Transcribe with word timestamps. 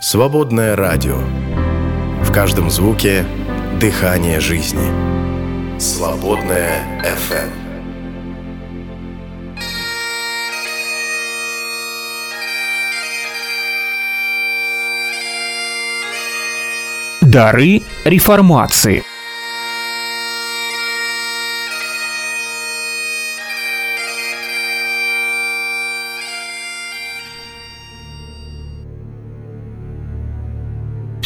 Свободное 0.00 0.76
радио. 0.76 1.18
В 2.22 2.32
каждом 2.32 2.70
звуке– 2.70 3.26
дыхание 3.80 4.38
жизни. 4.38 4.88
Свободное 5.80 7.02
FM. 7.02 7.50
Дары 17.20 17.82
реформации– 18.04 19.02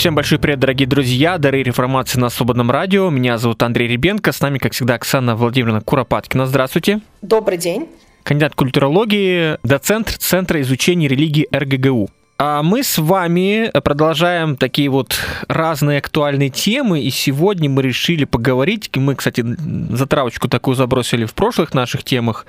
Всем 0.02 0.16
большой 0.16 0.40
привет, 0.40 0.58
дорогие 0.58 0.88
друзья, 0.88 1.38
дары 1.38 1.62
реформации 1.62 2.18
на 2.18 2.28
Свободном 2.28 2.72
радио. 2.72 3.08
Меня 3.08 3.38
зовут 3.38 3.62
Андрей 3.62 3.86
Ребенко, 3.86 4.32
с 4.32 4.40
нами, 4.40 4.58
как 4.58 4.72
всегда, 4.72 4.94
Оксана 4.94 5.36
Владимировна 5.36 5.80
Куропаткина. 5.80 6.46
Здравствуйте. 6.46 7.02
Добрый 7.22 7.56
день. 7.56 7.88
Кандидат 8.24 8.56
культурологии, 8.56 9.58
доцент 9.62 10.08
Центра 10.08 10.60
изучения 10.62 11.06
религии 11.06 11.46
РГГУ. 11.54 12.10
А 12.44 12.64
мы 12.64 12.82
с 12.82 12.98
вами 12.98 13.70
продолжаем 13.82 14.56
такие 14.56 14.88
вот 14.88 15.16
разные 15.46 15.98
актуальные 15.98 16.50
темы, 16.50 17.00
и 17.00 17.08
сегодня 17.08 17.70
мы 17.70 17.82
решили 17.82 18.24
поговорить, 18.24 18.90
мы, 18.96 19.14
кстати, 19.14 19.44
затравочку 19.90 20.48
такую 20.48 20.74
забросили 20.74 21.24
в 21.24 21.34
прошлых 21.34 21.72
наших 21.72 22.02
темах, 22.02 22.44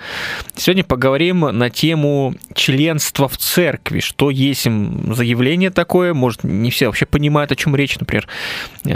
сегодня 0.55 0.83
поговорим 0.83 1.41
на 1.41 1.69
тему 1.69 2.33
членства 2.55 3.27
в 3.27 3.37
церкви, 3.37 3.99
что 3.99 4.31
есть 4.31 4.65
им 4.65 5.13
заявление 5.13 5.69
такое, 5.69 6.15
может, 6.15 6.43
не 6.43 6.71
все 6.71 6.87
вообще 6.87 7.05
понимают, 7.05 7.51
о 7.51 7.55
чем 7.55 7.75
речь, 7.75 7.95
например, 7.99 8.27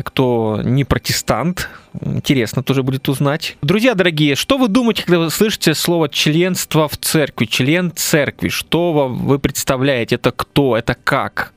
кто 0.04 0.62
не 0.64 0.84
протестант, 0.84 1.70
Интересно 2.02 2.64
тоже 2.64 2.84
будет 2.84 3.08
узнать. 3.10 3.58
Друзья 3.62 3.94
дорогие, 3.94 4.36
что 4.36 4.58
вы 4.58 4.68
думаете, 4.68 5.04
когда 5.04 5.20
вы 5.20 5.30
слышите 5.30 5.74
слово 5.74 6.10
членство 6.10 6.88
в 6.88 6.98
церкви, 6.98 7.46
член 7.46 7.92
церкви? 7.96 8.50
Что 8.50 9.08
вы 9.08 9.40
представляете? 9.40 10.16
Это 10.16 10.32
кто? 10.32 10.78
Это 10.78 10.96
как? 10.96 11.54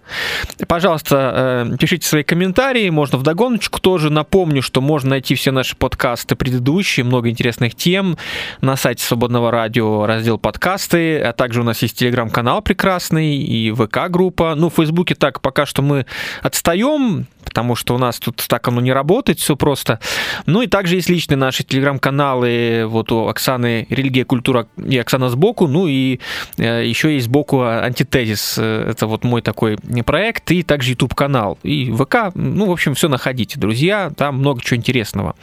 Пожалуйста, 0.66 1.66
э, 1.70 1.76
пишите 1.78 2.06
свои 2.06 2.22
комментарии, 2.22 2.88
можно 2.90 3.18
в 3.18 3.22
догоночку 3.22 3.80
тоже. 3.80 4.10
Напомню, 4.10 4.62
что 4.62 4.80
можно 4.80 5.10
найти 5.10 5.34
все 5.34 5.52
наши 5.52 5.76
подкасты 5.76 6.36
предыдущие, 6.36 7.04
много 7.04 7.30
интересных 7.30 7.74
тем 7.74 8.16
на 8.60 8.76
сайте 8.76 9.04
Свободного 9.04 9.50
радио, 9.50 10.06
раздел 10.06 10.38
подкасты, 10.38 11.20
а 11.20 11.32
также 11.32 11.60
у 11.60 11.64
нас 11.64 11.80
есть 11.82 11.98
телеграм-канал 11.98 12.62
прекрасный 12.62 13.36
и 13.36 13.70
ВК-группа. 13.72 14.54
Ну, 14.56 14.68
в 14.70 14.74
Фейсбуке 14.74 15.14
так 15.14 15.40
пока 15.40 15.66
что 15.66 15.82
мы 15.82 16.06
отстаем, 16.42 17.26
потому 17.44 17.76
что 17.76 17.94
у 17.94 17.98
нас 17.98 18.18
тут 18.18 18.44
так 18.46 18.66
оно 18.68 18.80
не 18.80 18.92
работает, 18.92 19.38
все 19.38 19.56
просто. 19.56 20.00
Ну 20.46 20.62
и 20.62 20.66
также 20.66 20.96
есть 20.96 21.08
личные 21.08 21.36
наши 21.36 21.64
телеграм-каналы, 21.64 22.84
вот 22.86 23.12
у 23.12 23.26
Оксаны 23.26 23.86
«Религия, 23.90 24.24
культура» 24.24 24.66
и 24.76 24.98
Оксана 24.98 25.28
сбоку, 25.28 25.66
ну 25.66 25.86
и 25.86 26.20
э, 26.58 26.86
еще 26.86 27.14
есть 27.14 27.26
сбоку 27.26 27.62
антитезис, 27.62 28.58
это 28.58 29.06
вот 29.06 29.24
мой 29.24 29.42
такой 29.42 29.76
проект, 30.04 30.50
и 30.50 30.62
также 30.62 30.90
YouTube-канал, 30.90 31.58
и 31.62 31.90
ВК, 31.92 32.34
ну, 32.34 32.66
в 32.66 32.72
общем, 32.72 32.94
все 32.94 33.08
находите, 33.08 33.58
друзья, 33.58 34.10
там 34.16 34.38
много 34.38 34.62
чего 34.62 34.76
интересного. 34.76 35.34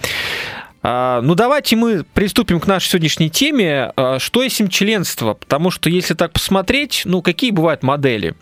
А, 0.83 1.21
ну, 1.21 1.35
давайте 1.35 1.75
мы 1.75 2.03
приступим 2.13 2.59
к 2.59 2.67
нашей 2.67 2.89
сегодняшней 2.89 3.29
теме. 3.29 3.91
А, 3.95 4.19
что 4.19 4.41
есть 4.41 4.59
им 4.61 4.69
членство? 4.69 5.33
Потому 5.33 5.71
что, 5.71 5.89
если 5.89 6.13
так 6.13 6.31
посмотреть, 6.31 7.01
ну, 7.05 7.21
какие 7.21 7.51
бывают 7.51 7.83
модели? 7.83 8.35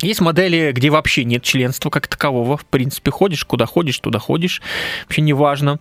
Есть 0.00 0.20
модели, 0.20 0.70
где 0.72 0.90
вообще 0.90 1.24
нет 1.24 1.42
членства 1.42 1.90
как 1.90 2.06
такового. 2.06 2.56
В 2.56 2.64
принципе, 2.64 3.10
ходишь, 3.10 3.44
куда 3.44 3.66
ходишь, 3.66 3.98
туда 3.98 4.20
ходишь. 4.20 4.62
Вообще 5.04 5.22
не 5.22 5.32
важно. 5.32 5.80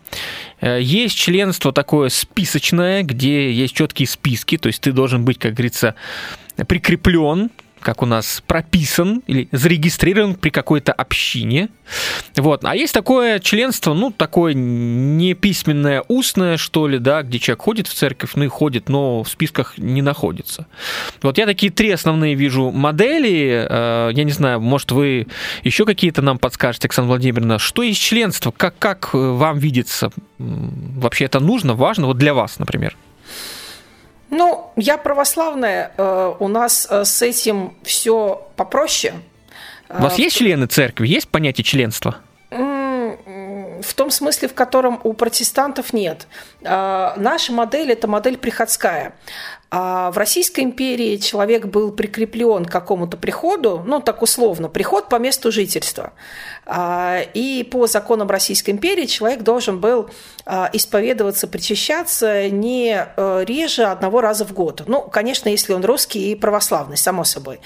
Э, 0.59 0.79
есть 0.81 1.15
членство 1.15 1.71
такое 1.71 2.09
списочное, 2.09 3.03
где 3.03 3.51
есть 3.51 3.75
четкие 3.75 4.07
списки. 4.07 4.57
То 4.57 4.67
есть 4.67 4.81
ты 4.81 4.91
должен 4.91 5.23
быть, 5.23 5.37
как 5.37 5.53
говорится, 5.53 5.93
прикреплен 6.67 7.51
как 7.79 8.01
у 8.01 8.05
нас 8.05 8.43
прописан 8.45 9.23
или 9.27 9.47
зарегистрирован 9.51 10.35
при 10.35 10.49
какой-то 10.49 10.93
общине. 10.93 11.69
Вот. 12.35 12.63
А 12.65 12.75
есть 12.75 12.93
такое 12.93 13.39
членство, 13.39 13.93
ну, 13.93 14.11
такое 14.11 14.53
не 14.53 15.33
письменное, 15.33 16.03
устное, 16.07 16.57
что 16.57 16.87
ли, 16.87 16.99
да, 16.99 17.23
где 17.23 17.39
человек 17.39 17.61
ходит 17.61 17.87
в 17.87 17.93
церковь, 17.93 18.31
ну 18.35 18.43
и 18.43 18.47
ходит, 18.47 18.89
но 18.89 19.23
в 19.23 19.29
списках 19.29 19.77
не 19.77 20.01
находится. 20.01 20.67
Вот 21.21 21.37
я 21.37 21.45
такие 21.45 21.71
три 21.71 21.91
основные 21.91 22.35
вижу 22.35 22.71
модели. 22.71 23.65
Э, 23.69 24.11
я 24.13 24.23
не 24.23 24.31
знаю, 24.31 24.59
может, 24.61 24.91
вы 24.91 25.27
еще 25.63 25.85
какие-то 25.85 26.21
нам 26.21 26.37
подскажете, 26.37 26.87
Оксана 26.87 27.07
Владимировна, 27.07 27.59
что 27.59 27.81
есть 27.81 28.01
членство, 28.01 28.51
как, 28.51 28.77
как 28.79 29.13
вам 29.13 29.57
видится? 29.57 30.11
Вообще 30.37 31.25
это 31.25 31.39
нужно, 31.39 31.73
важно, 31.73 32.07
вот 32.07 32.17
для 32.17 32.33
вас, 32.33 32.59
например? 32.59 32.95
Ну, 34.29 34.71
я 34.75 34.97
православная, 34.97 35.91
э, 35.97 36.33
у 36.39 36.47
нас 36.47 36.87
э, 36.89 37.05
с 37.05 37.21
этим 37.21 37.73
все 37.83 38.45
попроще. 38.55 39.13
У 39.89 40.01
вас 40.01 40.19
э, 40.19 40.23
есть 40.23 40.35
члены 40.35 40.67
церкви? 40.67 41.07
Есть 41.07 41.29
понятие 41.29 41.63
членства? 41.63 42.17
В 43.81 43.93
том 43.93 44.11
смысле, 44.11 44.47
в 44.47 44.53
котором 44.53 44.99
у 45.03 45.13
протестантов 45.13 45.93
нет. 45.93 46.27
Наша 46.61 47.51
модель– 47.51 47.91
это 47.93 48.07
модель 48.07 48.37
приходская. 48.37 49.13
А 49.69 50.11
в 50.11 50.17
Российской 50.17 50.61
империи 50.61 51.17
человек 51.17 51.65
был 51.65 51.91
прикреплен 51.91 52.63
к 52.63 52.71
какому-то 52.71 53.17
приходу, 53.17 53.83
ну 53.85 53.99
так 53.99 54.21
условно, 54.21 54.69
приход 54.69 55.09
по 55.09 55.17
месту 55.17 55.51
жительства. 55.51 56.13
А, 56.65 57.19
и 57.33 57.63
по 57.63 57.85
законам 57.87 58.29
Российской 58.29 58.71
империи 58.71 59.05
человек 59.05 59.41
должен 59.41 59.81
был 59.81 60.09
а, 60.45 60.69
исповедоваться, 60.71 61.47
причащаться 61.47 62.49
не 62.49 63.07
э, 63.17 63.43
реже 63.45 63.83
одного 63.83 64.21
раза 64.21 64.45
в 64.45 64.53
год. 64.53 64.83
Ну, 64.87 65.01
конечно, 65.01 65.49
если 65.49 65.73
он 65.73 65.83
русский 65.83 66.31
и 66.31 66.35
православный, 66.35 66.95
само 66.95 67.25
собой. 67.25 67.59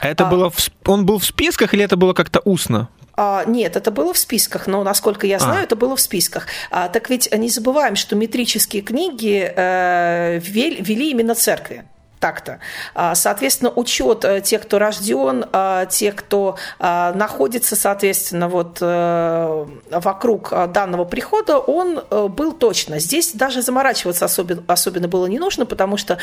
Это 0.00 0.26
а, 0.26 0.30
было 0.30 0.48
в, 0.48 0.56
он 0.86 1.04
был 1.04 1.18
в 1.18 1.26
списках 1.26 1.74
или 1.74 1.84
это 1.84 1.96
было 1.96 2.14
как-то 2.14 2.40
устно? 2.40 2.88
А, 3.20 3.44
нет, 3.46 3.74
это 3.74 3.90
было 3.90 4.14
в 4.14 4.18
списках, 4.18 4.68
но, 4.68 4.84
насколько 4.84 5.26
я 5.26 5.40
знаю, 5.40 5.62
а. 5.62 5.64
это 5.64 5.74
было 5.74 5.96
в 5.96 6.00
списках. 6.00 6.46
А, 6.70 6.88
так 6.88 7.10
ведь 7.10 7.28
не 7.36 7.48
забываем, 7.48 7.96
что 7.96 8.14
метрические 8.14 8.80
книги 8.80 9.52
э, 9.56 10.38
вели, 10.38 10.80
вели 10.80 11.10
именно 11.10 11.34
церкви 11.34 11.84
так-то. 12.20 12.60
А, 12.94 13.16
соответственно, 13.16 13.72
учет 13.72 14.24
э, 14.24 14.40
тех, 14.40 14.62
кто 14.62 14.78
рожден, 14.78 15.46
а, 15.52 15.86
тех, 15.86 16.14
кто 16.14 16.56
а, 16.78 17.12
находится, 17.12 17.74
соответственно, 17.74 18.48
вот 18.48 18.78
э, 18.80 19.66
вокруг 19.90 20.52
данного 20.72 21.04
прихода, 21.04 21.58
он 21.58 22.00
был 22.10 22.52
точно. 22.52 23.00
Здесь 23.00 23.32
даже 23.32 23.62
заморачиваться 23.62 24.26
особенно, 24.26 24.62
особенно 24.68 25.08
было 25.08 25.26
не 25.26 25.40
нужно, 25.40 25.66
потому 25.66 25.96
что 25.96 26.18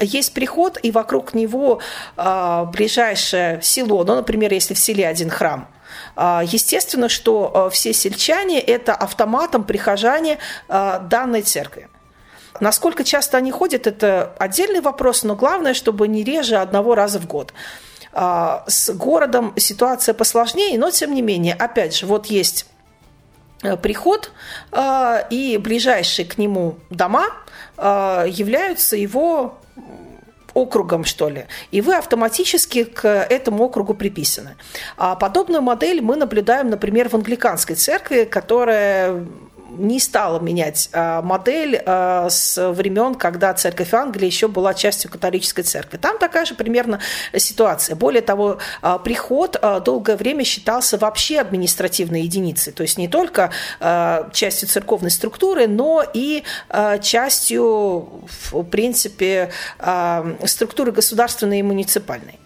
есть 0.00 0.34
приход, 0.34 0.78
и 0.82 0.92
вокруг 0.92 1.34
него 1.34 1.80
ближайшее 2.16 3.60
село, 3.62 4.04
ну, 4.04 4.14
например, 4.14 4.52
если 4.52 4.74
в 4.74 4.78
селе 4.78 5.06
один 5.06 5.30
храм, 5.30 5.68
Естественно, 6.16 7.08
что 7.08 7.70
все 7.72 7.92
сельчане– 7.92 8.60
это 8.60 8.94
автоматом 8.94 9.64
прихожане 9.64 10.38
данной 10.68 11.42
церкви. 11.42 11.88
Насколько 12.60 13.04
часто 13.04 13.36
они 13.36 13.50
ходят, 13.50 13.86
это 13.86 14.34
отдельный 14.38 14.80
вопрос, 14.80 15.22
но 15.22 15.36
главное, 15.36 15.74
чтобы 15.74 16.08
не 16.08 16.24
реже 16.24 16.56
одного 16.56 16.94
раза 16.94 17.18
в 17.18 17.26
год. 17.26 17.52
А, 18.12 18.64
с 18.66 18.92
городом 18.92 19.52
ситуация 19.56 20.14
посложнее, 20.14 20.78
но 20.78 20.90
тем 20.90 21.14
не 21.14 21.22
менее, 21.22 21.54
опять 21.54 21.96
же, 21.96 22.06
вот 22.06 22.26
есть 22.26 22.66
э, 23.62 23.76
приход, 23.76 24.32
а, 24.72 25.26
и 25.30 25.56
ближайшие 25.58 26.26
к 26.26 26.38
нему 26.38 26.78
дома 26.90 27.26
а, 27.76 28.24
являются 28.26 28.96
его 28.96 29.58
округом, 30.58 31.04
что 31.04 31.28
ли, 31.28 31.46
и 31.70 31.80
вы 31.80 31.94
автоматически 31.94 32.84
к 32.84 33.06
этому 33.08 33.64
округу 33.64 33.94
приписаны. 33.94 34.56
А 34.96 35.14
подобную 35.14 35.62
модель 35.62 36.00
мы 36.00 36.16
наблюдаем, 36.16 36.70
например, 36.70 37.08
в 37.08 37.14
англиканской 37.14 37.76
церкви, 37.76 38.24
которая 38.24 39.26
не 39.68 40.00
стала 40.00 40.38
менять 40.40 40.88
а, 40.92 41.22
модель 41.22 41.80
а, 41.84 42.28
с 42.30 42.70
времен, 42.72 43.14
когда 43.14 43.52
церковь 43.54 43.92
Англии 43.94 44.26
еще 44.26 44.48
была 44.48 44.74
частью 44.74 45.10
католической 45.10 45.62
церкви. 45.62 45.96
Там 45.96 46.18
такая 46.18 46.44
же 46.44 46.54
примерно 46.54 47.00
ситуация. 47.36 47.96
Более 47.96 48.22
того, 48.22 48.58
а, 48.82 48.98
приход 48.98 49.60
долгое 49.84 50.16
время 50.16 50.44
считался 50.44 50.98
вообще 50.98 51.40
административной 51.40 52.22
единицей, 52.22 52.72
то 52.72 52.82
есть 52.82 52.98
не 52.98 53.08
только 53.08 53.50
частью 54.32 54.68
церковной 54.68 55.10
структуры, 55.10 55.66
но 55.66 56.04
и 56.12 56.42
частью, 57.00 58.28
в 58.50 58.62
принципе, 58.64 59.50
структуры 60.44 60.92
государственной 60.92 61.60
и 61.60 61.62
муниципальной. 61.62 62.38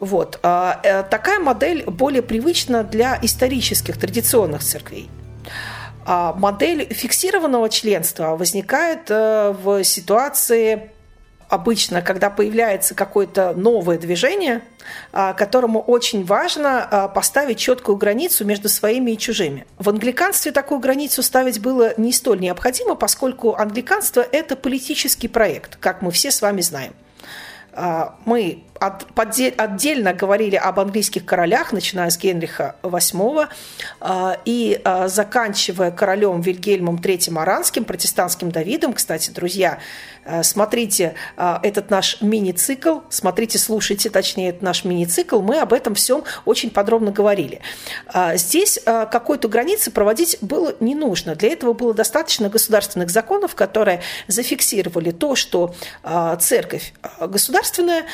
Вот. 0.00 0.38
Э, 0.42 1.04
такая 1.10 1.40
модель 1.40 1.84
более 1.84 2.22
привычна 2.22 2.84
для 2.84 3.18
исторических, 3.20 3.98
традиционных 3.98 4.62
церквей. 4.62 5.10
А 6.10 6.32
модель 6.32 6.86
фиксированного 6.90 7.68
членства 7.68 8.34
возникает 8.34 9.10
э, 9.10 9.54
в 9.62 9.84
ситуации 9.84 10.90
обычно, 11.50 12.00
когда 12.00 12.30
появляется 12.30 12.94
какое-то 12.94 13.52
новое 13.54 13.98
движение, 13.98 14.62
а, 15.12 15.34
которому 15.34 15.80
очень 15.80 16.24
важно 16.24 16.82
а, 16.82 17.08
поставить 17.08 17.58
четкую 17.58 17.96
границу 17.96 18.46
между 18.46 18.70
своими 18.70 19.10
и 19.10 19.18
чужими. 19.18 19.66
В 19.78 19.90
англиканстве 19.90 20.50
такую 20.50 20.80
границу 20.80 21.22
ставить 21.22 21.60
было 21.60 21.92
не 21.98 22.12
столь 22.12 22.40
необходимо, 22.40 22.94
поскольку 22.94 23.54
англиканство– 23.54 24.20
это 24.32 24.56
политический 24.56 25.28
проект, 25.28 25.76
как 25.76 26.00
мы 26.00 26.10
все 26.10 26.30
с 26.30 26.40
вами 26.40 26.62
знаем. 26.62 26.94
А, 28.80 28.98
мы 29.16 29.54
отдельно 29.56 30.12
говорили 30.12 30.56
об 30.56 30.78
английских 30.80 31.24
королях, 31.24 31.72
начиная 31.72 32.10
с 32.10 32.18
Генриха 32.18 32.76
VIII 32.82 33.48
а, 34.00 34.38
и 34.44 34.80
а, 34.84 35.08
заканчивая 35.08 35.90
королем 35.90 36.40
Вильгельмом 36.40 36.96
III 36.96 37.38
Аранским, 37.40 37.84
протестантским 37.84 38.50
Давидом. 38.50 38.92
Кстати, 38.92 39.30
друзья, 39.30 39.78
смотрите 40.42 41.14
этот 41.36 41.90
наш 41.90 42.20
мини-цикл, 42.20 43.00
смотрите, 43.08 43.58
слушайте, 43.58 44.10
точнее, 44.10 44.50
этот 44.50 44.62
наш 44.62 44.84
мини-цикл, 44.84 45.40
мы 45.40 45.58
об 45.60 45.72
этом 45.72 45.94
всем 45.94 46.24
очень 46.44 46.70
подробно 46.70 47.10
говорили. 47.10 47.60
Здесь 48.34 48.78
какой-то 48.84 49.48
границы 49.48 49.90
проводить 49.90 50.38
было 50.42 50.74
не 50.80 50.94
нужно. 50.94 51.34
Для 51.34 51.50
этого 51.50 51.72
было 51.72 51.94
достаточно 51.94 52.50
государственных 52.50 53.10
законов, 53.10 53.54
которые 53.54 54.02
зафиксировали 54.26 55.12
то, 55.12 55.34
что 55.34 55.74
церковь 56.40 56.92
государственная, 57.20 58.04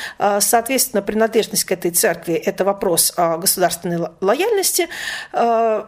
Соответственно, 0.55 1.03
принадлежность 1.03 1.65
к 1.65 1.73
этой 1.73 1.91
церкви– 1.91 2.35
это 2.47 2.65
вопрос 2.65 3.13
государственной 3.17 4.09
лояльности. 4.21 4.89
Э, 5.33 5.83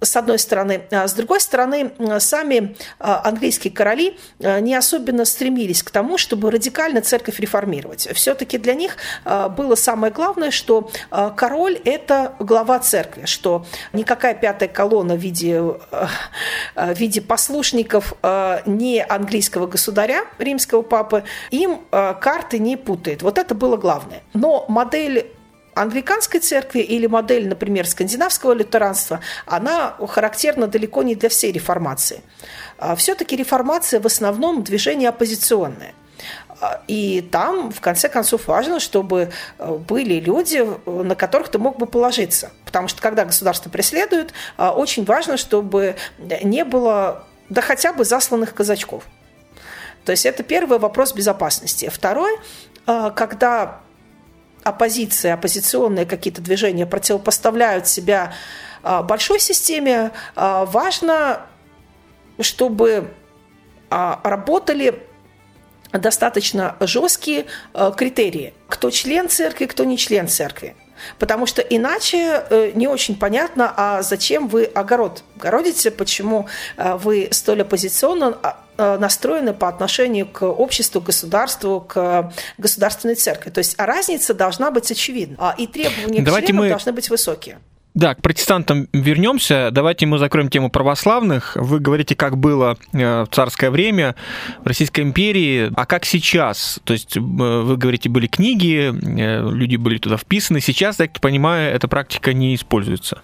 с 0.00 0.16
одной 0.16 0.38
стороны. 0.38 0.82
А 0.90 1.08
с 1.08 1.12
другой 1.12 1.40
стороны, 1.40 1.92
сами 2.18 2.76
английские 2.98 3.72
короли 3.72 4.16
не 4.38 4.74
особенно 4.74 5.24
стремились 5.24 5.82
к 5.82 5.90
тому, 5.90 6.18
чтобы 6.18 6.50
радикально 6.50 7.00
церковь 7.00 7.40
реформировать. 7.40 8.08
Все-таки 8.14 8.58
для 8.58 8.74
них 8.74 8.96
было 9.24 9.74
самое 9.74 10.12
главное, 10.12 10.50
что 10.52 10.90
король– 11.36 11.80
это 11.84 12.34
глава 12.38 12.78
церкви, 12.78 13.26
что 13.26 13.66
никакая 13.92 14.34
пятая 14.34 14.68
колонна 14.68 15.14
в 15.14 15.18
виде, 15.18 15.60
в 15.60 15.78
виде 16.76 17.20
послушников 17.20 18.14
не 18.66 19.04
английского 19.04 19.66
государя, 19.66 20.24
римского 20.38 20.82
папы, 20.82 21.24
им 21.50 21.80
карты 21.90 22.60
не 22.60 22.76
путает. 22.76 23.22
Вот 23.22 23.36
это 23.38 23.54
было 23.54 23.76
главное. 23.76 24.22
Но 24.32 24.64
модель 24.68 25.32
англиканской 25.82 26.40
церкви 26.40 26.80
или 26.80 27.06
модель, 27.06 27.48
например, 27.48 27.86
скандинавского 27.86 28.52
лютеранства, 28.52 29.20
она 29.46 29.94
характерна 30.08 30.66
далеко 30.66 31.02
не 31.02 31.14
для 31.14 31.28
всей 31.28 31.52
реформации. 31.52 32.22
А 32.78 32.96
Все-таки 32.96 33.36
реформация 33.36 34.00
в 34.00 34.06
основном 34.06 34.62
движение 34.62 35.08
оппозиционное. 35.08 35.94
А, 36.60 36.82
и 36.88 37.20
там, 37.20 37.70
в 37.70 37.80
конце 37.80 38.08
концов, 38.08 38.48
важно, 38.48 38.80
чтобы 38.80 39.30
э, 39.58 39.74
были 39.74 40.14
люди, 40.14 40.66
на 40.86 41.14
которых 41.14 41.48
ты 41.48 41.58
мог 41.58 41.78
бы 41.78 41.86
положиться. 41.86 42.50
Потому 42.64 42.88
что, 42.88 43.00
когда 43.00 43.24
государство 43.24 43.70
преследует, 43.70 44.32
а, 44.56 44.72
очень 44.72 45.04
важно, 45.04 45.36
чтобы 45.36 45.94
не 46.18 46.64
было, 46.64 47.24
да 47.48 47.62
хотя 47.62 47.92
бы 47.92 48.04
засланных 48.04 48.52
казачков. 48.54 49.04
То 50.04 50.12
есть 50.12 50.26
это 50.26 50.42
первый 50.42 50.78
вопрос 50.78 51.12
безопасности. 51.12 51.90
Второй, 51.92 52.38
когда 52.86 53.80
оппозиция, 54.64 55.34
оппозиционные 55.34 56.06
какие-то 56.06 56.40
движения 56.40 56.86
противопоставляют 56.86 57.86
себя 57.86 58.32
а, 58.82 59.02
большой 59.02 59.40
системе, 59.40 60.12
а, 60.36 60.64
важно, 60.64 61.42
чтобы 62.40 63.12
а, 63.90 64.20
работали 64.24 65.02
достаточно 65.92 66.76
жесткие 66.80 67.46
критерии. 67.96 68.52
Кто 68.68 68.90
член 68.90 69.28
церкви, 69.30 69.64
кто 69.64 69.84
не 69.84 69.96
член 69.96 70.28
церкви. 70.28 70.76
Потому 71.18 71.46
что 71.46 71.62
иначе 71.62 72.44
э, 72.50 72.72
не 72.74 72.88
очень 72.88 73.16
понятно, 73.16 73.72
а 73.76 74.02
зачем 74.02 74.48
вы 74.48 74.64
огород 74.64 75.24
городите, 75.36 75.90
почему 75.90 76.48
э, 76.76 76.94
вы 76.96 77.28
столь 77.30 77.62
оппозиционно 77.62 78.36
настроены 78.78 79.52
по 79.52 79.68
отношению 79.68 80.26
к 80.26 80.46
обществу, 80.46 81.00
государству, 81.00 81.80
к 81.80 82.32
государственной 82.58 83.16
церкви. 83.16 83.50
То 83.50 83.58
есть 83.58 83.78
разница 83.78 84.34
должна 84.34 84.70
быть 84.70 84.90
очевидна. 84.90 85.36
А, 85.38 85.54
и 85.58 85.66
требования 85.66 86.22
Давайте 86.22 86.46
к 86.46 86.50
членам 86.50 86.64
мы... 86.64 86.70
должны 86.70 86.92
быть 86.92 87.10
высокие. 87.10 87.58
Да, 87.98 88.14
к 88.14 88.22
протестантам 88.22 88.88
вернемся. 88.92 89.70
Давайте 89.72 90.06
мы 90.06 90.18
закроем 90.18 90.50
тему 90.50 90.70
православных. 90.70 91.56
Вы 91.56 91.80
говорите, 91.80 92.14
как 92.14 92.36
было 92.36 92.76
э, 92.92 93.24
в 93.24 93.28
царское 93.32 93.70
время 93.70 94.14
в 94.62 94.68
Российской 94.68 95.00
империи, 95.00 95.72
а 95.74 95.84
как 95.84 96.04
сейчас? 96.04 96.78
То 96.84 96.92
есть 96.92 97.16
э, 97.16 97.20
вы 97.20 97.76
говорите, 97.76 98.08
были 98.08 98.28
книги, 98.28 98.92
э, 98.92 99.50
люди 99.50 99.74
были 99.74 99.98
туда 99.98 100.16
вписаны. 100.16 100.60
Сейчас, 100.60 100.94
так 100.94 101.18
понимаю, 101.20 101.74
эта 101.74 101.88
практика 101.88 102.32
не 102.32 102.54
используется. 102.54 103.22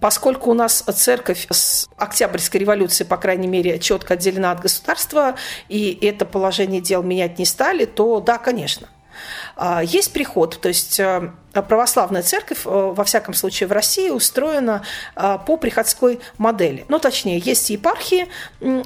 Поскольку 0.00 0.50
у 0.50 0.54
нас 0.54 0.82
церковь 0.94 1.46
с 1.50 1.88
Октябрьской 1.96 2.60
революции, 2.60 3.04
по 3.04 3.16
крайней 3.16 3.48
мере, 3.48 3.78
четко 3.78 4.14
отделена 4.14 4.52
от 4.52 4.60
государства, 4.60 5.36
и 5.68 5.98
это 6.02 6.24
положение 6.24 6.80
дел 6.80 7.02
менять 7.02 7.38
не 7.38 7.44
стали, 7.44 7.84
то 7.84 8.20
да, 8.20 8.38
конечно– 8.38 8.88
есть 9.82 10.12
приход, 10.12 10.58
то 10.60 10.68
есть 10.68 10.98
э, 11.00 11.30
православная 11.52 12.22
церковь, 12.22 12.60
э, 12.64 12.68
во 12.70 13.04
всяком 13.04 13.34
случае 13.34 13.66
в 13.66 13.72
России, 13.72 14.10
устроена 14.10 14.82
э, 15.16 15.38
по 15.46 15.56
приходской 15.56 16.20
модели. 16.38 16.84
Ну, 16.88 16.98
точнее, 16.98 17.38
есть 17.38 17.70
епархии. 17.70 18.28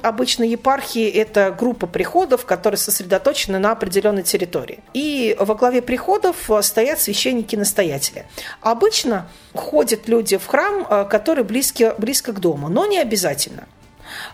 Обычно 0.01 0.43
епархии– 0.43 1.07
это 1.11 1.55
группа 1.57 1.87
приходов, 1.87 2.45
которые 2.45 2.77
сосредоточены 2.77 3.59
на 3.59 3.71
определенной 3.71 4.23
территории. 4.23 4.79
И 4.93 5.35
во 5.39 5.55
главе 5.55 5.81
приходов 5.81 6.49
стоят 6.61 6.99
священники-настоятели. 6.99 8.25
Обычно 8.61 9.27
ходят 9.53 10.07
люди 10.07 10.37
в 10.37 10.45
храм, 10.45 11.07
который 11.07 11.43
близки, 11.43 11.91
близко 11.97 12.33
к 12.33 12.39
дому, 12.39 12.69
но 12.69 12.85
не 12.85 12.99
обязательно. 12.99 13.67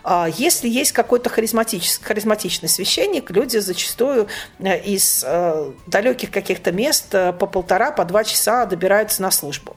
А, 0.04 0.28
если 0.36 0.68
есть 0.68 0.92
какой-то 0.92 1.30
харизматический, 1.30 2.04
харизматичный 2.04 2.68
священник, 2.68 3.30
люди 3.30 3.58
зачастую 3.58 4.28
э, 4.58 4.80
из 4.80 5.24
э, 5.26 5.72
далеких 5.86 6.30
каких-то 6.30 6.72
мест 6.72 7.14
э, 7.14 7.32
по 7.32 7.46
полтора, 7.46 7.92
по 7.92 8.04
два 8.04 8.24
часа 8.24 8.66
добираются 8.66 9.22
на 9.22 9.30
службу. 9.30 9.76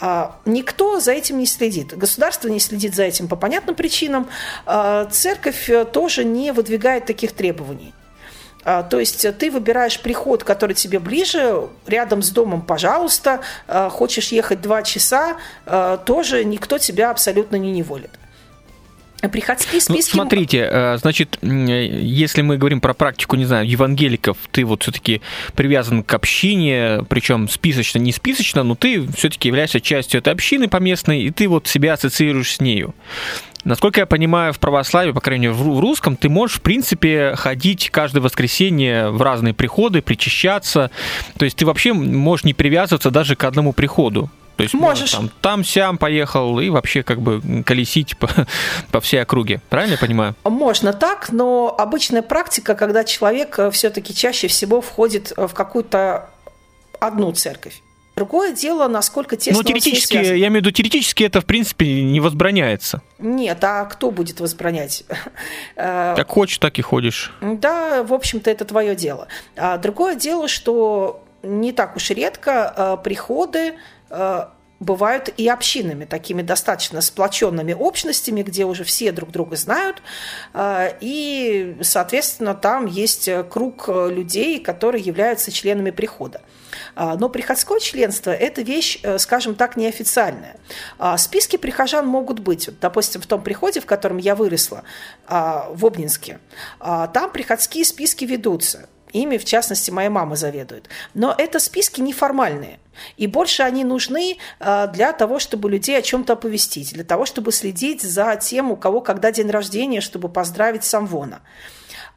А, 0.00 0.36
никто 0.44 1.00
за 1.00 1.12
этим 1.12 1.38
не 1.38 1.46
следит. 1.46 1.96
Государство 1.96 2.48
не 2.48 2.60
следит 2.60 2.94
за 2.94 3.04
этим 3.04 3.28
по 3.28 3.36
понятным 3.36 3.76
причинам. 3.76 4.28
А, 4.64 5.06
церковь 5.06 5.70
тоже 5.92 6.24
не 6.24 6.52
выдвигает 6.52 7.06
таких 7.06 7.32
требований. 7.32 7.94
То 8.90 8.98
есть 8.98 9.24
ты 9.38 9.52
выбираешь 9.52 10.00
приход, 10.00 10.42
который 10.42 10.72
тебе 10.72 10.98
ближе, 10.98 11.68
рядом 11.86 12.20
с 12.20 12.30
домом, 12.30 12.62
пожалуйста. 12.62 13.42
Хочешь 13.68 14.32
ехать 14.32 14.60
два 14.60 14.82
часа, 14.82 15.36
тоже 16.04 16.44
никто 16.44 16.76
тебя 16.78 17.12
абсолютно 17.12 17.54
не 17.54 17.70
неволит. 17.70 18.10
Приходские 19.20 19.80
ну, 19.88 19.94
списки... 19.94 20.10
Ну, 20.16 20.22
смотрите, 20.22 20.68
э, 20.70 20.98
значит, 20.98 21.38
если 21.42 22.42
мы 22.42 22.58
говорим 22.58 22.80
про 22.80 22.94
практику, 22.94 23.36
не 23.36 23.44
знаю, 23.44 23.68
евангеликов, 23.68 24.36
ты 24.50 24.64
вот 24.64 24.82
все-таки 24.82 25.22
привязан 25.54 26.02
к 26.02 26.12
общине, 26.14 27.00
причем 27.08 27.48
списочно, 27.48 27.98
не 27.98 28.12
списочно, 28.12 28.62
но 28.62 28.74
ты 28.74 29.06
все-таки 29.12 29.48
являешься 29.48 29.80
частью 29.80 30.20
этой 30.20 30.32
общины 30.32 30.68
поместной, 30.68 31.22
и 31.22 31.30
ты 31.30 31.48
вот 31.48 31.66
себя 31.66 31.94
ассоциируешь 31.94 32.56
с 32.56 32.60
нею. 32.60 32.94
Насколько 33.64 34.00
я 34.00 34.06
понимаю, 34.06 34.52
в 34.52 34.60
православии, 34.60 35.10
по 35.10 35.20
крайней 35.20 35.48
мере, 35.48 35.58
в 35.58 35.80
русском, 35.80 36.16
ты 36.16 36.28
можешь, 36.28 36.58
в 36.58 36.60
принципе, 36.60 37.34
ходить 37.34 37.90
каждое 37.90 38.20
воскресенье 38.20 39.10
в 39.10 39.20
разные 39.20 39.54
приходы, 39.54 40.02
причащаться. 40.02 40.92
То 41.36 41.44
есть 41.44 41.56
ты 41.56 41.66
вообще 41.66 41.92
можешь 41.92 42.44
не 42.44 42.54
привязываться 42.54 43.10
даже 43.10 43.34
к 43.34 43.42
одному 43.42 43.72
приходу. 43.72 44.30
То 44.56 44.62
есть 44.62 44.74
можешь 44.74 45.12
там, 45.12 45.30
там 45.40 45.64
сям 45.64 45.98
поехал 45.98 46.58
и 46.60 46.70
вообще 46.70 47.02
как 47.02 47.20
бы 47.20 47.62
колесить 47.64 48.16
по, 48.16 48.28
по 48.90 49.00
всей 49.00 49.22
округе. 49.22 49.60
Правильно 49.68 49.92
я 49.92 49.98
понимаю? 49.98 50.34
Можно 50.44 50.92
так, 50.92 51.30
но 51.30 51.74
обычная 51.76 52.22
практика, 52.22 52.74
когда 52.74 53.04
человек 53.04 53.58
э, 53.58 53.70
все-таки 53.70 54.14
чаще 54.14 54.48
всего 54.48 54.80
входит 54.80 55.32
в 55.36 55.48
какую-то 55.48 56.30
одну 56.98 57.32
церковь. 57.32 57.82
Другое 58.16 58.52
дело, 58.52 58.88
насколько 58.88 59.36
тесно 59.36 59.58
Ну, 59.58 59.62
теоретически, 59.62 60.16
я 60.16 60.36
имею 60.36 60.52
в 60.52 60.54
виду, 60.56 60.70
теоретически 60.70 61.24
это, 61.24 61.42
в 61.42 61.44
принципе, 61.44 62.02
не 62.02 62.18
возбраняется. 62.18 63.02
Нет, 63.18 63.62
а 63.62 63.84
кто 63.84 64.10
будет 64.10 64.40
возбранять? 64.40 65.04
Э, 65.76 66.14
как 66.16 66.30
хочешь, 66.30 66.56
так 66.56 66.78
и 66.78 66.82
ходишь. 66.82 67.30
Да, 67.42 68.02
в 68.02 68.14
общем-то, 68.14 68.50
это 68.50 68.64
твое 68.64 68.96
дело. 68.96 69.28
А 69.56 69.76
другое 69.76 70.14
дело, 70.14 70.48
что 70.48 71.22
не 71.42 71.72
так 71.72 71.96
уж 71.96 72.08
редко 72.08 72.72
э, 72.74 73.04
приходы 73.04 73.58
Э, 73.68 73.74
бывают 74.80 75.30
и 75.36 75.48
общинами, 75.48 76.04
такими 76.04 76.42
достаточно 76.42 77.00
сплоченными 77.00 77.72
общностями, 77.72 78.42
где 78.42 78.64
уже 78.64 78.84
все 78.84 79.12
друг 79.12 79.30
друга 79.30 79.56
знают, 79.56 80.02
э, 80.52 80.92
и, 81.00 81.78
соответственно, 81.80 82.54
там 82.54 82.86
есть 82.86 83.28
круг 83.48 83.88
людей, 83.88 84.60
которые 84.60 85.02
являются 85.02 85.50
членами 85.50 85.90
прихода. 85.90 86.42
Э, 86.94 87.14
но 87.18 87.28
приходское 87.28 87.80
членство– 87.80 88.30
это 88.32 88.62
вещь, 88.62 89.00
скажем 89.18 89.54
так, 89.54 89.76
неофициальная. 89.76 90.56
Списки 91.16 91.56
прихожан 91.56 92.06
могут 92.06 92.40
быть. 92.40 92.68
Допустим, 92.80 93.22
в 93.22 93.26
том 93.26 93.42
приходе, 93.42 93.80
в 93.80 93.86
котором 93.86 94.18
я 94.18 94.34
выросла, 94.34 94.82
в 95.28 95.86
Обнинске, 95.86 96.38
там 96.78 97.30
приходские 97.32 97.84
списки 97.84 98.24
ведутся. 98.24 98.88
Ими, 99.12 99.38
в 99.38 99.44
частности, 99.44 99.90
моя 99.90 100.10
мама 100.10 100.36
заведует. 100.36 100.88
Но 101.14 101.34
это 101.36 101.58
списки 101.58 102.00
неформальные. 102.00 102.78
И 103.16 103.26
больше 103.26 103.62
они 103.62 103.84
нужны 103.84 104.38
э, 104.58 104.88
для 104.92 105.12
того, 105.12 105.38
чтобы 105.38 105.70
людей 105.70 105.98
о 105.98 106.02
чем-то 106.02 106.34
оповестить, 106.34 106.94
для 106.94 107.04
того, 107.04 107.26
чтобы 107.26 107.52
следить 107.52 108.02
за 108.02 108.36
тем, 108.36 108.72
у 108.72 108.76
кого 108.76 109.00
когда 109.00 109.30
день 109.32 109.50
рождения, 109.50 110.00
чтобы 110.00 110.28
поздравить 110.28 110.84
Самвона. 110.84 111.42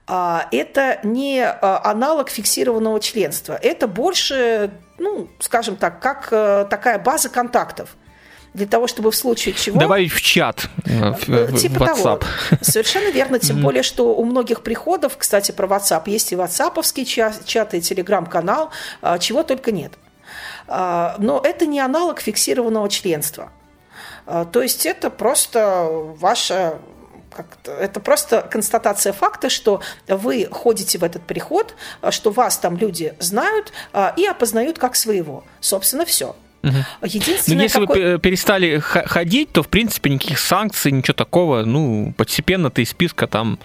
А, 0.08 0.48
это 0.52 1.00
не 1.04 1.40
э, 1.42 1.52
аналог 1.62 2.30
фиксированного 2.30 3.00
членства. 3.00 3.54
Это 3.62 3.88
больше, 3.88 4.72
ну, 4.98 5.30
скажем 5.40 5.76
так, 5.76 6.00
как 6.00 6.30
э, 6.32 6.66
такая 6.70 6.98
база 6.98 7.30
контактов 7.30 7.96
для 8.54 8.66
того, 8.66 8.88
чтобы 8.88 9.12
в 9.12 9.16
случае 9.16 9.54
чего... 9.54 9.80
Добавить 9.80 10.12
в 10.12 10.22
чат, 10.22 10.68
в, 10.86 11.58
типа 11.58 11.84
WhatsApp. 11.84 12.20
Того. 12.20 12.20
Совершенно 12.62 13.10
верно, 13.12 13.40
тем 13.40 13.62
более, 13.62 13.84
что 13.84 14.16
у 14.16 14.26
многих 14.26 14.62
приходов, 14.62 15.18
кстати, 15.18 15.52
про 15.52 15.68
WhatsApp, 15.68 16.04
есть 16.08 16.32
и 16.32 16.36
WhatsApp 16.36 17.06
чат, 17.06 17.46
чат 17.46 17.74
и 17.74 17.82
телеграм-канал, 17.82 18.72
чего 19.20 19.44
только 19.44 19.72
нет. 19.72 19.94
А, 20.68 21.16
но 21.18 21.42
это 21.44 21.66
не 21.66 21.80
аналог 21.80 22.22
фиксированного 22.22 22.90
членства. 22.90 23.52
А, 24.26 24.46
то 24.46 24.62
есть 24.62 24.86
это 24.86 25.10
просто 25.10 25.88
ваша 25.90 26.80
это 27.66 28.00
просто 28.00 28.42
констатация 28.42 29.14
факта, 29.14 29.50
что 29.50 29.82
вы 30.08 30.48
ходите 30.52 30.98
в 30.98 31.04
этот 31.04 31.24
приход, 31.24 31.76
что 32.10 32.32
вас 32.32 32.58
там 32.58 32.76
люди 32.76 33.14
знают 33.20 33.72
а, 33.94 34.14
и 34.18 34.26
опознают 34.26 34.78
как 34.78 34.96
своего. 34.96 35.44
Собственно, 35.62 36.06
все. 36.06 36.36
Угу. 36.62 36.74
Единственное, 37.04 37.58
Но 37.58 37.64
если 37.64 37.80
какой... 37.80 38.14
вы 38.14 38.20
перестали 38.20 38.80
ходить, 38.80 39.52
то 39.52 39.64
в 39.64 39.70
принципе 39.70 40.10
никаких 40.10 40.40
санкций, 40.40 40.92
ничего 40.92 41.14
такого, 41.14 41.64
ну 41.64 42.14
постепенно 42.18 42.70
ты 42.70 42.82
из 42.82 42.90
списка 42.90 43.28
там 43.28 43.60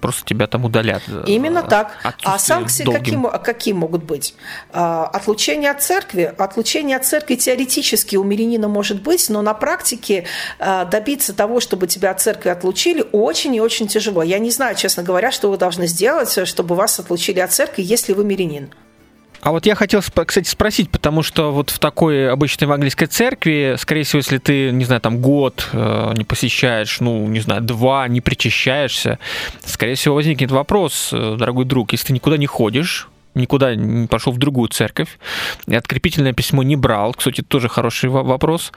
просто 0.00 0.24
тебя 0.24 0.46
там 0.46 0.64
удалят. 0.64 1.02
Именно 1.26 1.62
так. 1.62 1.92
А 2.24 2.38
санкции 2.38 2.84
каким, 2.84 3.24
какие 3.24 3.74
могут 3.74 4.04
быть? 4.04 4.34
А, 4.72 5.04
отлучение 5.06 5.70
от 5.70 5.82
церкви. 5.82 6.32
Отлучение 6.38 6.96
от 6.96 7.04
церкви 7.04 7.34
теоретически 7.34 8.16
у 8.16 8.24
мирянина 8.24 8.68
может 8.68 9.02
быть, 9.02 9.28
но 9.28 9.42
на 9.42 9.54
практике 9.54 10.24
а, 10.58 10.84
добиться 10.84 11.34
того, 11.34 11.60
чтобы 11.60 11.86
тебя 11.86 12.10
от 12.10 12.20
церкви 12.20 12.48
отлучили, 12.48 13.04
очень 13.12 13.54
и 13.54 13.60
очень 13.60 13.86
тяжело. 13.88 14.22
Я 14.22 14.38
не 14.38 14.50
знаю, 14.50 14.76
честно 14.76 15.02
говоря, 15.02 15.30
что 15.30 15.50
вы 15.50 15.58
должны 15.58 15.86
сделать, 15.86 16.48
чтобы 16.48 16.74
вас 16.74 16.98
отлучили 16.98 17.40
от 17.40 17.52
церкви, 17.52 17.82
если 17.82 18.12
вы 18.12 18.24
мирянин. 18.24 18.70
А 19.42 19.52
вот 19.52 19.66
я 19.66 19.74
хотел, 19.74 20.02
кстати, 20.02 20.48
спросить, 20.48 20.90
потому 20.90 21.22
что 21.22 21.50
вот 21.52 21.70
в 21.70 21.78
такой 21.78 22.30
обычной 22.30 22.66
евангельской 22.66 23.06
церкви, 23.06 23.76
скорее 23.78 24.02
всего, 24.02 24.18
если 24.18 24.38
ты, 24.38 24.70
не 24.70 24.84
знаю, 24.84 25.00
там 25.00 25.18
год 25.18 25.68
э, 25.72 26.12
не 26.16 26.24
посещаешь, 26.24 27.00
ну, 27.00 27.26
не 27.26 27.40
знаю, 27.40 27.62
два, 27.62 28.06
не 28.08 28.20
причащаешься, 28.20 29.18
скорее 29.64 29.94
всего, 29.94 30.14
возникнет 30.14 30.50
вопрос, 30.50 31.10
э, 31.12 31.36
дорогой 31.38 31.64
друг, 31.64 31.92
если 31.92 32.08
ты 32.08 32.12
никуда 32.12 32.36
не 32.36 32.46
ходишь, 32.46 33.08
никуда 33.34 33.74
не 33.74 34.06
пошел 34.06 34.32
в 34.32 34.38
другую 34.38 34.68
церковь, 34.68 35.18
и 35.66 35.74
открепительное 35.74 36.32
письмо 36.32 36.62
не 36.62 36.76
брал, 36.76 37.14
кстати, 37.14 37.42
тоже 37.42 37.68
хороший 37.68 38.10
вопрос, 38.10 38.72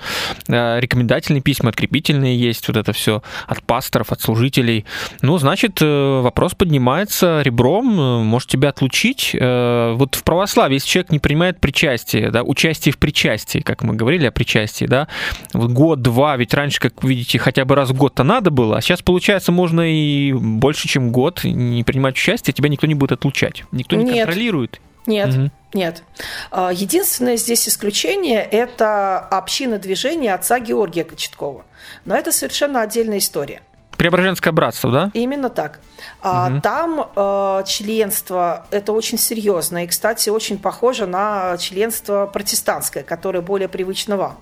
э, 0.47 0.79
рекомендательные 0.79 1.41
письма, 1.41 1.69
открепительные 1.69 2.37
есть, 2.37 2.67
вот 2.67 2.77
это 2.77 2.93
все 2.93 3.23
от 3.47 3.63
пасторов, 3.63 4.11
от 4.11 4.21
служителей, 4.21 4.85
ну, 5.21 5.37
значит, 5.37 5.79
э, 5.81 6.21
вопрос 6.21 6.53
поднимается 6.53 7.41
ребром, 7.41 7.99
э, 7.99 8.23
может 8.23 8.49
тебя 8.49 8.69
отлучить, 8.69 9.31
вот 9.33 10.15
в 10.15 10.23
православии, 10.23 10.75
если 10.75 10.87
человек 10.87 11.11
не 11.11 11.19
принимает 11.19 11.59
причастие, 11.59 12.29
да, 12.31 12.43
участие 12.43 12.93
в 12.93 12.97
причастии, 12.97 13.59
как 13.59 13.83
мы 13.83 13.95
говорили 13.95 14.25
о 14.25 14.31
причастии, 14.31 14.85
да, 14.85 15.07
вот 15.53 15.71
год-два, 15.71 16.37
ведь 16.37 16.53
раньше, 16.53 16.79
как 16.79 17.03
видите, 17.03 17.39
хотя 17.39 17.65
бы 17.65 17.75
раз 17.75 17.89
в 17.89 17.93
год-то 17.93 18.23
надо 18.23 18.51
было, 18.51 18.77
а 18.77 18.81
сейчас, 18.81 19.01
получается, 19.01 19.51
можно 19.51 19.81
и 19.81 20.33
больше, 20.33 20.87
чем 20.87 21.11
год 21.11 21.43
не 21.43 21.83
принимать 21.83 22.15
участие, 22.15 22.53
тебя 22.53 22.69
никто 22.69 22.87
не 22.87 22.95
будет 22.95 23.13
отлучать, 23.13 23.63
никто 23.71 23.95
не 23.95 24.05
Нет. 24.05 24.25
контролирует 24.25 24.42
контролирует? 24.43 24.81
Нет, 25.05 25.29
угу. 25.29 25.51
нет. 25.73 26.03
А, 26.51 26.71
единственное 26.71 27.37
здесь 27.37 27.67
исключение– 27.67 28.41
это 28.51 29.19
община 29.19 29.77
движения 29.77 30.33
отца 30.33 30.59
Георгия 30.59 31.03
Кочеткова. 31.03 31.65
Но 32.05 32.15
это 32.15 32.31
совершенно 32.31 32.81
отдельная 32.81 33.17
история. 33.17 33.61
Преображенское 33.97 34.51
братство, 34.51 34.91
да? 34.91 35.11
Именно 35.13 35.49
так. 35.49 35.79
Угу. 36.21 36.61
Там 36.61 37.09
э, 37.15 37.63
членство 37.65 38.65
это 38.71 38.91
очень 38.91 39.17
серьезно 39.17 39.83
и, 39.83 39.87
кстати, 39.87 40.29
очень 40.29 40.57
похоже 40.57 41.05
на 41.05 41.57
членство 41.57 42.29
протестантское, 42.31 43.03
которое 43.03 43.41
более 43.41 43.67
привычно 43.67 44.17
вам. 44.17 44.37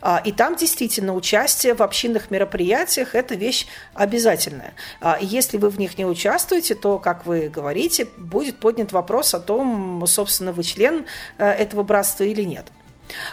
А, 0.00 0.20
и 0.24 0.32
там 0.32 0.56
действительно 0.56 1.14
участие 1.14 1.74
в 1.74 1.82
общинных 1.82 2.30
мероприятиях 2.30 3.14
это 3.14 3.34
вещь 3.34 3.66
обязательная. 3.94 4.74
А, 5.00 5.18
и 5.20 5.26
если 5.26 5.56
вы 5.56 5.70
в 5.70 5.78
них 5.78 5.98
не 5.98 6.04
участвуете, 6.04 6.74
то, 6.74 6.98
как 6.98 7.26
вы 7.26 7.48
говорите, 7.48 8.06
будет 8.16 8.58
поднят 8.58 8.92
вопрос 8.92 9.34
о 9.34 9.40
том, 9.40 10.04
собственно, 10.06 10.52
вы 10.52 10.62
член 10.62 11.06
э, 11.38 11.48
этого 11.48 11.82
братства 11.82 12.24
или 12.24 12.42
нет. 12.42 12.66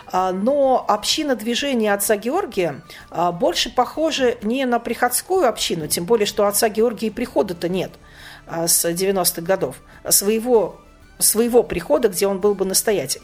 А, 0.08 0.32
но 0.32 0.84
община 0.88 1.36
движения 1.36 1.94
отца 1.94 2.16
Георгия 2.16 2.82
а, 3.10 3.32
больше 3.32 3.74
похожа 3.74 4.38
не 4.42 4.66
на 4.66 4.80
приходскую 4.80 5.48
общину, 5.48 5.88
тем 5.88 6.06
более, 6.06 6.26
что 6.26 6.48
отца 6.48 6.70
Георгия 6.70 7.08
и 7.08 7.12
прихода-то 7.12 7.70
нет 7.70 7.92
а, 8.48 8.68
с 8.68 8.86
90-х 8.86 9.42
годов, 9.42 9.78
своего 10.10 10.82
своего 11.20 11.64
прихода, 11.64 12.10
где 12.10 12.28
он 12.28 12.40
был 12.40 12.54
бы 12.54 12.64
настоятель. 12.64 13.22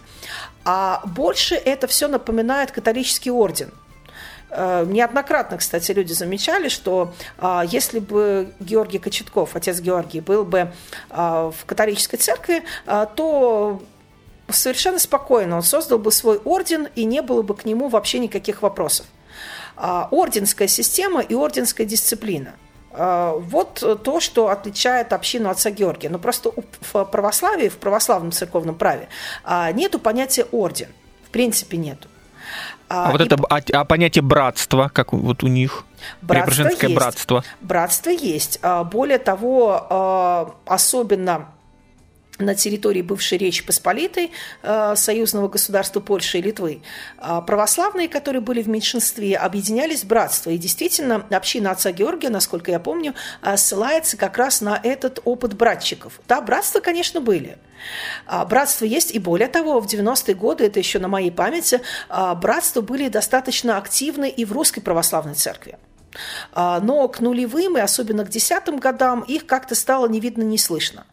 А 0.66 1.04
больше 1.06 1.54
это 1.54 1.86
все 1.86 2.08
напоминает 2.08 2.72
католический 2.72 3.30
орден– 3.30 3.72
Неоднократно, 4.56 5.58
кстати, 5.58 5.92
люди 5.94 6.14
замечали, 6.14 6.70
что 6.70 7.14
если 7.66 7.98
бы 7.98 8.54
Георгий 8.60 9.00
Кочетков, 9.00 9.56
отец 9.56 9.80
Георгий, 9.80 10.22
был 10.22 10.44
бы 10.44 10.72
в 11.10 11.56
католической 11.66 12.18
церкви, 12.18 12.64
то 12.86 13.82
совершенно 14.54 15.00
спокойно 15.00 15.58
он 15.58 15.64
создал 15.64 16.00
бы 16.00 16.12
свой 16.12 16.38
орден, 16.38 16.88
и 16.96 17.06
не 17.06 17.22
было 17.22 17.42
бы 17.42 17.56
к 17.56 17.66
нему 17.66 17.90
вообще 17.90 18.20
никаких 18.20 18.62
вопросов. 18.62 19.06
А, 19.76 20.08
орденская 20.12 20.68
система 20.68 21.22
и 21.22 21.34
орденская 21.34 21.86
дисциплина. 21.86 22.54
А, 22.92 23.34
вот 23.34 23.84
то, 24.04 24.20
что 24.20 24.50
отличает 24.50 25.14
общину 25.14 25.50
отца 25.50 25.72
Георгия. 25.72 26.10
Но 26.10 26.20
просто 26.20 26.52
в 26.92 27.06
православии, 27.06 27.70
в 27.70 27.78
православном 27.78 28.32
церковном 28.32 28.76
праве 28.76 29.10
а, 29.44 29.72
нету 29.72 30.00
понятия 30.00 30.46
орден. 30.52 30.90
В 31.26 31.30
принципе, 31.30 31.78
нету. 31.78 32.08
А, 32.90 33.12
вот 33.12 33.22
и... 33.22 33.26
это 33.26 33.38
а, 33.50 33.60
а 33.74 33.86
понятие 33.86 34.22
братства, 34.22 34.92
как 34.94 35.14
вот 35.14 35.44
у 35.44 35.48
них? 35.48 35.86
Братство 36.22 36.68
есть. 36.68 36.94
братство. 36.94 37.44
Братство 37.62 38.10
есть. 38.12 38.60
Более 38.92 39.18
того, 39.18 40.54
особенно 40.66 41.48
на 42.40 42.56
территории 42.56 43.02
бывшей 43.02 43.38
Речи 43.38 43.64
Посполитой, 43.64 44.32
э, 44.64 44.94
союзного 44.96 45.48
государства 45.48 46.00
Польши 46.00 46.40
и 46.40 46.42
Литвы, 46.42 46.82
а 47.18 47.42
православные, 47.42 48.10
которые 48.10 48.42
были 48.42 48.62
в 48.62 48.68
меньшинстве, 48.68 49.38
объединялись 49.38 50.04
в 50.04 50.08
братство. 50.08 50.50
И 50.50 50.58
действительно, 50.58 51.26
община 51.30 51.72
отца 51.72 51.92
Георгия, 51.92 52.30
насколько 52.30 52.72
я 52.72 52.80
помню, 52.80 53.14
э, 53.42 53.56
ссылается 53.58 54.18
как 54.18 54.38
раз 54.38 54.62
на 54.62 54.80
этот 54.82 55.20
опыт 55.26 55.54
братчиков. 55.54 56.20
Да, 56.28 56.42
братства, 56.42 56.80
конечно, 56.80 57.22
были. 57.22 57.58
А 58.26 58.46
братства 58.46 58.86
есть, 58.86 59.14
и 59.14 59.20
более 59.20 59.48
того, 59.48 59.80
в 59.80 59.88
90-е 59.88 60.36
годы, 60.36 60.66
это 60.66 60.80
еще 60.80 61.00
на 61.00 61.08
моей 61.08 61.32
памяти, 61.32 61.82
а 62.10 62.34
братства 62.34 62.82
были 62.82 63.10
достаточно 63.10 63.78
активны 63.78 64.30
и 64.30 64.46
в 64.46 64.54
русской 64.54 64.82
православной 64.82 65.36
церкви. 65.36 65.78
А, 66.52 66.80
но 66.80 67.08
к 67.08 67.20
нулевым 67.20 67.78
и 67.78 67.82
особенно 67.82 68.26
к 68.26 68.30
десятым 68.30 68.78
годам 68.78 69.22
их 69.22 69.46
как-то 69.46 69.76
стало 69.76 70.08
не 70.08 70.20
видно, 70.20 70.44
не 70.44 70.58
слышно. 70.58 71.06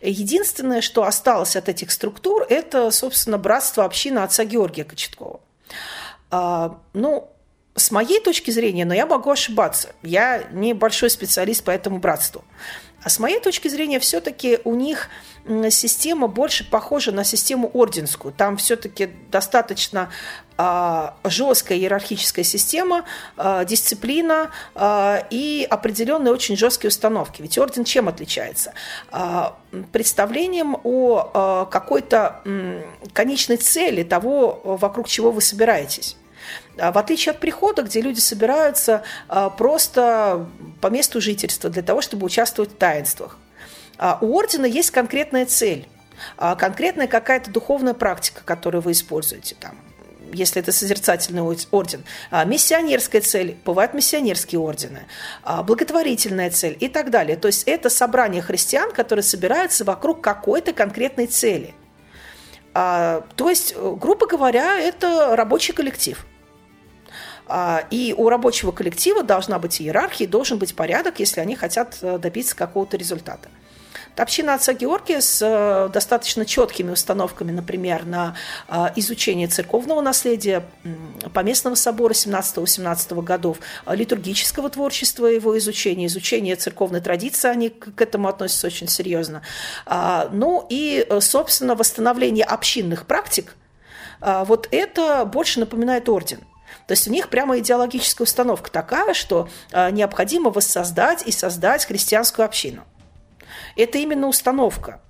Единственное, 0.00 0.80
что 0.80 1.04
осталось 1.04 1.56
от 1.56 1.68
этих 1.68 1.90
структур, 1.90 2.46
это, 2.48 2.90
собственно, 2.90 3.38
братство 3.38 3.84
община 3.84 4.24
отца 4.24 4.44
Георгия 4.44 4.84
Кочеткова. 4.84 5.40
А, 6.30 6.78
ну, 6.92 7.30
с 7.74 7.90
моей 7.90 8.20
точки 8.20 8.50
зрения, 8.50 8.84
но 8.84 8.94
я 8.94 9.06
могу 9.06 9.30
ошибаться, 9.30 9.94
я 10.02 10.44
не 10.52 10.74
большой 10.74 11.10
специалист 11.10 11.64
по 11.64 11.70
этому 11.70 11.98
братству. 11.98 12.44
А 13.04 13.08
с 13.08 13.18
моей 13.18 13.40
точки 13.40 13.68
зрения, 13.68 13.98
все-таки 13.98 14.60
у 14.64 14.74
них 14.74 15.08
система 15.70 16.28
больше 16.28 16.68
похожа 16.68 17.10
на 17.10 17.24
систему 17.24 17.68
орденскую. 17.72 18.32
Там 18.32 18.56
все-таки 18.56 19.10
достаточно 19.30 20.08
а, 20.56 21.16
жесткая 21.24 21.78
иерархическая 21.78 22.44
система, 22.44 23.04
а, 23.36 23.64
дисциплина 23.64 24.50
а, 24.76 25.26
и 25.30 25.66
определенные 25.68 26.32
очень 26.32 26.56
жесткие 26.56 26.90
установки. 26.90 27.42
Ведь 27.42 27.58
орден 27.58 27.84
чем 27.84 28.08
отличается? 28.08 28.72
Представлением 29.90 30.76
о 30.84 31.66
какой-то 31.66 32.42
конечной 33.12 33.56
цели 33.56 34.02
того, 34.02 34.60
вокруг 34.64 35.08
чего 35.08 35.32
вы 35.32 35.40
собираетесь. 35.40 36.16
В 36.76 36.98
отличие 36.98 37.32
от 37.32 37.40
прихода, 37.40 37.82
где 37.82 38.00
люди 38.00 38.20
собираются 38.20 39.02
просто 39.58 40.46
по 40.80 40.86
месту 40.86 41.20
жительства 41.20 41.68
для 41.68 41.82
того, 41.82 42.00
чтобы 42.00 42.24
участвовать 42.24 42.72
в 42.72 42.76
таинствах. 42.76 43.36
У 44.20 44.38
ордена 44.38 44.64
есть 44.64 44.90
конкретная 44.90 45.44
цель, 45.44 45.86
конкретная 46.38 47.08
какая-то 47.08 47.50
духовная 47.50 47.94
практика, 47.94 48.40
которую 48.44 48.80
вы 48.80 48.92
используете 48.92 49.54
там 49.60 49.76
если 50.32 50.60
это 50.60 50.72
созерцательный 50.72 51.42
орден, 51.42 52.04
а, 52.30 52.44
миссионерская 52.44 53.20
цель, 53.20 53.56
бывают 53.64 53.94
миссионерские 53.94 54.60
ордены, 54.60 55.02
а, 55.42 55.62
благотворительная 55.62 56.50
цель 56.50 56.76
и 56.80 56.88
так 56.88 57.10
далее. 57.10 57.36
То 57.36 57.48
есть 57.48 57.64
это 57.64 57.90
собрание 57.90 58.42
христиан, 58.42 58.92
которые 58.92 59.22
собираются 59.22 59.84
вокруг 59.84 60.20
какой-то 60.20 60.72
конкретной 60.72 61.26
цели. 61.26 61.74
То 62.74 63.22
есть, 63.38 63.76
грубо 63.76 64.26
говоря, 64.26 64.78
это 64.78 65.36
рабочий 65.36 65.74
коллектив. 65.74 66.24
И 67.90 68.14
у 68.16 68.28
рабочего 68.28 68.72
коллектива 68.72 69.22
должна 69.22 69.58
быть 69.58 69.80
иерархия, 69.80 70.26
должен 70.26 70.58
быть 70.58 70.74
порядок, 70.74 71.18
если 71.18 71.40
они 71.40 71.56
хотят 71.56 71.98
э, 72.00 72.18
добиться 72.18 72.56
какого-то 72.56 72.96
результата. 72.96 73.48
Община 74.16 74.54
отца 74.54 74.74
Георгия 74.74 75.22
с 75.22 75.40
э, 75.42 75.90
достаточно 75.92 76.44
четкими 76.44 76.90
установками, 76.90 77.50
например, 77.50 78.04
на 78.04 78.36
э, 78.68 78.88
изучение 78.96 79.48
церковного 79.48 80.02
наследия, 80.02 80.64
поместного 81.32 81.74
собора 81.74 82.12
17-18 82.12 83.22
годов, 83.22 83.58
литургического 83.86 84.70
творчества, 84.70 85.26
его 85.26 85.56
изучения, 85.58 86.06
изучение 86.06 86.56
церковной 86.56 87.00
традиции, 87.00 87.48
они 87.48 87.70
к 87.70 88.00
этому 88.00 88.28
относятся 88.28 88.66
очень 88.66 88.88
серьезно. 88.88 89.42
А, 89.86 90.28
ну 90.30 90.66
и, 90.68 91.06
собственно, 91.20 91.74
восстановление 91.74 92.44
общинных 92.44 93.06
практик, 93.06 93.54
вот 94.20 94.68
это 94.70 95.24
больше 95.24 95.58
напоминает 95.58 96.08
орден. 96.08 96.40
То 96.92 96.94
есть 96.94 97.08
у 97.08 97.10
них 97.10 97.30
прямо 97.30 97.58
идеологическая 97.58 98.24
установка 98.24 98.70
такая, 98.70 99.14
что 99.14 99.48
необходимо 99.72 100.50
воссоздать 100.50 101.26
и 101.26 101.32
создать 101.32 101.86
христианскую 101.86 102.44
общину. 102.44 102.82
Это 103.76 103.96
именно 103.96 104.28
установка. 104.28 105.00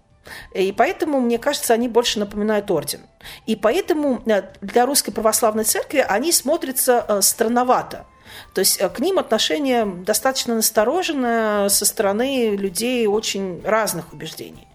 И 0.55 0.71
поэтому, 0.71 1.19
мне 1.19 1.39
кажется, 1.39 1.75
они 1.75 1.89
больше 1.89 2.21
напоминают 2.21 2.71
орден. 2.71 3.01
И 3.47 3.57
поэтому 3.57 4.23
э, 4.27 4.43
для 4.61 4.87
Русской 4.87 5.11
Православной 5.11 5.65
Церкви 5.65 6.07
они 6.09 6.31
смотрятся 6.31 7.05
э, 7.09 7.21
странновато. 7.21 8.07
То 8.55 8.61
есть 8.61 8.81
э, 8.81 8.89
к 8.89 9.01
ним 9.01 9.19
отношение 9.19 9.85
достаточно 9.85 10.55
настороженное 10.55 11.69
со 11.69 11.85
стороны 11.85 12.55
людей 12.55 13.09
очень 13.09 13.61
разных 13.65 14.13
убеждений. 14.13 14.69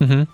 Угу. 0.00 0.26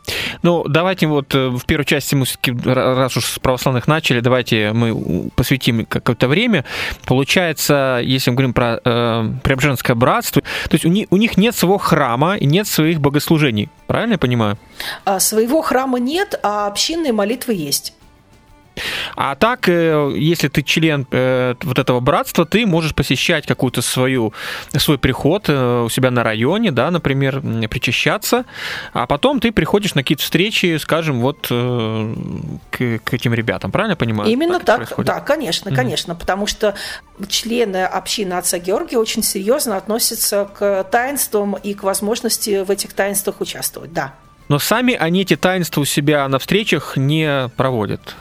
Ну, 0.42 0.64
давайте 0.68 1.06
вот 1.06 1.34
э, 1.34 1.48
в 1.48 1.64
первой 1.66 1.84
части 1.84 2.14
мы 2.14 2.24
все-таки, 2.24 2.52
раз 2.64 3.16
уж 3.16 3.24
с 3.24 3.38
православных 3.38 3.86
начали, 3.86 4.20
давайте 4.20 4.72
мы 4.72 5.30
посвятим 5.34 5.84
какое-то 5.86 6.28
время. 6.28 6.64
Получается, 7.04 8.00
если 8.02 8.30
мы 8.30 8.36
говорим 8.36 8.54
про 8.54 8.80
э, 8.82 9.30
Преображенское 9.42 9.94
братство, 9.94 10.42
то 10.42 10.74
есть 10.74 10.84
у 10.84 10.88
них, 10.88 11.08
у 11.10 11.16
них 11.16 11.36
нет 11.36 11.54
своего 11.54 11.78
храма 11.78 12.36
и 12.36 12.46
нет 12.46 12.66
своих 12.66 13.00
богослужений. 13.00 13.68
Правильно 13.86 14.12
я 14.12 14.18
понимаю? 14.18 14.58
А, 15.04 15.20
своего 15.20 15.62
храма 15.62 15.98
нет, 15.98 16.38
а 16.42 16.66
общинные 16.66 17.12
молитвы 17.12 17.54
есть. 17.54 17.94
А 19.16 19.34
так, 19.34 19.68
э, 19.68 20.12
если 20.16 20.48
ты 20.48 20.62
член 20.62 21.06
э, 21.10 21.54
вот 21.62 21.78
этого 21.78 22.00
братства, 22.00 22.46
ты 22.46 22.66
можешь 22.66 22.94
посещать 22.94 23.46
какую-то 23.46 23.82
свою, 23.82 24.32
свой 24.76 24.98
приход 24.98 25.44
э, 25.48 25.82
у 25.84 25.88
себя 25.88 26.10
на 26.10 26.22
районе, 26.22 26.72
да, 26.72 26.90
например, 26.90 27.40
причащаться, 27.68 28.44
а 28.92 29.06
потом 29.06 29.40
ты 29.40 29.52
приходишь 29.52 29.94
на 29.94 30.02
какие-то 30.02 30.22
встречи, 30.22 30.76
скажем, 30.78 31.20
вот 31.20 31.48
к, 31.48 32.98
к 33.04 33.14
этим 33.14 33.34
ребятам, 33.34 33.70
правильно 33.70 33.96
понимаю? 33.96 34.30
Именно 34.30 34.60
так, 34.60 34.88
так 34.88 35.04
да, 35.04 35.20
конечно, 35.20 35.74
конечно, 35.74 36.12
mm-hmm. 36.12 36.18
потому 36.18 36.46
что 36.46 36.74
члены 37.28 37.84
общины 37.84 38.34
отца 38.34 38.58
Георгия 38.58 38.98
очень 38.98 39.22
серьезно 39.22 39.76
относятся 39.76 40.48
к 40.52 40.84
таинствам 40.84 41.54
и 41.54 41.74
к 41.74 41.82
возможности 41.82 42.62
в 42.62 42.70
этих 42.70 42.92
таинствах 42.92 43.40
участвовать, 43.40 43.92
да. 43.92 44.14
Но 44.50 44.58
сами 44.58 44.94
они 44.94 45.22
эти 45.22 45.36
таинства 45.36 45.80
у 45.80 45.84
себя 45.84 46.26
на 46.26 46.40
встречах 46.40 46.96
не 46.96 47.48
проводят. 47.56 48.16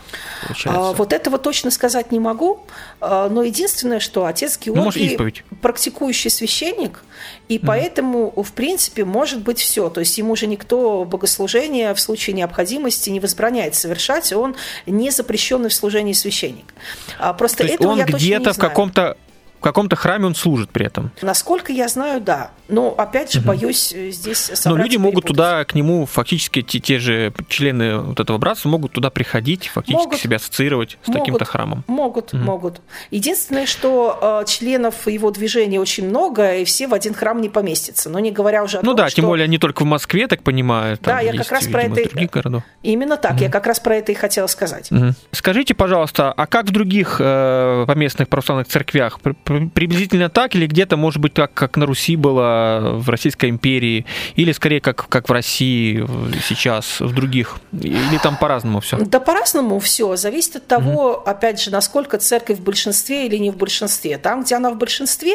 А, 0.66 0.94
вот 0.94 1.12
этого 1.12 1.40
точно 1.40 1.72
сказать 1.72 2.12
не 2.12 2.20
могу, 2.20 2.68
а, 3.02 3.28
но 3.30 3.42
единственное, 3.42 4.00
что 4.00 4.28
отец 4.28 4.60
ну, 4.64 4.76
Георгий 4.76 5.18
ну, 5.18 5.58
практикующий 5.58 6.30
священник, 6.30 7.04
и 7.48 7.58
mm 7.58 7.66
поэтому, 7.66 8.32
в 8.44 8.54
принципе, 8.54 9.06
может 9.06 9.42
быть 9.42 9.58
все. 9.58 9.90
То 9.90 10.02
есть 10.02 10.20
ему 10.20 10.36
же 10.36 10.46
никто 10.46 11.04
богослужение 11.04 11.96
в 11.96 12.00
случае 12.00 12.36
необходимости 12.36 13.10
не 13.10 13.20
возбраняет 13.20 13.74
совершать, 13.74 14.32
он 14.32 14.56
не 14.86 15.10
запрещенный 15.10 15.70
в 15.70 15.74
служении 15.74 16.14
священник. 16.14 16.76
А, 17.18 17.34
просто 17.34 17.64
этого 17.64 17.94
он 17.94 17.98
я 17.98 18.06
где-то 18.06 18.54
в 18.54 18.58
каком-то 18.60 19.18
в 19.60 19.62
каком-то 19.62 19.96
храме 19.96 20.26
он 20.26 20.36
служит 20.36 20.70
при 20.70 20.86
этом. 20.86 21.12
Насколько 21.22 21.74
я 21.74 21.88
знаю, 21.88 22.22
да. 22.22 22.52
Но 22.70 22.94
опять 22.98 23.34
же, 23.34 23.40
угу. 23.40 23.50
боюсь 23.50 23.92
э, 23.94 24.12
здесь 24.12 24.52
Но 24.66 24.78
люди 24.78 24.96
могут 24.98 25.26
туда, 25.26 25.66
к 25.66 25.76
нему, 25.76 26.06
фактически 26.06 26.62
те, 26.62 26.80
те 26.80 27.00
же 27.00 27.34
члены 27.50 28.00
вот 28.00 28.20
этого 28.20 28.38
братства 28.38 28.70
могут 28.70 28.94
туда 28.94 29.10
приходить, 29.10 29.68
фактически 29.68 30.06
могут, 30.06 30.20
себя 30.20 30.38
ассоциировать 30.38 30.98
с 31.04 31.08
могут, 31.08 31.22
таким-то 31.22 31.46
храмом. 31.46 31.84
Могут, 31.88 32.34
угу. 32.34 32.42
могут. 32.44 32.82
Единственное, 33.12 33.66
что 33.66 34.44
э, 34.44 34.48
членов 34.48 35.08
его 35.08 35.32
движения 35.32 35.80
очень 35.80 36.08
много, 36.08 36.56
и 36.56 36.64
все 36.64 36.88
в 36.88 36.94
один 36.94 37.14
храм 37.14 37.42
не 37.42 37.50
поместятся. 37.50 38.10
Но 38.10 38.20
не 38.20 38.32
говоря 38.32 38.64
уже 38.64 38.78
о 38.78 38.82
ну 38.82 38.92
том, 38.92 38.98
да, 38.98 39.08
что... 39.08 39.18
тем 39.18 39.26
более 39.26 39.48
не 39.48 39.58
только 39.58 39.82
в 39.82 39.86
Москве, 39.86 40.28
так 40.28 40.44
понимаю. 40.44 40.98
Там 40.98 41.16
да, 41.16 41.20
я 41.22 41.34
как 41.34 41.52
раз 41.52 41.66
видимо, 41.66 41.96
про 41.96 42.02
это. 42.02 42.28
Городов. 42.32 42.64
Именно 42.84 43.18
так, 43.18 43.34
угу. 43.34 43.44
я 43.44 43.50
как 43.50 43.66
раз 43.68 43.80
про 43.80 43.96
это 43.96 44.12
и 44.12 44.16
хотела 44.16 44.48
сказать. 44.48 44.92
Угу. 44.92 45.14
Скажите, 45.32 45.74
пожалуйста, 45.74 46.32
а 46.32 46.46
как 46.46 46.68
в 46.68 46.72
других 46.72 47.18
э, 47.20 47.86
поместных 47.88 48.30
православных 48.30 48.68
церквях? 48.68 49.20
Приблизительно 49.74 50.30
так, 50.30 50.56
или 50.56 50.68
где-то, 50.68 50.98
может 50.98 51.22
быть, 51.22 51.34
так, 51.34 51.54
как 51.54 51.78
на 51.78 51.86
Руси 51.86 52.16
было 52.16 52.96
в 52.96 53.10
Российской 53.10 53.50
империи, 53.50 54.06
или 54.36 54.52
скорее 54.52 54.82
как, 54.82 55.08
как 55.08 55.30
в 55.30 55.32
России 55.32 56.06
сейчас, 56.48 57.00
в 57.00 57.14
других, 57.14 57.58
или 57.72 58.18
там 58.22 58.38
по-разному 58.38 58.80
все? 58.80 58.98
Да 58.98 59.20
по-разному 59.20 59.80
все, 59.80 60.16
зависит 60.16 60.58
от 60.58 60.68
того, 60.68 61.14
угу. 61.14 61.30
опять 61.30 61.62
же, 61.62 61.72
насколько 61.72 62.18
церковь 62.18 62.60
в 62.60 62.64
большинстве 62.64 63.28
или 63.28 63.38
не 63.38 63.52
в 63.52 63.58
большинстве. 63.58 64.18
Там, 64.18 64.44
где 64.44 64.56
она 64.56 64.70
в 64.72 64.78
большинстве, 64.78 65.34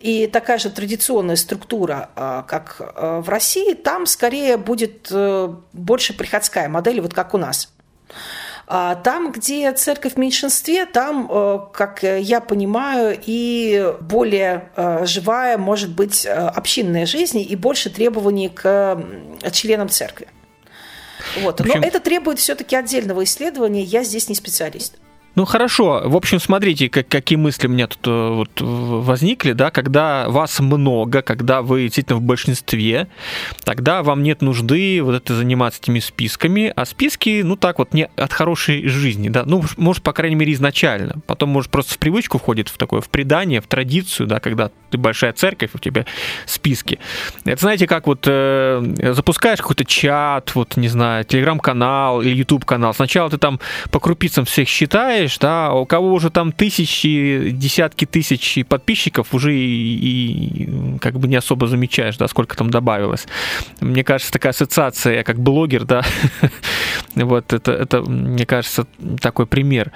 и 0.00 0.26
такая 0.26 0.58
же 0.58 0.70
традиционная 0.70 1.36
структура, 1.36 2.10
а, 2.16 2.42
как 2.42 2.76
а, 2.78 3.20
в 3.20 3.28
России, 3.28 3.74
там 3.74 4.06
скорее 4.06 4.56
будет 4.56 5.08
э, 5.10 5.54
больше 5.72 6.16
приходская 6.16 6.68
модель, 6.68 7.00
вот 7.02 7.12
как 7.12 7.34
у 7.34 7.38
нас. 7.38 7.70
А 8.72 8.94
там, 8.94 9.32
где 9.32 9.72
церковь 9.72 10.14
в 10.14 10.16
меньшинстве, 10.16 10.86
там, 10.86 11.28
э, 11.28 11.58
как 11.72 12.04
я 12.04 12.40
понимаю, 12.40 13.18
и 13.20 13.92
более 14.00 14.70
э, 14.76 15.04
живая 15.06 15.58
может 15.58 15.90
быть 15.90 16.24
э, 16.24 16.30
общинная 16.30 17.04
жизнь 17.04 17.40
и 17.40 17.56
больше 17.56 17.90
требований 17.90 18.48
к 18.48 19.02
членам 19.50 19.88
церкви. 19.88 20.28
Вот. 21.40 21.58
Но 21.66 21.74
это 21.82 21.98
требует 21.98 22.38
все-таки 22.38 22.76
отдельного 22.76 23.24
исследования, 23.24 23.82
я 23.82 24.04
здесь 24.04 24.28
не 24.28 24.36
специалист. 24.36 24.94
Ну 25.40 25.46
хорошо, 25.46 26.02
в 26.04 26.16
общем, 26.16 26.38
смотрите, 26.38 26.90
как, 26.90 27.08
какие 27.08 27.38
мысли 27.38 27.66
у 27.66 27.70
меня 27.70 27.86
тут 27.86 28.06
э, 28.06 28.28
вот, 28.28 28.60
возникли, 28.60 29.52
да, 29.52 29.70
когда 29.70 30.28
вас 30.28 30.60
много, 30.60 31.22
когда 31.22 31.62
вы 31.62 31.84
действительно 31.84 32.18
в 32.18 32.20
большинстве, 32.20 33.08
тогда 33.64 34.02
вам 34.02 34.22
нет 34.22 34.42
нужды 34.42 35.00
вот 35.02 35.14
это 35.14 35.34
заниматься 35.34 35.80
этими 35.80 35.98
списками, 35.98 36.70
а 36.76 36.84
списки, 36.84 37.40
ну 37.42 37.56
так 37.56 37.78
вот, 37.78 37.94
не 37.94 38.10
от 38.16 38.34
хорошей 38.34 38.86
жизни, 38.86 39.30
да, 39.30 39.44
ну, 39.46 39.64
может, 39.78 40.02
по 40.02 40.12
крайней 40.12 40.36
мере, 40.36 40.52
изначально, 40.52 41.22
потом, 41.26 41.48
может, 41.48 41.70
просто 41.70 41.94
в 41.94 41.98
привычку 41.98 42.36
входит 42.36 42.68
в 42.68 42.76
такое, 42.76 43.00
в 43.00 43.08
предание, 43.08 43.62
в 43.62 43.66
традицию, 43.66 44.26
да, 44.26 44.40
когда 44.40 44.70
ты 44.90 44.98
большая 44.98 45.32
церковь, 45.32 45.70
у 45.72 45.78
тебя 45.78 46.04
списки. 46.44 46.98
Это 47.46 47.60
знаете, 47.62 47.86
как 47.86 48.06
вот 48.06 48.24
э, 48.26 49.12
запускаешь 49.14 49.60
какой-то 49.60 49.86
чат, 49.86 50.54
вот, 50.54 50.76
не 50.76 50.88
знаю, 50.88 51.24
телеграм-канал 51.24 52.20
или 52.20 52.34
YouTube-канал, 52.34 52.92
сначала 52.92 53.30
ты 53.30 53.38
там 53.38 53.58
по 53.90 54.00
крупицам 54.00 54.44
всех 54.44 54.68
считаешь, 54.68 55.29
читаешь, 55.30 55.38
да, 55.38 55.68
а 55.68 55.74
у 55.74 55.86
кого 55.86 56.12
уже 56.12 56.30
там 56.30 56.52
тысячи, 56.52 57.50
десятки 57.50 58.04
тысяч 58.04 58.64
подписчиков, 58.68 59.34
уже 59.34 59.54
и, 59.54 59.58
и 59.58 60.98
как 60.98 61.18
бы 61.18 61.28
не 61.28 61.36
особо 61.36 61.66
замечаешь, 61.66 62.16
да, 62.16 62.28
сколько 62.28 62.56
там 62.56 62.70
добавилось. 62.70 63.26
Мне 63.80 64.04
кажется, 64.04 64.32
такая 64.32 64.50
ассоциация, 64.52 65.16
я 65.16 65.24
как 65.24 65.38
блогер, 65.38 65.84
да, 65.84 66.04
вот 67.14 67.52
это, 67.52 67.72
это, 67.72 68.02
мне 68.02 68.46
кажется, 68.46 68.86
такой 69.20 69.46
пример. 69.46 69.92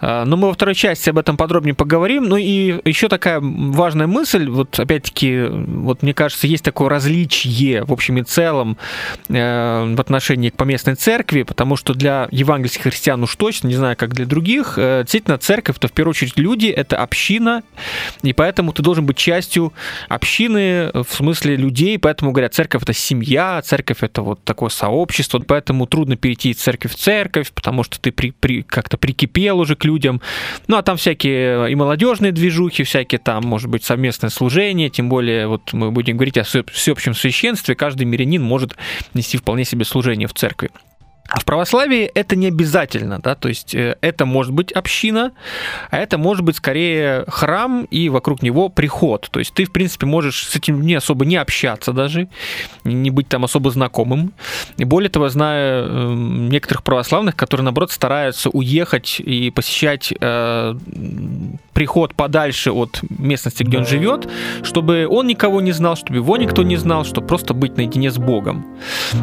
А, 0.00 0.24
но 0.24 0.36
мы 0.36 0.48
во 0.48 0.54
второй 0.54 0.74
части 0.74 1.10
об 1.10 1.18
этом 1.18 1.36
подробнее 1.36 1.74
поговорим. 1.74 2.24
Ну 2.24 2.36
и 2.36 2.80
еще 2.84 3.08
такая 3.08 3.40
важная 3.40 4.06
мысль, 4.06 4.48
вот 4.48 4.78
опять-таки, 4.78 5.46
вот 5.48 6.02
мне 6.02 6.14
кажется, 6.14 6.46
есть 6.46 6.64
такое 6.64 6.88
различие 6.88 7.84
в 7.84 7.92
общем 7.92 8.18
и 8.18 8.22
целом 8.22 8.76
э, 9.28 9.94
в 9.94 10.00
отношении 10.00 10.50
к 10.50 10.56
поместной 10.56 10.94
церкви, 10.94 11.42
потому 11.42 11.76
что 11.76 11.94
для 11.94 12.28
евангельских 12.30 12.82
христиан 12.82 13.22
уж 13.22 13.36
точно, 13.36 13.68
не 13.68 13.74
знаю, 13.74 13.96
как 13.96 14.14
для 14.14 14.26
других, 14.26 14.67
во-первых, 14.68 14.78
э, 14.78 15.02
действительно, 15.02 15.38
церковь 15.38 15.76
это 15.76 15.88
в 15.88 15.92
первую 15.92 16.10
очередь 16.10 16.36
люди, 16.36 16.66
это 16.66 16.96
община, 16.96 17.62
и 18.22 18.32
поэтому 18.32 18.72
ты 18.72 18.82
должен 18.82 19.06
быть 19.06 19.16
частью 19.16 19.72
общины 20.08 20.90
в 20.92 21.06
смысле 21.08 21.56
людей, 21.56 21.98
поэтому 21.98 22.32
говорят, 22.32 22.54
церковь 22.54 22.82
это 22.82 22.92
семья, 22.92 23.60
церковь 23.62 23.98
это 24.02 24.22
вот 24.22 24.42
такое 24.44 24.68
сообщество, 24.68 25.38
поэтому 25.38 25.86
трудно 25.86 26.16
перейти 26.16 26.50
из 26.50 26.56
церковь 26.56 26.92
в 26.92 26.96
церковь, 26.96 27.52
потому 27.52 27.82
что 27.84 28.00
ты 28.00 28.12
при, 28.12 28.30
при, 28.30 28.62
как-то 28.62 28.96
прикипел 28.96 29.58
уже 29.60 29.76
к 29.76 29.84
людям. 29.84 30.20
Ну, 30.66 30.76
а 30.76 30.82
там 30.82 30.96
всякие 30.96 31.70
и 31.70 31.74
молодежные 31.74 32.32
движухи, 32.32 32.82
всякие 32.82 33.18
там, 33.18 33.44
может 33.44 33.68
быть, 33.68 33.84
совместное 33.84 34.30
служение, 34.30 34.90
тем 34.90 35.08
более 35.08 35.46
вот 35.46 35.72
мы 35.72 35.90
будем 35.90 36.16
говорить 36.16 36.38
о 36.38 36.44
всеобщем 36.44 37.14
священстве, 37.14 37.74
каждый 37.74 38.04
мирянин 38.04 38.42
может 38.42 38.76
нести 39.14 39.38
вполне 39.38 39.64
себе 39.64 39.84
служение 39.84 40.28
в 40.28 40.34
церкви. 40.34 40.70
А 41.28 41.40
в 41.40 41.44
православии 41.44 42.04
это 42.14 42.36
не 42.36 42.46
обязательно, 42.46 43.18
да, 43.18 43.34
то 43.34 43.48
есть 43.48 43.74
э, 43.74 43.98
это 44.00 44.24
может 44.24 44.52
быть 44.54 44.72
община, 44.72 45.32
а 45.90 45.98
это 45.98 46.16
может 46.16 46.42
быть 46.42 46.56
скорее 46.56 47.26
храм 47.28 47.84
и 47.84 48.08
вокруг 48.08 48.40
него 48.40 48.70
приход. 48.70 49.28
То 49.30 49.38
есть 49.38 49.52
ты, 49.52 49.66
в 49.66 49.70
принципе, 49.70 50.06
можешь 50.06 50.48
с 50.48 50.56
этим 50.56 50.80
не 50.80 50.94
особо 50.94 51.26
не 51.26 51.36
общаться 51.36 51.92
даже, 51.92 52.28
не 52.84 53.10
быть 53.10 53.28
там 53.28 53.44
особо 53.44 53.70
знакомым. 53.70 54.32
И 54.78 54.84
более 54.84 55.10
того, 55.10 55.28
знаю 55.28 55.86
эм, 55.86 56.48
некоторых 56.48 56.82
православных, 56.82 57.36
которые, 57.36 57.64
наоборот, 57.64 57.92
стараются 57.92 58.48
уехать 58.48 59.20
и 59.20 59.50
посещать 59.50 60.14
э, 60.18 60.74
приход 61.78 62.14
подальше 62.14 62.72
от 62.72 63.02
местности, 63.08 63.62
где 63.62 63.78
он 63.78 63.86
живет, 63.86 64.28
чтобы 64.64 65.06
он 65.08 65.28
никого 65.28 65.60
не 65.60 65.70
знал, 65.70 65.94
чтобы 65.94 66.16
его 66.16 66.36
никто 66.36 66.64
не 66.64 66.76
знал, 66.76 67.04
чтобы 67.04 67.28
просто 67.28 67.54
быть 67.54 67.76
наедине 67.76 68.10
с 68.10 68.18
Богом. 68.18 68.66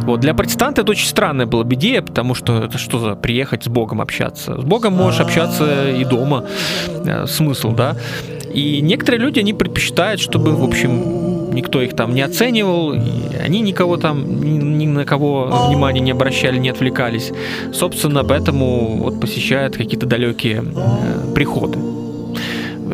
Вот. 0.06 0.22
Для 0.22 0.34
протестанта 0.34 0.82
это 0.82 0.92
очень 0.92 1.08
странная 1.08 1.48
была 1.48 1.66
бы 1.66 1.74
идея, 1.76 2.02
потому 2.02 2.34
что 2.34 2.64
это 2.64 2.78
что 2.78 3.00
за 3.00 3.16
приехать 3.16 3.66
с 3.66 3.68
Богом 3.68 4.00
общаться? 4.00 4.62
С 4.62 4.64
Богом 4.64 4.94
можешь 4.94 5.20
общаться 5.20 5.92
и 5.92 6.06
дома. 6.06 6.46
Э, 7.06 7.26
смысл, 7.28 7.74
да? 7.74 7.98
И 8.54 8.80
некоторые 8.80 9.20
люди, 9.20 9.40
они 9.40 9.54
предпочитают, 9.54 10.22
чтобы, 10.22 10.56
в 10.56 10.64
общем, 10.64 11.54
никто 11.54 11.82
их 11.82 11.94
там 11.94 12.16
не 12.16 12.22
оценивал, 12.22 12.92
они 12.92 13.60
никого 13.60 13.98
там, 13.98 14.40
ни, 14.40 14.86
ни 14.86 14.88
на 14.88 15.04
кого 15.04 15.68
внимания 15.68 16.00
не 16.00 16.12
обращали, 16.12 16.58
не 16.58 16.70
отвлекались. 16.70 17.34
Собственно, 17.74 18.24
поэтому 18.24 18.96
вот 19.04 19.20
посещают 19.20 19.76
какие-то 19.76 20.06
далекие 20.06 20.64
э, 20.64 21.34
приходы. 21.36 21.95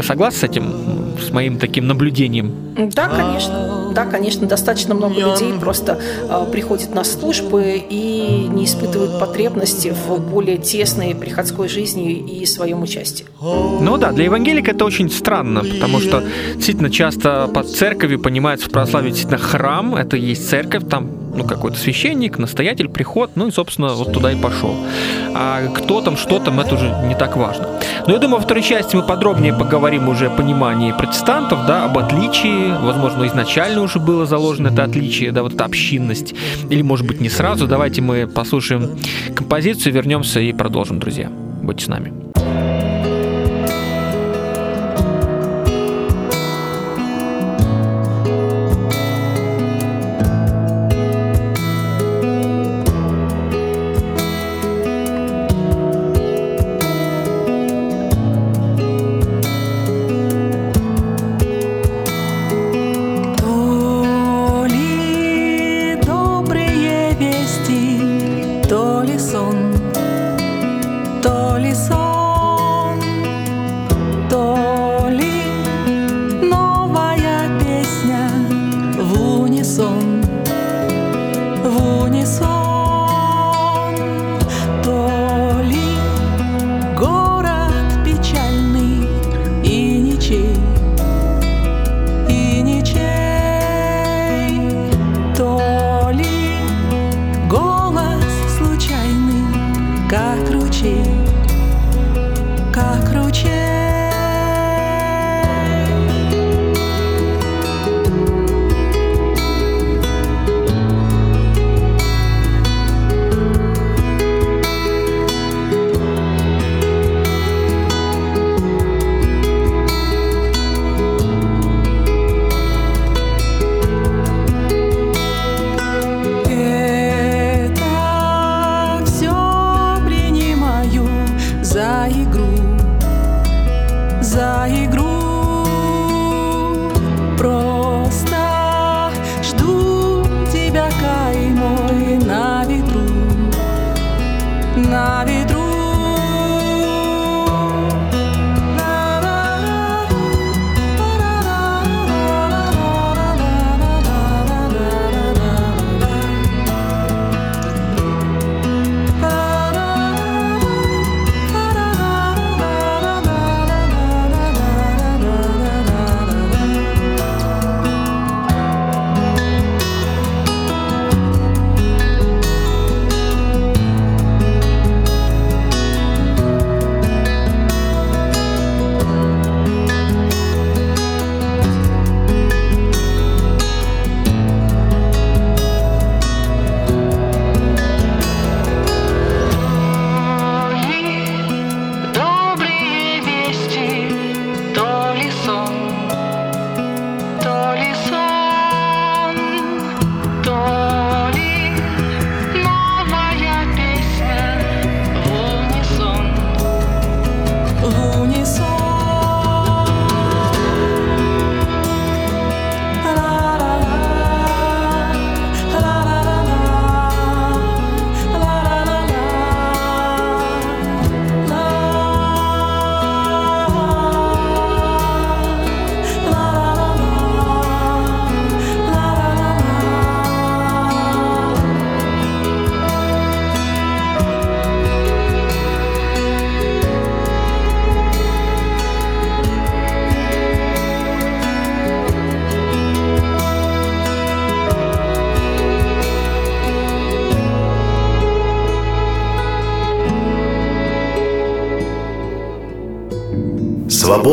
Согласны 0.01 0.39
с 0.39 0.43
этим, 0.43 0.73
с 1.19 1.31
моим 1.31 1.57
таким 1.57 1.87
наблюдением? 1.87 2.51
Да, 2.93 3.07
конечно. 3.07 3.91
Да, 3.93 4.05
конечно, 4.05 4.47
достаточно 4.47 4.95
много 4.95 5.15
людей 5.15 5.53
просто 5.59 5.99
э, 6.29 6.45
приходят 6.51 6.95
на 6.95 7.03
службы 7.03 7.81
и 7.89 8.47
не 8.49 8.65
испытывают 8.65 9.19
потребности 9.19 9.93
в 10.07 10.19
более 10.19 10.57
тесной 10.57 11.13
приходской 11.13 11.67
жизни 11.67 12.13
и 12.13 12.45
своем 12.45 12.81
участии. 12.83 13.25
Ну 13.41 13.97
да, 13.97 14.11
для 14.11 14.25
евангелика 14.25 14.71
это 14.71 14.85
очень 14.85 15.09
странно, 15.11 15.61
потому 15.61 15.99
что 15.99 16.23
действительно 16.55 16.89
часто 16.89 17.49
под 17.53 17.69
церковью 17.69 18.19
понимается 18.19 18.69
в 18.69 18.71
православии 18.71 19.09
действительно 19.09 19.39
храм, 19.39 19.95
это 19.95 20.15
и 20.15 20.21
есть 20.21 20.49
церковь, 20.49 20.83
там 20.89 21.20
ну, 21.35 21.43
какой-то 21.43 21.77
священник, 21.77 22.37
настоятель, 22.37 22.89
приход, 22.89 23.31
ну 23.35 23.47
и, 23.47 23.51
собственно, 23.51 23.89
вот 23.93 24.13
туда 24.13 24.31
и 24.31 24.35
пошел. 24.35 24.75
А 25.33 25.67
кто 25.67 26.01
там, 26.01 26.17
что 26.17 26.39
там, 26.39 26.59
это 26.59 26.75
уже 26.75 26.93
не 27.05 27.15
так 27.15 27.37
важно. 27.37 27.67
Но 28.07 28.13
я 28.13 28.19
думаю, 28.19 28.37
во 28.39 28.45
второй 28.45 28.63
части 28.63 28.95
мы 28.95 29.03
подробнее 29.03 29.53
поговорим 29.53 30.09
уже 30.09 30.27
о 30.27 30.29
понимании 30.29 30.91
протестантов, 30.91 31.65
да, 31.67 31.85
об 31.85 31.97
отличии, 31.97 32.71
возможно, 32.83 33.25
изначально 33.27 33.81
уже 33.81 33.99
было 33.99 34.25
заложено 34.25 34.69
это 34.69 34.83
отличие, 34.83 35.31
да, 35.31 35.43
вот 35.43 35.53
эта 35.53 35.65
общинность, 35.65 36.33
или, 36.69 36.81
может 36.81 37.07
быть, 37.07 37.21
не 37.21 37.29
сразу. 37.29 37.67
Давайте 37.67 38.01
мы 38.01 38.27
послушаем 38.27 38.97
композицию, 39.35 39.93
вернемся 39.93 40.39
и 40.39 40.53
продолжим, 40.53 40.99
друзья. 40.99 41.29
Будьте 41.61 41.85
с 41.85 41.87
нами. 41.87 42.30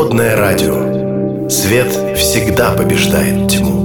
Свободное 0.08 0.36
радио. 0.36 1.48
Свет 1.50 1.92
всегда 2.16 2.72
побеждает 2.72 3.50
тьму. 3.50 3.84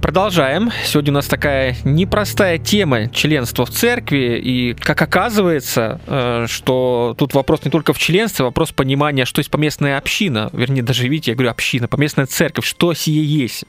Продолжаем. 0.00 0.70
Сегодня 0.86 1.12
у 1.12 1.14
нас 1.16 1.26
такая 1.26 1.76
непростая 1.84 2.56
тема 2.74 3.08
членства 3.08 3.66
в 3.66 3.70
церкви. 3.70 4.40
И, 4.42 4.74
как 4.74 5.00
оказывается, 5.00 6.00
э, 6.08 6.46
что 6.48 7.14
тут 7.16 7.32
вопрос 7.32 7.64
не 7.64 7.70
только 7.70 7.92
в 7.92 7.98
членстве, 7.98 8.44
вопрос 8.44 8.72
понимания, 8.72 9.26
что 9.26 9.38
есть 9.38 9.50
поместная 9.50 9.96
община. 9.96 10.50
Вернее, 10.52 10.82
даже, 10.82 11.06
видите, 11.06 11.30
я 11.30 11.34
говорю 11.36 11.52
община, 11.52 11.86
поместная 11.86 12.26
церковь. 12.26 12.66
Что 12.66 12.92
сие 12.92 13.24
есть? 13.24 13.64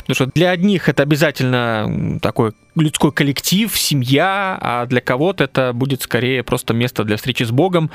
Потому 0.00 0.14
что 0.14 0.26
для 0.26 0.50
одних 0.50 0.90
это 0.90 1.02
обязательно 1.02 2.18
такой 2.20 2.52
людской 2.76 3.12
коллектив, 3.12 3.76
семья, 3.76 4.58
а 4.60 4.86
для 4.86 5.00
кого-то 5.00 5.44
это 5.44 5.72
будет 5.72 6.02
скорее 6.02 6.42
просто 6.42 6.74
место 6.74 7.04
для 7.04 7.16
встречи 7.16 7.44
с 7.44 7.50
Богом, 7.50 7.90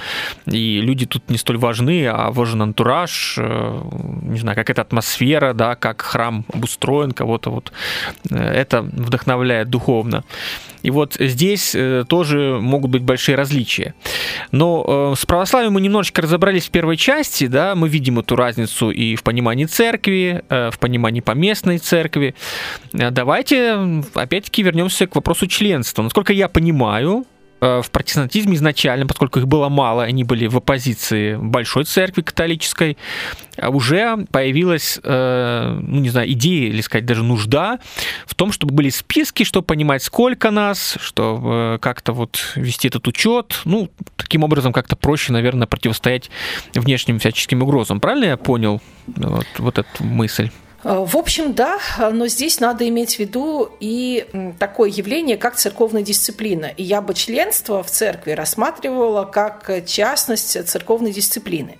и 0.45 0.79
люди 0.81 1.05
тут 1.05 1.29
не 1.29 1.37
столь 1.37 1.57
важны, 1.57 2.07
а 2.07 2.31
важен 2.31 2.61
антураж, 2.61 3.35
э, 3.37 3.81
не 4.23 4.39
знаю, 4.39 4.55
как 4.55 4.69
эта 4.69 4.81
атмосфера, 4.81 5.53
да, 5.53 5.75
как 5.75 6.01
храм 6.01 6.45
обустроен, 6.53 7.11
кого-то 7.11 7.49
вот 7.49 7.71
э, 8.29 8.35
это 8.37 8.81
вдохновляет 8.81 9.69
духовно. 9.69 10.23
И 10.81 10.91
вот 10.91 11.17
здесь 11.19 11.73
э, 11.75 12.05
тоже 12.07 12.57
могут 12.61 12.91
быть 12.91 13.01
большие 13.01 13.35
различия. 13.35 13.93
Но 14.51 15.13
с 15.17 15.25
православием 15.25 15.73
мы 15.73 15.81
немножечко 15.81 16.21
разобрались 16.21 16.67
в 16.67 16.71
первой 16.71 16.97
части, 16.97 17.47
да, 17.47 17.75
мы 17.75 17.89
видим 17.89 18.19
эту 18.19 18.35
разницу 18.35 18.89
и 18.89 19.15
в 19.15 19.23
понимании 19.23 19.65
церкви, 19.65 20.43
в 20.49 20.79
понимании 20.79 21.21
поместной 21.21 21.79
церкви. 21.79 22.35
Давайте, 22.93 24.03
опять-таки, 24.13 24.63
вернемся 24.63 25.07
к 25.07 25.15
вопросу 25.15 25.47
членства. 25.47 26.03
Насколько 26.03 26.33
я 26.33 26.47
понимаю, 26.47 27.25
э, 27.25 27.38
в 27.59 27.85
протестантизме 27.91 28.55
изначально, 28.55 29.05
поскольку 29.05 29.39
их 29.39 29.47
было 29.47 29.69
мало, 29.69 30.03
они 30.03 30.23
были 30.23 30.47
в 30.47 30.57
оппозиции 30.57 31.35
большой 31.35 31.85
церкви 31.85 32.21
католической, 32.21 32.97
а 33.57 33.69
уже 33.69 34.25
появилась, 34.31 34.99
э, 35.03 35.79
ну 35.81 35.99
не 35.99 36.09
знаю, 36.09 36.31
идея 36.31 36.69
или 36.69 36.81
сказать 36.81 37.05
даже 37.05 37.23
нужда 37.23 37.79
в 38.25 38.35
том, 38.35 38.51
чтобы 38.51 38.73
были 38.73 38.89
списки, 38.89 39.43
чтобы 39.43 39.65
понимать, 39.65 40.03
сколько 40.03 40.51
нас, 40.51 40.97
чтобы 41.01 41.49
э, 41.49 41.77
как-то 41.81 42.13
вот 42.13 42.39
вести 42.55 42.87
этот 42.87 43.07
учет. 43.07 43.61
Ну, 43.65 43.89
таким 44.15 44.43
образом 44.43 44.73
как-то 44.73 44.95
проще, 44.95 45.33
наверное, 45.33 45.67
противостоять 45.67 46.29
внешним 46.73 47.19
всяческим 47.19 47.61
угрозам. 47.61 47.99
Правильно 47.99 48.25
я 48.25 48.37
понял 48.37 48.81
вот, 49.07 49.47
вот 49.57 49.77
эту 49.79 50.03
мысль? 50.03 50.49
Э, 50.83 51.05
в 51.05 51.17
общем, 51.17 51.53
да, 51.53 51.79
но 52.11 52.27
здесь 52.27 52.59
надо 52.59 52.87
иметь 52.87 53.15
в 53.15 53.19
виду 53.19 53.69
и 53.79 54.27
такое 54.59 54.89
явление, 54.89 55.37
как 55.37 55.55
церковная 55.55 56.01
дисциплина. 56.01 56.65
И 56.65 56.83
я 56.83 57.01
бы 57.01 57.13
членство 57.13 57.83
в 57.83 57.89
церкви 57.89 58.31
рассматривала 58.31 59.25
как 59.25 59.85
частность 59.85 60.67
церковной 60.67 61.11
дисциплины. 61.11 61.77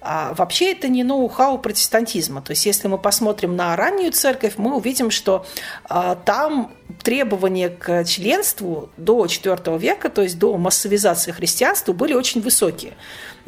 А 0.00 0.32
вообще 0.34 0.72
это 0.72 0.88
не 0.88 1.02
ноу-хау 1.02 1.58
протестантизма. 1.58 2.40
То 2.40 2.52
есть 2.52 2.66
если 2.66 2.86
мы 2.88 2.98
посмотрим 2.98 3.56
на 3.56 3.74
раннюю 3.74 4.12
церковь, 4.12 4.54
мы 4.56 4.76
увидим, 4.76 5.10
что 5.10 5.44
а, 5.84 6.14
там 6.14 6.72
требования 7.02 7.68
к 7.68 8.04
членству 8.04 8.90
до 8.96 9.24
IV 9.24 9.78
века, 9.78 10.08
то 10.08 10.22
есть 10.22 10.38
до 10.38 10.56
массовизации 10.56 11.32
христианства, 11.32 11.92
были 11.92 12.14
очень 12.14 12.40
высокие. 12.40 12.94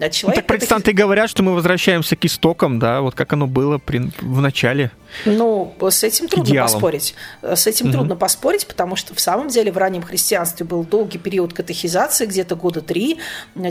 Человек 0.09 0.37
ну, 0.37 0.41
так 0.41 0.47
протестанты 0.47 0.93
это... 0.93 0.99
говорят, 0.99 1.29
что 1.29 1.43
мы 1.43 1.55
возвращаемся 1.55 2.17
к 2.17 2.25
истокам, 2.25 2.79
да, 2.79 3.03
вот 3.03 3.15
как 3.15 3.33
оно 3.33 3.47
было 3.47 3.79
при... 3.79 4.11
в 4.21 4.41
начале. 4.41 4.91
Ну, 5.25 5.75
с 5.81 6.05
этим 6.05 6.29
трудно 6.29 6.51
идеалам. 6.51 6.73
поспорить. 6.73 7.15
С 7.43 7.67
этим 7.67 7.87
угу. 7.87 7.95
трудно 7.95 8.17
поспорить, 8.17 8.67
потому 8.67 8.97
что 8.97 9.15
в 9.15 9.21
самом 9.21 9.49
деле 9.49 9.73
в 9.73 9.77
раннем 9.77 10.03
христианстве 10.03 10.65
был 10.65 10.85
долгий 10.85 11.19
период 11.19 11.53
катехизации, 11.53 12.27
где-то 12.27 12.55
года 12.57 12.81
три. 12.81 13.19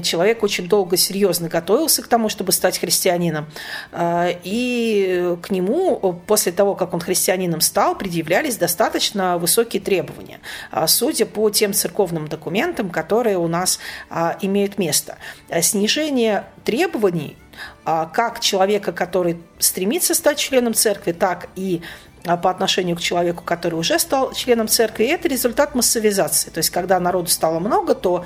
Человек 0.03 0.43
очень 0.43 0.67
долго 0.67 0.97
серьезно 0.97 1.47
готовился 1.47 2.01
к 2.01 2.07
тому, 2.07 2.29
чтобы 2.29 2.51
стать 2.51 2.77
христианином. 2.77 3.47
А, 3.91 4.29
и 4.43 5.35
к 5.41 5.49
нему 5.49 6.21
после 6.27 6.51
того, 6.51 6.75
как 6.75 6.93
он 6.93 6.99
христианином 6.99 7.61
стал, 7.61 7.97
предъявлялись 7.97 8.57
достаточно 8.57 9.37
высокие 9.37 9.81
требования, 9.81 10.39
а, 10.71 10.87
судя 10.87 11.25
по 11.25 11.49
тем 11.49 11.73
церковным 11.73 12.27
документам, 12.27 12.89
которые 12.89 13.37
у 13.37 13.47
нас 13.47 13.79
а, 14.09 14.37
имеют 14.41 14.77
место. 14.77 15.17
Снижение 15.61 16.18
требований 16.63 17.37
как 17.85 18.39
человека, 18.39 18.91
который 18.91 19.41
стремится 19.59 20.13
стать 20.15 20.37
членом 20.37 20.73
церкви, 20.73 21.11
так 21.11 21.49
и 21.55 21.81
по 22.23 22.49
отношению 22.49 22.95
к 22.97 22.99
человеку, 22.99 23.43
который 23.43 23.75
уже 23.75 23.97
стал 23.97 24.33
членом 24.33 24.67
церкви, 24.67 25.05
это 25.05 25.27
результат 25.27 25.73
массовизации. 25.73 26.49
То 26.49 26.57
есть, 26.59 26.69
когда 26.69 26.99
народу 26.99 27.29
стало 27.29 27.59
много, 27.59 27.95
то 27.95 28.25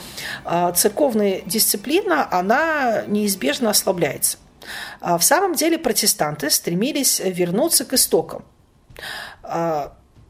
церковная 0.75 1.41
дисциплина, 1.45 2.27
она 2.31 3.03
неизбежно 3.07 3.69
ослабляется. 3.69 4.37
В 4.99 5.21
самом 5.21 5.53
деле 5.53 5.77
протестанты 5.77 6.49
стремились 6.49 7.21
вернуться 7.23 7.85
к 7.85 7.93
истокам 7.93 8.43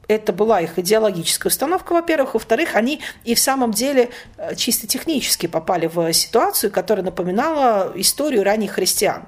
это 0.08 0.34
была 0.34 0.62
их 0.62 0.78
идеологическая 0.78 1.50
установка, 1.50 1.94
во-первых. 1.94 2.34
Во-вторых, 2.34 2.76
они 2.76 3.02
и 3.24 3.36
в 3.36 3.40
самом 3.40 3.72
деле 3.72 4.10
э, 4.38 4.56
чисто 4.56 4.88
технически 4.88 5.48
попали 5.48 5.88
в 5.88 6.12
ситуацию, 6.14 6.72
которая 6.72 7.06
напоминала 7.06 7.92
историю 7.96 8.44
ранних 8.44 8.72
христиан, 8.72 9.26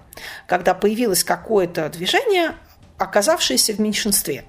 когда 0.48 0.74
появилось 0.74 1.24
какое-то 1.24 1.90
движение, 1.90 2.56
оказавшееся 2.98 3.74
в 3.74 3.80
меньшинстве. 3.80 4.46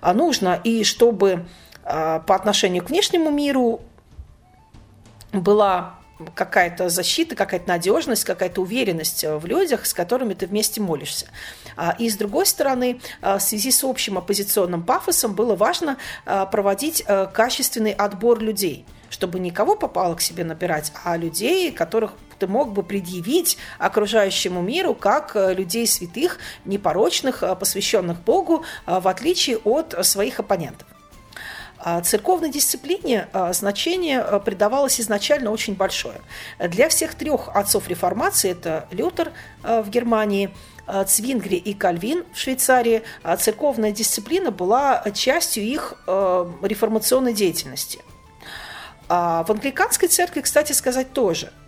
А 0.00 0.14
нужно 0.14 0.60
и 0.64 0.84
чтобы 0.84 1.46
э, 1.84 2.20
по 2.26 2.34
отношению 2.34 2.82
к 2.84 2.90
внешнему 2.90 3.30
миру 3.30 3.82
была 5.32 5.98
какая-то 6.34 6.88
защита, 6.88 7.34
какая-то 7.34 7.68
надежность, 7.68 8.24
какая-то 8.24 8.62
уверенность 8.62 9.24
в 9.24 9.46
людях, 9.46 9.84
с 9.84 9.92
которыми 9.92 10.34
ты 10.34 10.46
вместе 10.46 10.80
молишься. 10.80 11.26
А, 11.76 11.94
и 11.98 12.08
с 12.08 12.16
другой 12.16 12.46
стороны, 12.46 13.00
а, 13.20 13.38
в 13.38 13.42
связи 13.42 13.70
с 13.70 13.84
общим 13.84 14.18
оппозиционным 14.18 14.82
пафосом 14.82 15.34
было 15.34 15.54
важно 15.54 15.96
а, 16.24 16.46
проводить 16.46 17.04
качественный 17.32 17.92
отбор 17.92 18.40
людей 18.40 18.84
чтобы 19.10 19.38
никого 19.38 19.76
попало 19.76 20.16
к 20.16 20.20
себе 20.20 20.42
набирать, 20.42 20.92
а 21.04 21.16
людей, 21.16 21.70
которых 21.70 22.14
ты 22.40 22.48
мог 22.48 22.72
бы 22.72 22.82
предъявить 22.82 23.56
окружающему 23.78 24.60
миру 24.60 24.92
как 24.92 25.36
людей 25.36 25.86
святых, 25.86 26.38
непорочных, 26.64 27.44
посвященных 27.60 28.20
Богу, 28.24 28.64
в 28.86 29.06
отличие 29.06 29.58
от 29.58 29.94
своих 30.04 30.40
оппонентов. 30.40 30.88
Церковной 32.02 32.50
дисциплине 32.50 33.28
значение 33.52 34.20
придавалось 34.44 35.00
изначально 35.00 35.52
очень 35.52 35.76
большое. 35.76 36.20
Для 36.58 36.88
всех 36.88 37.14
трех 37.14 37.50
отцов 37.54 37.86
реформации, 37.86 38.50
это 38.50 38.88
Лютер 38.90 39.30
в 39.62 39.88
Германии, 39.90 40.52
Цвингри 41.06 41.56
и 41.56 41.74
Кальвин 41.74 42.24
в 42.32 42.38
Швейцарии, 42.38 43.02
а 43.22 43.36
церковная 43.36 43.92
дисциплина 43.92 44.50
была 44.50 45.02
частью 45.14 45.64
их 45.64 45.94
э, 46.06 46.50
реформационной 46.62 47.32
деятельности. 47.32 48.00
А 49.08 49.44
в 49.44 49.50
англиканской 49.50 50.08
церкви, 50.08 50.40
кстати 50.40 50.72
сказать, 50.72 51.12
тоже– 51.12 51.52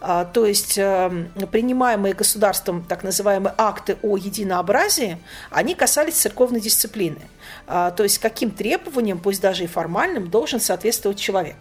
а, 0.00 0.24
то 0.24 0.44
есть 0.44 0.76
э, 0.78 1.26
принимаемые 1.50 2.14
государством 2.14 2.84
так 2.84 3.02
называемые 3.02 3.54
акты 3.56 3.96
о 4.02 4.16
единообразии, 4.16 5.18
они 5.50 5.74
касались 5.74 6.14
церковной 6.14 6.60
дисциплины. 6.60 7.20
То 7.66 7.96
есть 7.98 8.18
каким 8.18 8.50
требованиям, 8.50 9.18
пусть 9.18 9.40
даже 9.40 9.64
и 9.64 9.66
формальным, 9.66 10.28
должен 10.30 10.60
соответствовать 10.60 11.18
человек. 11.18 11.56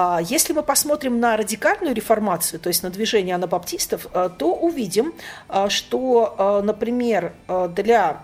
А 0.00 0.20
если 0.22 0.52
мы 0.52 0.62
посмотрим 0.62 1.18
на 1.18 1.36
радикальную 1.36 1.92
реформацию, 1.92 2.60
то 2.60 2.68
есть 2.68 2.84
на 2.84 2.90
движение 2.90 3.34
анабаптистов, 3.34 4.06
э, 4.14 4.30
то 4.38 4.54
увидим, 4.54 5.12
э, 5.48 5.68
что, 5.70 6.36
э, 6.38 6.64
например, 6.64 7.34
для 7.70 8.22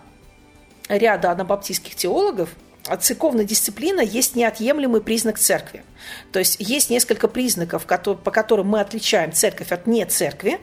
ряда 0.89 1.33
анабаптистских 1.33 1.97
теологов 1.97 2.51
церковная 3.01 3.45
дисциплина 3.45 4.01
есть 4.01 4.37
неотъемлемый 4.37 5.01
признак 5.01 5.37
церкви. 5.37 5.83
То 6.31 6.39
есть 6.39 6.59
есть 6.61 6.91
несколько 6.91 7.27
признаков, 7.27 7.87
по 7.87 8.31
которым 8.31 8.69
мы 8.69 8.79
отличаем 8.79 9.33
церковь 9.33 9.73
от 9.73 9.89
не 9.89 10.07
церкви, 10.07 10.61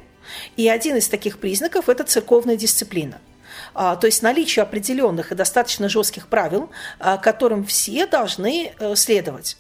и 0.56 0.69
один 0.69 0.95
из 0.95 1.10
таких 1.10 1.39
признаков– 1.39 1.86
это 1.89 2.06
церковная 2.06 2.56
дисциплина. 2.56 3.19
А, 3.74 3.97
то 3.97 4.08
есть 4.08 4.21
наличие 4.21 4.63
определенных 4.63 5.34
и 5.34 5.36
достаточно 5.36 5.89
жестких 5.89 6.28
правил, 6.28 6.69
которым 7.21 7.65
все 7.65 8.08
должны 8.08 8.71
следовать 8.95 9.58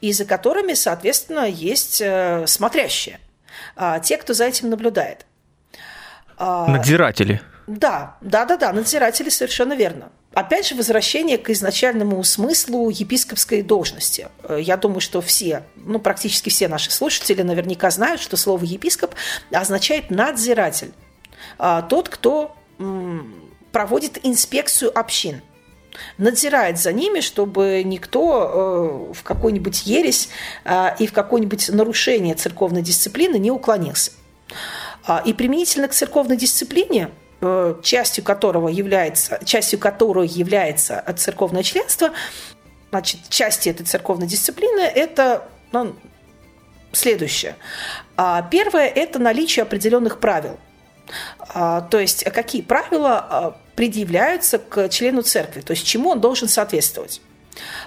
и 0.00 0.12
за 0.12 0.24
которыми, 0.24 0.74
соответственно, 0.74 1.48
есть 1.48 2.00
э, 2.00 2.46
смотрящие, 2.46 3.20
а, 3.76 4.00
те, 4.00 4.16
кто 4.16 4.34
за 4.34 4.44
этим 4.44 4.70
наблюдает. 4.70 5.26
А, 6.36 6.66
надзиратели. 6.66 7.40
Да, 7.66 8.16
да, 8.20 8.44
да, 8.44 8.56
да, 8.56 8.72
надзиратели 8.72 9.30
совершенно 9.30 9.74
верно. 9.74 10.10
Опять 10.32 10.66
же, 10.66 10.74
возвращение 10.74 11.38
к 11.38 11.48
изначальному 11.50 12.22
смыслу 12.24 12.90
епископской 12.90 13.62
должности. 13.62 14.28
Э, 14.42 14.58
я 14.60 14.76
думаю, 14.76 15.00
что 15.00 15.20
все, 15.20 15.62
ну, 15.76 15.98
практически 15.98 16.50
все 16.50 16.68
наши 16.68 16.90
слушатели 16.90 17.42
наверняка 17.42 17.90
знают, 17.90 18.20
что 18.20 18.36
слово 18.36 18.64
епископ 18.64 19.14
означает 19.52 20.10
надзиратель. 20.10 20.92
А, 21.58 21.82
тот, 21.82 22.08
кто 22.08 22.56
проводит 23.70 24.18
инспекцию 24.24 24.96
общин– 24.98 25.40
надзирает 26.18 26.78
за 26.78 26.92
ними, 26.92 27.20
чтобы 27.20 27.82
никто 27.84 29.12
в 29.12 29.22
какой-нибудь 29.22 29.86
ересь 29.86 30.28
и 30.98 31.06
в 31.06 31.12
какое-нибудь 31.12 31.68
нарушение 31.70 32.34
церковной 32.34 32.82
дисциплины 32.82 33.36
не 33.36 33.50
уклонился. 33.50 34.12
И 35.24 35.32
применительно 35.32 35.88
к 35.88 35.92
церковной 35.92 36.36
дисциплине– 36.36 37.10
Э, 37.46 37.74
частью 37.82 38.24
которого 38.24 38.68
является, 38.68 39.38
частью 39.44 39.78
которой 39.78 40.26
является 40.26 41.04
церковное 41.18 41.62
членство, 41.62 42.10
значит, 42.88 43.20
части 43.28 43.68
этой 43.68 43.84
церковной 43.84 44.26
дисциплины– 44.26 44.80
это 44.94 45.46
ну, 45.70 45.94
следующее. 46.92 47.56
А 48.16 48.40
первое– 48.40 48.86
это 48.94 49.18
наличие 49.18 49.64
определенных 49.64 50.20
правил. 50.20 50.58
А, 51.38 51.82
то 51.82 51.98
есть 51.98 52.24
какие 52.24 52.62
правила 52.62 53.18
а, 53.18 53.56
предъявляются 53.76 54.58
к 54.58 54.88
члену 54.88 55.22
церкви, 55.22 55.60
то 55.60 55.72
есть 55.72 55.86
чему 55.86 56.10
он 56.10 56.20
должен 56.20 56.48
соответствовать. 56.48 57.20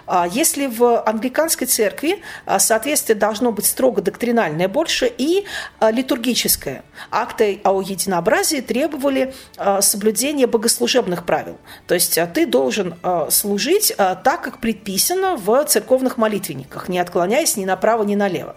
А, 0.05 0.27
если 0.27 0.67
в 0.67 1.03
англиканской 1.03 1.67
церкви 1.67 2.21
а, 2.45 2.59
соответствие 2.59 3.15
должно 3.15 3.51
быть 3.51 3.65
строго 3.65 4.01
доктринальное 4.01 4.67
больше 4.67 5.11
и 5.17 5.45
а, 5.79 5.91
литургическое. 5.91 6.83
Акты 7.11 7.59
о 7.63 7.81
единообразии 7.81 8.61
требовали 8.61 9.33
соблюдения 9.81 10.47
богослужебных 10.47 11.25
правил. 11.25 11.57
То 11.87 11.95
есть 11.95 12.19
ты 12.33 12.45
должен 12.45 12.95
служить 13.29 13.93
так, 13.97 14.41
как 14.41 14.59
предписано 14.59 15.35
в 15.35 15.65
церковных 15.65 16.17
молитвенниках, 16.17 16.89
не 16.89 16.99
отклоняясь 16.99 17.57
ни 17.57 17.65
направо, 17.65 18.03
ни 18.03 18.15
налево 18.15 18.55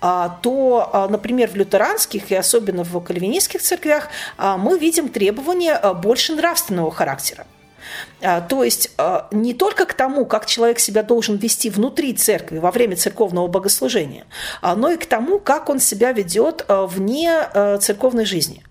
то, 0.00 1.08
например, 1.10 1.50
в 1.50 1.56
лютеранских 1.56 2.30
и 2.30 2.34
особенно 2.34 2.84
в 2.84 3.00
кальвинистских 3.00 3.62
церквях 3.62 4.08
мы 4.38 4.78
видим 4.78 5.08
требования 5.08 5.80
больше 5.94 6.34
нравственного 6.34 6.90
характера. 6.90 7.46
А, 8.22 8.40
то 8.40 8.64
есть 8.64 8.90
а, 8.98 9.28
не 9.30 9.54
только 9.54 9.86
к 9.86 9.94
тому, 9.94 10.24
как 10.24 10.46
человек 10.46 10.78
себя 10.78 11.02
должен 11.02 11.36
вести 11.36 11.70
внутри 11.70 12.14
церкви 12.14 12.58
во 12.58 12.70
время 12.70 12.96
церковного 12.96 13.46
богослужения, 13.46 14.26
а, 14.62 14.74
но 14.74 14.90
и 14.90 14.96
к 14.96 15.06
тому, 15.06 15.38
как 15.38 15.68
он 15.68 15.80
себя 15.80 16.12
ведет 16.12 16.64
вне 16.68 17.48
церковной 17.80 18.24
жизни 18.24 18.65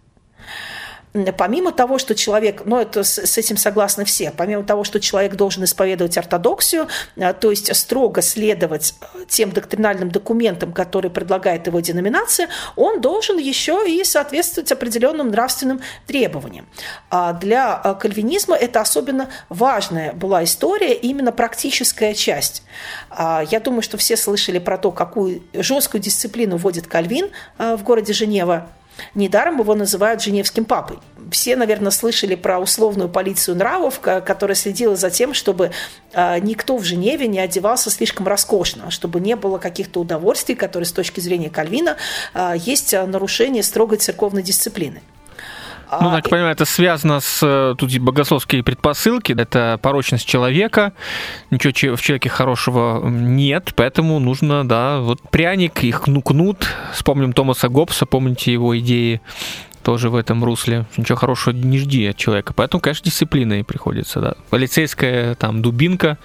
помимо 1.38 1.72
того, 1.72 1.98
что 1.98 2.16
человек, 2.16 2.64
ну 2.66 2.80
это 2.80 3.04
с, 3.04 3.38
этим 3.38 3.58
согласны 3.58 4.06
все, 4.06 4.32
помимо 4.36 4.64
того, 4.64 4.84
что 4.84 5.00
человек 5.00 5.36
должен 5.36 5.64
исповедовать 5.64 6.18
ортодоксию, 6.18 6.88
а, 7.18 7.34
то 7.34 7.52
есть 7.52 7.74
строго 7.76 8.22
следовать 8.22 8.96
э, 9.02 9.20
тем 9.28 9.52
доктринальным 9.52 10.10
документам, 10.10 10.74
которые 10.74 11.12
предлагает 11.12 11.68
его 11.68 11.80
деноминация, 11.80 12.50
он 12.76 13.02
должен 13.02 13.38
еще 13.38 13.86
и 13.88 14.04
соответствовать 14.04 14.72
определенным 14.72 15.30
нравственным 15.30 15.82
требованиям. 16.06 16.68
А 17.10 17.34
для 17.34 17.80
э, 17.84 17.96
кальвинизма 18.00 18.56
это 18.56 18.82
особенно 18.82 19.30
важная 19.50 20.14
была 20.14 20.44
история, 20.44 20.94
именно 20.94 21.32
практическая 21.32 22.14
часть. 22.14 22.64
А, 23.10 23.44
я 23.50 23.60
думаю, 23.60 23.82
что 23.82 23.98
все 23.98 24.18
слышали 24.18 24.60
про 24.60 24.78
то, 24.78 24.92
какую 24.92 25.44
жесткую 25.54 26.02
дисциплину 26.02 26.58
вводит 26.58 26.88
Кальвин 26.88 27.30
э, 27.58 27.76
в 27.76 27.84
городе 27.84 28.14
Женева. 28.14 28.70
Недаром 29.14 29.60
его 29.60 29.76
называют 29.76 30.22
Женевским 30.22 30.66
папой. 30.66 30.98
Все, 31.32 31.56
наверное, 31.56 31.92
слышали 31.92 32.36
про 32.36 32.60
условную 32.60 33.10
полицию 33.10 33.58
нравов, 33.58 34.00
которая 34.00 34.56
следила 34.56 34.96
за 34.96 35.10
тем, 35.10 35.34
чтобы 35.34 35.72
а, 36.14 36.40
никто 36.40 36.78
в 36.78 36.84
Женеве 36.84 37.28
не 37.28 37.40
одевался 37.40 37.90
слишком 37.90 38.28
роскошно, 38.28 38.92
чтобы 38.92 39.20
не 39.20 39.36
было 39.36 39.58
каких-то 39.58 40.02
удовольствий, 40.02 40.56
которые 40.56 40.86
с 40.86 40.92
точки 40.92 41.20
зрения 41.20 41.50
Кальвина 41.50 41.98
а, 42.34 42.56
есть 42.56 42.94
нарушение 42.94 43.64
строгой 43.64 43.98
церковной 43.98 44.44
дисциплины. 44.44 45.02
Ну, 45.92 46.12
так 46.12 46.30
понимаю, 46.30 46.52
это 46.52 46.66
связано 46.66 47.20
с 47.20 47.40
э, 47.42 47.76
тут 47.78 47.98
богословские 48.00 48.64
предпосылки, 48.64 49.36
это 49.38 49.80
порочность 49.82 50.28
человека, 50.28 50.94
ничего 51.52 51.96
в 51.96 52.02
человеке 52.02 52.30
хорошего 52.30 53.08
нет, 53.08 53.74
поэтому 53.76 54.20
нужно, 54.20 54.68
да, 54.68 55.00
вот 55.00 55.22
пряник, 55.30 55.84
их 55.84 56.02
кнут, 56.02 56.68
вспомним 56.94 57.34
Томаса 57.34 57.70
Гоббса, 57.70 58.06
помните 58.06 58.52
его 58.52 58.78
идеи 58.80 59.22
тоже 59.84 60.10
в 60.10 60.16
этом 60.16 60.44
русле. 60.44 60.86
Ничего 60.98 61.16
хорошего 61.16 61.54
не 61.54 61.78
жди 61.78 62.08
от 62.08 62.18
человека. 62.18 62.54
Поэтому, 62.54 62.82
конечно, 62.82 63.06
дисциплиной 63.06 63.64
приходится, 63.64 64.20
да. 64.20 64.34
Полицейская 64.50 65.36
там 65.36 65.62
дубинка 65.62 66.18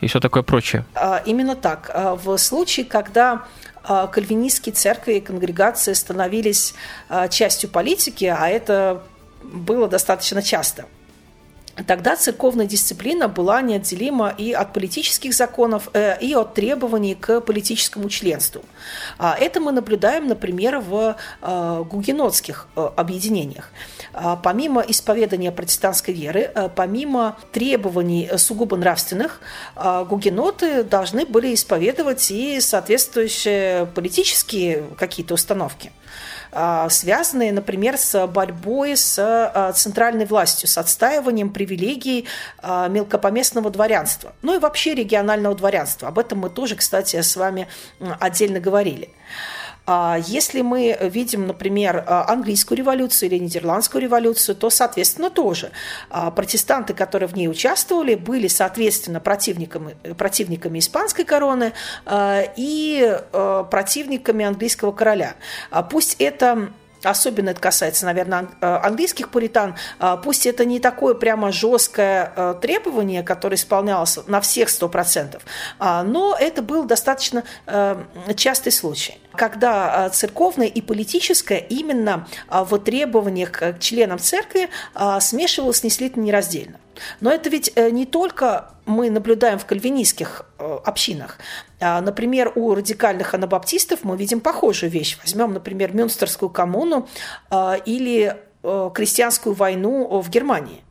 и 0.00 0.06
все 0.06 0.18
такое 0.18 0.42
прочее. 0.42 0.84
А, 0.94 1.18
именно 1.26 1.54
так. 1.56 1.90
А, 1.92 2.16
в 2.16 2.36
случае, 2.38 2.86
когда 2.86 3.32
а, 3.32 3.42
кальвинистские 3.82 4.74
церкви 4.74 5.14
и 5.14 5.20
конгрегации 5.20 5.92
становились 5.92 6.74
а, 7.08 7.28
частью 7.28 7.70
политики, 7.70 8.24
а 8.24 8.48
это 8.48 9.02
было 9.42 9.88
достаточно 9.88 10.42
часто– 10.42 10.86
Тогда 11.86 12.16
церковная 12.16 12.66
дисциплина 12.66 13.28
была 13.28 13.62
неотделима 13.62 14.34
и 14.36 14.52
от 14.52 14.72
политических 14.72 15.34
законов, 15.34 15.88
э, 15.92 16.18
и 16.20 16.34
от 16.34 16.54
требований 16.54 17.14
к 17.14 17.40
политическому 17.40 18.08
членству. 18.08 18.62
А 19.18 19.36
это 19.38 19.60
мы 19.60 19.72
наблюдаем, 19.72 20.28
например, 20.28 20.78
в 20.78 21.16
э, 21.42 21.84
гугенотских 21.90 22.68
э, 22.76 22.88
объединениях. 22.96 23.70
А 24.12 24.36
помимо 24.36 24.80
исповедания 24.82 25.52
протестантской 25.52 26.14
веры, 26.14 26.52
помимо 26.74 27.36
требований 27.52 28.28
сугубо 28.36 28.76
нравственных, 28.76 29.40
гугеноты 29.76 30.82
должны 30.82 31.24
были 31.26 31.54
исповедовать 31.54 32.30
и 32.30 32.60
соответствующие 32.60 33.86
политические 33.86 34.84
какие-то 34.98 35.34
установки. 35.34 35.92
А, 36.52 36.88
связанные, 36.88 37.52
например, 37.52 37.96
с 37.96 38.26
борьбой 38.26 38.96
с 38.96 39.18
а, 39.18 39.72
центральной 39.72 40.26
властью, 40.26 40.68
с 40.68 40.78
отстаиванием 40.78 41.50
привилегий 41.50 42.26
а, 42.58 42.88
мелкопоместного 42.88 43.70
дворянства, 43.70 44.32
ну 44.42 44.56
и 44.56 44.58
вообще 44.58 44.94
регионального 44.94 45.54
дворянства. 45.54 46.08
Об 46.08 46.18
этом 46.18 46.38
мы 46.40 46.50
тоже, 46.50 46.76
кстати, 46.76 47.20
с 47.20 47.36
вами 47.36 47.68
отдельно 48.18 48.60
говорили. 48.60 49.10
А 49.86 50.18
если 50.26 50.62
мы 50.62 50.96
видим, 51.00 51.46
например, 51.46 52.04
английскую 52.06 52.78
революцию 52.78 53.30
или 53.30 53.38
нидерландскую 53.38 54.02
революцию, 54.02 54.56
то, 54.56 54.70
соответственно, 54.70 55.30
тоже 55.30 55.70
а, 56.10 56.30
протестанты, 56.30 56.94
которые 56.94 57.28
в 57.28 57.36
ней 57.36 57.48
участвовали, 57.48 58.14
были, 58.14 58.48
соответственно, 58.48 59.20
противниками, 59.20 59.96
противниками 60.16 60.78
испанской 60.78 61.24
короны 61.24 61.72
а, 62.06 62.42
и 62.56 63.18
противниками 63.70 64.44
английского 64.44 64.92
короля. 64.92 65.34
Пусть 65.90 66.16
это 66.18 66.70
Особенно 67.02 67.50
это 67.50 67.60
касается, 67.60 68.06
наверное, 68.06 68.48
э, 68.60 68.66
английских 68.66 69.30
пуритан. 69.30 69.74
А, 69.98 70.16
пусть 70.16 70.46
это 70.46 70.64
не 70.64 70.80
такое 70.80 71.14
прямо 71.14 71.52
жесткое 71.52 72.32
э, 72.34 72.54
требование, 72.60 73.22
которое 73.22 73.56
исполнялось 73.56 74.18
на 74.26 74.40
всех 74.40 74.68
100%, 74.68 75.40
а, 75.78 76.02
но 76.02 76.36
это 76.38 76.62
был 76.62 76.84
достаточно 76.84 77.44
э, 77.66 78.02
частый 78.36 78.72
случай 78.72 79.18
когда 79.36 80.10
церковное 80.10 80.66
и 80.66 80.80
политическое 80.80 81.58
именно 81.58 82.26
в 82.48 82.78
требованиях 82.78 83.52
к 83.52 83.78
членам 83.78 84.18
церкви 84.18 84.68
смешивалось 85.20 85.84
неслитно 85.84 86.20
нераздельно. 86.20 86.78
Но 87.20 87.30
это 87.30 87.48
ведь 87.48 87.74
не 87.76 88.06
только 88.06 88.72
мы 88.86 89.08
наблюдаем 89.08 89.58
в 89.58 89.66
кальвинистских 89.66 90.42
общинах. 90.58 91.38
А, 91.80 92.00
например, 92.00 92.52
у 92.54 92.74
радикальных 92.74 93.34
анабаптистов 93.34 94.00
мы 94.04 94.16
видим 94.16 94.40
похожую 94.40 94.90
вещь. 94.90 95.18
Возьмем, 95.22 95.52
например, 95.52 95.94
Мюнстерскую 95.94 96.50
коммуну 96.50 97.08
а, 97.48 97.74
или 97.74 98.36
э, 98.62 98.90
крестьянскую 98.94 99.54
войну 99.54 100.20
в 100.20 100.28
Германии 100.28 100.82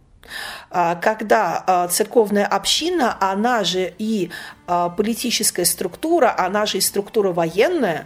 а, 0.70 0.96
когда 0.96 1.88
церковная 1.90 2.46
община, 2.46 3.18
она 3.20 3.64
же 3.64 3.92
и 3.98 4.30
политическая 4.68 5.66
структура, 5.66 6.36
она 6.38 6.68
же 6.68 6.78
и 6.78 6.82
структура 6.82 7.32
военная, 7.32 8.06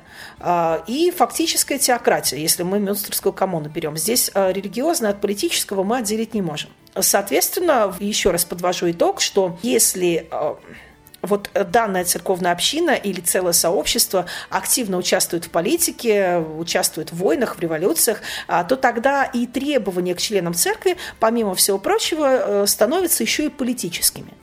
и 0.87 1.11
фактическая 1.13 1.77
теократия, 1.77 2.41
если 2.41 2.63
мы 2.63 2.79
Мюнстерскую 2.79 3.33
коммуну 3.33 3.67
берем. 3.67 3.97
Здесь 3.97 4.31
религиозное 4.33 5.09
от 5.09 5.19
политического 5.19 5.83
мы 5.83 5.97
отделить 5.97 6.33
не 6.33 6.41
можем. 6.41 6.69
Соответственно, 6.97 7.93
еще 7.99 8.31
раз 8.31 8.45
подвожу 8.45 8.89
итог, 8.89 9.19
что 9.19 9.57
если 9.61 10.29
вот 11.23 11.49
данная 11.53 12.03
церковная 12.03 12.51
община 12.51 12.91
или 12.91 13.21
целое 13.21 13.53
сообщество 13.53 14.25
активно 14.49 14.97
участвует 14.97 15.45
в 15.45 15.49
политике, 15.49 16.37
участвует 16.37 17.11
в 17.11 17.17
войнах, 17.17 17.55
в 17.55 17.59
революциях, 17.59 18.21
а, 18.47 18.63
то 18.63 18.75
тогда 18.75 19.23
и 19.23 19.47
требования 19.47 20.15
к 20.15 20.19
членам 20.19 20.53
церкви, 20.53 20.97
помимо 21.19 21.55
всего 21.55 21.79
прочего, 21.79 22.63
э, 22.63 22.67
становятся 22.67 23.23
еще 23.23 23.45
и 23.45 23.49
политическими. 23.49 24.33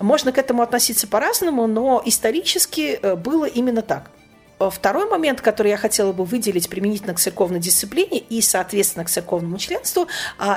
Можно 0.00 0.32
к 0.32 0.38
этому 0.38 0.62
относиться 0.62 1.06
по-разному, 1.06 1.66
но 1.66 2.02
исторически 2.04 2.98
э, 3.00 3.14
было 3.14 3.44
именно 3.44 3.82
так. 3.82 4.10
Второй 4.58 5.08
момент, 5.08 5.40
который 5.40 5.70
я 5.70 5.76
хотела 5.76 6.12
бы 6.12 6.24
выделить 6.24 6.68
применительно 6.68 7.14
к 7.14 7.20
церковной 7.20 7.60
дисциплине 7.60 8.18
и, 8.18 8.40
соответственно, 8.40 9.04
к 9.04 9.10
церковному 9.10 9.58
членству, 9.58 10.06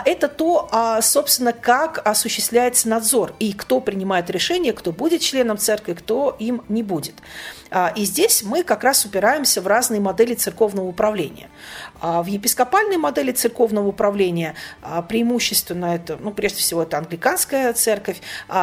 это 0.05 0.27
то, 0.27 0.99
собственно, 1.01 1.53
как 1.53 2.01
осуществляется 2.07 2.87
надзор 2.87 3.33
и 3.39 3.53
кто 3.53 3.81
принимает 3.81 4.29
решение, 4.29 4.73
кто 4.73 4.91
будет 4.91 5.21
членом 5.21 5.57
церкви, 5.57 5.93
кто 5.93 6.35
им 6.39 6.63
не 6.69 6.83
будет. 6.83 7.15
И 7.95 8.05
здесь 8.05 8.41
мы 8.41 8.63
как 8.63 8.83
раз 8.83 9.05
упираемся 9.05 9.61
в 9.61 9.67
разные 9.67 10.01
модели 10.01 10.33
церковного 10.33 10.87
управления. 10.87 11.49
В 12.01 12.25
епископальной 12.25 12.97
модели 12.97 13.31
церковного 13.31 13.87
управления 13.89 14.55
преимущественно 15.07 15.95
это, 15.95 16.17
ну, 16.19 16.31
прежде 16.31 16.59
всего, 16.59 16.83
это 16.83 16.97
англиканская 16.97 17.73
церковь, 17.73 18.21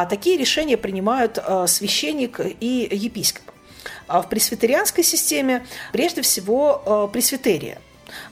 такие 0.09 0.37
решения 0.37 0.77
принимают 0.77 1.37
священник 1.67 2.39
и 2.39 2.87
епископ. 2.91 3.43
А 4.07 4.21
в 4.21 4.29
пресвитерианской 4.29 5.03
системе 5.03 5.65
прежде 5.91 6.21
всего 6.21 6.81
э, 6.85 7.13
пресвитерия. 7.13 7.79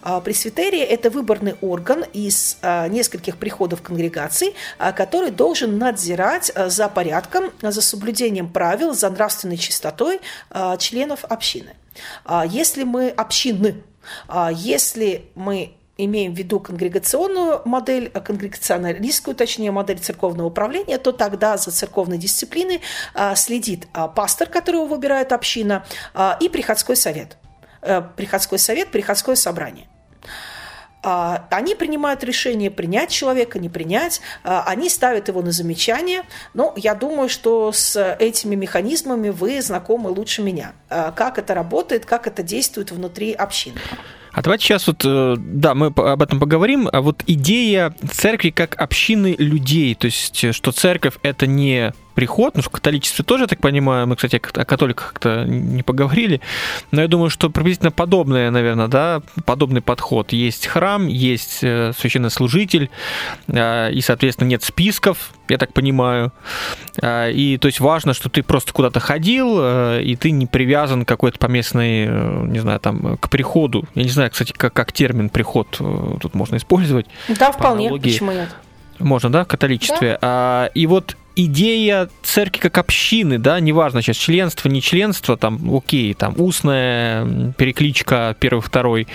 А 0.02 0.22
пресвитерия– 0.22 0.86
это 0.86 1.10
выборный 1.10 1.56
орган 1.62 2.06
из 2.14 2.58
э, 2.62 2.88
нескольких 2.88 3.38
приходов 3.38 3.82
конгрегаций, 3.82 4.56
э, 4.80 4.94
который 4.94 5.32
должен 5.32 5.78
надзирать 5.78 6.52
за 6.56 6.88
порядком, 6.88 7.52
за 7.62 7.82
соблюдением 7.82 8.50
правил, 8.50 8.94
за 8.94 9.10
нравственной 9.10 9.58
чистотой 9.58 10.22
членов 10.80 11.26
общины. 11.26 11.76
А 12.24 12.46
если 12.46 12.84
мы 12.84 13.10
общины, 13.10 13.84
если 14.54 15.26
мы 15.36 15.76
имеем 15.98 16.34
в 16.34 16.38
виду 16.38 16.60
конгрегационную 16.60 17.62
модель, 17.66 18.12
а, 18.14 18.20
конгрегационалистскую, 18.20 19.36
точнее, 19.36 19.72
модель 19.72 20.00
церковного 20.00 20.48
управления, 20.48 20.98
то 20.98 21.12
тогда 21.12 21.58
за 21.58 21.72
церковной 21.72 22.18
дисциплиной 22.18 22.82
а, 23.14 23.36
следит 23.36 23.88
а, 23.94 24.08
пастор, 24.08 24.50
которого 24.50 24.86
выбирает 24.86 25.32
община, 25.32 25.86
и 26.40 26.50
приходской 26.50 26.96
совет. 26.96 27.38
Э, 27.82 28.02
приходской 28.16 28.60
совет, 28.60 28.92
приходское 28.92 29.36
собрание 29.36 29.88
они 31.52 31.76
принимают 31.76 32.24
решение 32.24 32.72
принять 32.72 33.12
человека, 33.12 33.60
не 33.60 33.70
принять, 33.70 34.22
они 34.42 34.90
ставят 34.90 35.28
его 35.28 35.44
на 35.44 35.52
замечание. 35.52 36.24
Но 36.56 36.74
я 36.76 36.96
думаю, 36.96 37.30
что 37.30 37.72
с 37.72 38.16
этими 38.20 38.56
механизмами 38.56 39.30
вы 39.30 39.62
знакомы 39.62 40.10
лучше 40.10 40.42
меня. 40.42 40.74
Как 40.90 41.38
это 41.38 41.54
работает, 41.54 42.08
как 42.08 42.26
это 42.26 42.42
действует 42.42 42.90
внутри 42.90 43.34
общины. 43.34 43.80
А 44.36 44.42
давайте 44.42 44.66
сейчас 44.66 44.86
вот, 44.88 45.02
э, 45.06 45.36
да, 45.40 45.74
мы 45.74 45.88
об 45.88 46.22
этом 46.22 46.42
поговорим. 46.42 46.90
А 46.92 47.02
вот 47.02 47.24
идея 47.26 47.96
церкви 48.12 48.50
как 48.50 48.76
общины 48.80 49.34
людей, 49.38 49.96
то 49.96 50.06
есть, 50.06 50.44
э, 50.44 50.52
что 50.52 50.74
церковь 50.74 51.14
это 51.24 51.48
не 51.48 51.94
приход, 52.16 52.56
ну, 52.56 52.62
в 52.62 52.70
католичестве 52.70 53.24
тоже, 53.24 53.44
я 53.44 53.48
так 53.48 53.60
понимаю, 53.60 54.08
мы, 54.08 54.16
кстати, 54.16 54.38
о 54.38 54.66
католиках 54.66 55.14
как-то 55.14 55.44
не 55.44 55.84
поговорили, 55.84 56.42
но 56.92 57.02
я 57.02 57.08
думаю, 57.08 57.30
что 57.30 57.50
приблизительно 57.50 57.92
подобное, 57.92 58.50
наверное, 58.50 58.88
да, 58.88 59.22
подобный 59.46 59.82
подход. 59.82 60.32
Есть 60.34 60.66
храм, 60.66 61.08
есть 61.08 61.60
э, 61.62 61.92
священнослужитель, 61.98 62.90
э, 63.48 63.92
и, 63.92 64.02
соответственно, 64.02 64.48
нет 64.48 64.64
списков, 64.64 65.34
я 65.50 65.58
так 65.58 65.74
понимаю, 65.74 66.32
э, 67.02 67.32
и, 67.34 67.58
то 67.58 67.68
есть, 67.68 67.80
важно, 67.80 68.14
что 68.14 68.30
ты 68.30 68.42
просто 68.42 68.74
куда-то 68.74 69.00
ходил, 69.00 69.60
и 70.00 70.16
ты 70.16 70.32
не 70.32 70.48
привязан 70.48 71.06
к 71.06 71.08
какой-то 71.08 71.38
поместной, 71.38 72.08
не 72.48 72.60
знаю, 72.60 72.80
там, 72.80 73.18
к 73.18 73.30
приходу. 73.30 73.86
Я 73.94 74.04
не 74.04 74.10
знаю, 74.10 74.32
кстати, 74.32 74.54
как, 74.54 74.74
как 74.74 74.94
термин 74.94 75.30
приход 75.30 75.68
тут 75.72 76.34
можно 76.34 76.56
использовать. 76.56 77.08
Да, 77.28 77.52
вполне, 77.52 77.90
почему 77.90 78.32
нет? 78.32 78.50
Можно, 79.00 79.32
да, 79.32 79.44
в 79.44 79.48
католичестве. 79.48 80.12
Да. 80.14 80.20
А, 80.22 80.66
и 80.74 80.88
вот 80.88 81.18
идея 81.36 82.10
церкви 82.24 82.62
как 82.62 82.78
общины, 82.78 83.38
да, 83.38 83.60
неважно 83.60 84.02
сейчас 84.02 84.18
членство, 84.18 84.70
не 84.70 84.82
членство, 84.82 85.38
там, 85.38 85.76
окей, 85.76 86.14
там, 86.14 86.36
устная 86.38 87.54
перекличка 87.58 88.36
первый, 88.40 88.62
второй, 88.62 89.08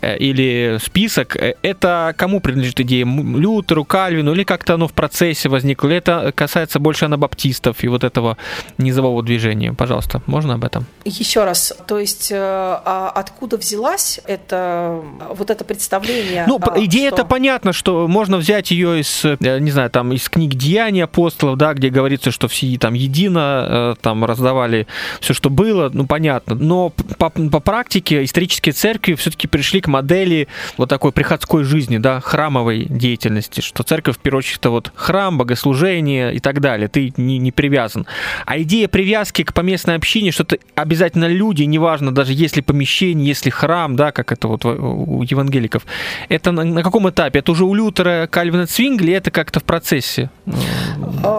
э, 0.00 0.16
или 0.16 0.78
список, 0.82 1.36
э, 1.36 1.54
это 1.62 2.14
кому 2.16 2.40
принадлежит 2.40 2.80
идея? 2.80 3.04
Лютеру, 3.06 3.84
Кальвину, 3.84 4.32
или 4.32 4.44
как-то 4.44 4.74
оно 4.74 4.88
в 4.88 4.92
процессе 4.92 5.48
возникло, 5.48 5.88
или 5.88 5.96
это 5.96 6.32
касается 6.34 6.78
больше 6.78 7.04
анабаптистов 7.04 7.84
и 7.84 7.88
вот 7.88 8.04
этого 8.04 8.36
низового 8.78 9.22
движения? 9.22 9.72
Пожалуйста, 9.72 10.22
можно 10.26 10.54
об 10.54 10.64
этом? 10.64 10.86
Еще 11.04 11.44
раз, 11.44 11.74
то 11.86 11.98
есть 11.98 12.30
э, 12.32 12.36
а 12.38 13.12
откуда 13.14 13.56
взялась 13.58 14.20
это, 14.26 15.02
вот 15.30 15.50
это 15.50 15.64
представление? 15.64 16.44
Ну, 16.46 16.58
идея 16.76 17.08
что... 17.08 17.16
это 17.16 17.24
понятно, 17.24 17.72
что 17.72 18.08
можно 18.08 18.38
взять 18.38 18.70
ее 18.70 19.00
из, 19.00 19.24
не 19.24 19.70
знаю, 19.70 19.90
там, 19.90 20.12
из 20.12 20.28
книг 20.28 20.54
Деяний 20.54 21.04
апостолов, 21.04 21.57
да, 21.58 21.74
где 21.74 21.90
говорится, 21.90 22.30
что 22.30 22.48
все 22.48 22.78
там 22.78 22.94
едино, 22.94 23.66
э, 23.68 23.94
там 24.00 24.24
раздавали 24.24 24.86
все, 25.20 25.34
что 25.34 25.50
было, 25.50 25.90
ну 25.92 26.06
понятно. 26.06 26.54
Но 26.54 26.90
по, 27.18 27.30
по 27.30 27.60
практике 27.60 28.24
исторические 28.24 28.72
церкви 28.72 29.14
все-таки 29.14 29.46
пришли 29.46 29.80
к 29.80 29.88
модели 29.88 30.48
вот 30.76 30.88
такой 30.88 31.12
приходской 31.12 31.64
жизни, 31.64 31.98
да, 31.98 32.20
храмовой 32.20 32.86
деятельности, 32.88 33.60
что 33.60 33.82
церковь 33.82 34.16
в 34.16 34.20
первую 34.20 34.38
очередь 34.38 34.58
это 34.58 34.70
вот 34.70 34.92
храм, 34.94 35.36
богослужение 35.36 36.34
и 36.34 36.38
так 36.38 36.60
далее. 36.60 36.88
Ты 36.88 37.12
не, 37.16 37.38
не 37.38 37.52
привязан. 37.52 38.06
А 38.46 38.58
идея 38.60 38.88
привязки 38.88 39.42
к 39.42 39.52
поместной 39.52 39.96
общине, 39.96 40.30
что 40.30 40.44
это 40.44 40.58
обязательно 40.74 41.26
люди, 41.26 41.64
неважно 41.64 42.14
даже 42.14 42.32
если 42.32 42.60
помещение, 42.60 43.26
если 43.26 43.50
храм, 43.50 43.96
да, 43.96 44.12
как 44.12 44.32
это 44.32 44.48
вот 44.48 44.64
у 44.64 45.22
евангеликов, 45.22 45.84
это 46.28 46.52
на, 46.52 46.64
на 46.64 46.82
каком 46.82 47.08
этапе? 47.10 47.40
Это 47.40 47.52
уже 47.52 47.64
у 47.64 47.74
Лютера, 47.74 48.28
Кальвина, 48.30 48.66
Цвингли, 48.66 49.12
это 49.12 49.30
как-то 49.30 49.60
в 49.60 49.64
процессе? 49.64 50.30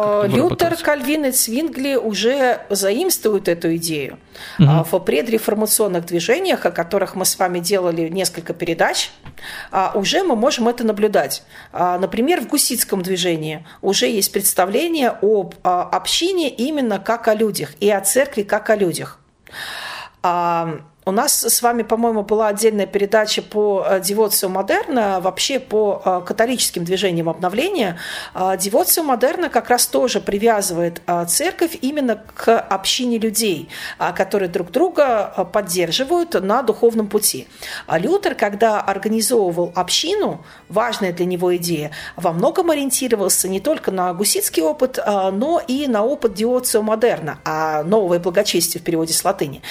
А, 0.09 0.27
Лютер, 0.27 0.75
Кальвин 0.77 1.25
и 1.25 1.31
Цвингли 1.31 1.95
уже 1.95 2.61
заимствуют 2.69 3.47
эту 3.47 3.75
идею. 3.75 4.19
Угу. 4.57 4.85
В 4.91 4.99
предреформационных 4.99 6.05
движениях, 6.05 6.65
о 6.65 6.71
которых 6.71 7.15
мы 7.15 7.25
с 7.25 7.37
вами 7.37 7.59
делали 7.59 8.09
несколько 8.09 8.53
передач, 8.53 9.11
а, 9.71 9.91
уже 9.95 10.23
мы 10.23 10.35
можем 10.35 10.67
это 10.67 10.83
наблюдать. 10.83 11.43
А, 11.71 11.97
например, 11.99 12.41
в 12.41 12.47
гуситском 12.47 13.01
движении 13.01 13.65
уже 13.81 14.07
есть 14.07 14.31
представление 14.31 15.09
об 15.21 15.55
общине 15.63 16.49
именно 16.49 16.99
как 16.99 17.27
о 17.27 17.33
людях 17.33 17.73
и 17.79 17.89
о 17.89 18.01
церкви 18.01 18.43
как 18.43 18.69
о 18.69 18.75
людях. 18.75 19.19
У 21.09 21.11
нас 21.11 21.43
с 21.43 21.63
вами, 21.63 21.81
по-моему, 21.81 22.21
была 22.21 22.49
отдельная 22.49 22.85
передача 22.85 23.41
по 23.41 23.83
э, 23.83 23.99
девоцию 23.99 24.51
модерна, 24.51 25.19
вообще 25.19 25.59
по 25.59 26.03
э, 26.05 26.21
католическим 26.23 26.83
движениям 26.83 27.29
обновления. 27.29 27.97
А, 28.35 28.55
девоцию 28.55 29.05
модерна 29.05 29.49
как 29.49 29.69
раз 29.69 29.87
тоже 29.87 30.21
привязывает 30.21 31.01
а, 31.07 31.25
церковь 31.25 31.79
именно 31.81 32.23
к 32.35 32.59
общине 32.59 33.17
людей, 33.17 33.69
а, 33.97 34.11
которые 34.11 34.49
друг 34.49 34.69
друга 34.69 35.49
поддерживают 35.51 36.35
на 36.35 36.61
духовном 36.61 37.07
пути. 37.07 37.47
А 37.87 37.97
Лютер, 37.97 38.35
когда 38.35 38.79
организовывал 38.79 39.71
общину, 39.73 40.45
важная 40.67 41.11
для 41.11 41.25
него 41.25 41.55
идея, 41.55 41.89
во 42.17 42.33
многом 42.33 42.69
ориентировался 42.69 43.49
не 43.49 43.59
только 43.59 43.89
на 43.89 44.13
гуситский 44.13 44.61
опыт, 44.61 44.99
но 45.07 45.59
и 45.67 45.87
на 45.87 46.03
опыт 46.03 46.35
девоцию 46.35 46.83
модерна, 46.83 47.39
а 47.45 47.81
новое 47.81 48.19
благочестие 48.19 48.79
в 48.79 48.83
переводе 48.83 49.13
с 49.13 49.25
латыни. 49.25 49.63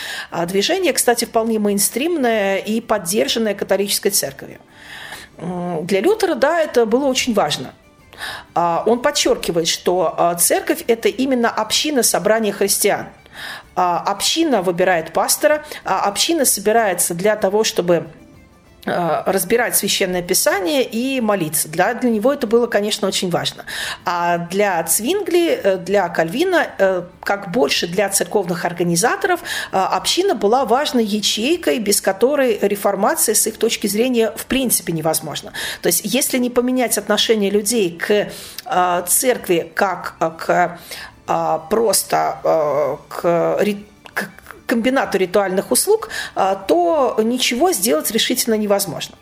Движение, 0.49 0.93
кстати, 0.93 1.28
вполне 1.29 1.59
мейнстримная 1.59 2.57
и 2.57 2.81
поддержанная 2.81 3.55
католической 3.55 4.11
церковью. 4.11 4.59
Для 5.83 6.01
Лютера, 6.01 6.35
да, 6.35 6.61
это 6.61 6.85
было 6.85 7.07
очень 7.07 7.33
важно. 7.33 7.73
А, 8.55 8.83
он 8.87 9.01
подчеркивает, 9.01 9.69
что 9.69 10.15
а, 10.17 10.35
церковь– 10.35 10.83
это 10.87 11.09
именно 11.09 11.49
община 11.49 12.03
собрания 12.03 12.53
христиан. 12.53 13.07
А, 13.77 14.01
община 14.01 14.63
выбирает 14.63 15.13
пастора, 15.13 15.65
община 15.85 16.45
собирается 16.45 17.15
для 17.15 17.37
того, 17.37 17.65
чтобы 17.65 18.09
разбирать 18.85 19.77
священное 19.77 20.23
писание 20.23 20.83
и 20.83 21.21
молиться. 21.21 21.69
Для, 21.69 21.95
для 21.95 22.11
него 22.11 22.33
это 22.33 22.47
было, 22.47 22.67
конечно, 22.67 23.09
очень 23.09 23.31
важно. 23.31 23.65
А 24.05 24.39
для 24.39 24.83
Цвингли, 24.83 25.51
э, 25.51 25.77
для 25.77 26.09
Кальвина, 26.09 26.67
э, 26.79 27.03
как 27.23 27.51
больше 27.51 27.87
для 27.87 28.09
церковных 28.09 28.65
организаторов, 28.65 29.41
община 29.73 30.35
была 30.35 30.65
важной 30.65 31.05
ячейкой, 31.05 31.79
без 31.79 32.01
которой 32.01 32.59
реформация 32.63 33.35
с 33.35 33.47
их 33.47 33.59
точки 33.59 33.87
зрения 33.87 34.33
в 34.35 34.47
принципе 34.47 34.93
невозможна. 34.93 35.53
То 35.83 35.89
есть 35.89 36.01
если 36.05 36.39
не 36.39 36.49
поменять 36.49 36.97
отношение 36.97 37.51
людей 37.51 37.99
к 37.99 38.29
церкви 39.09 39.71
как 39.75 40.15
к 40.39 40.79
просто 41.69 42.99
к 43.09 43.75
комбинату 44.69 45.19
ритуальных 45.19 45.73
услуг, 45.73 46.11
а, 46.37 46.55
то 46.55 47.17
ничего 47.23 47.73
сделать 47.73 48.11
решительно 48.13 48.55
невозможно. 48.55 49.17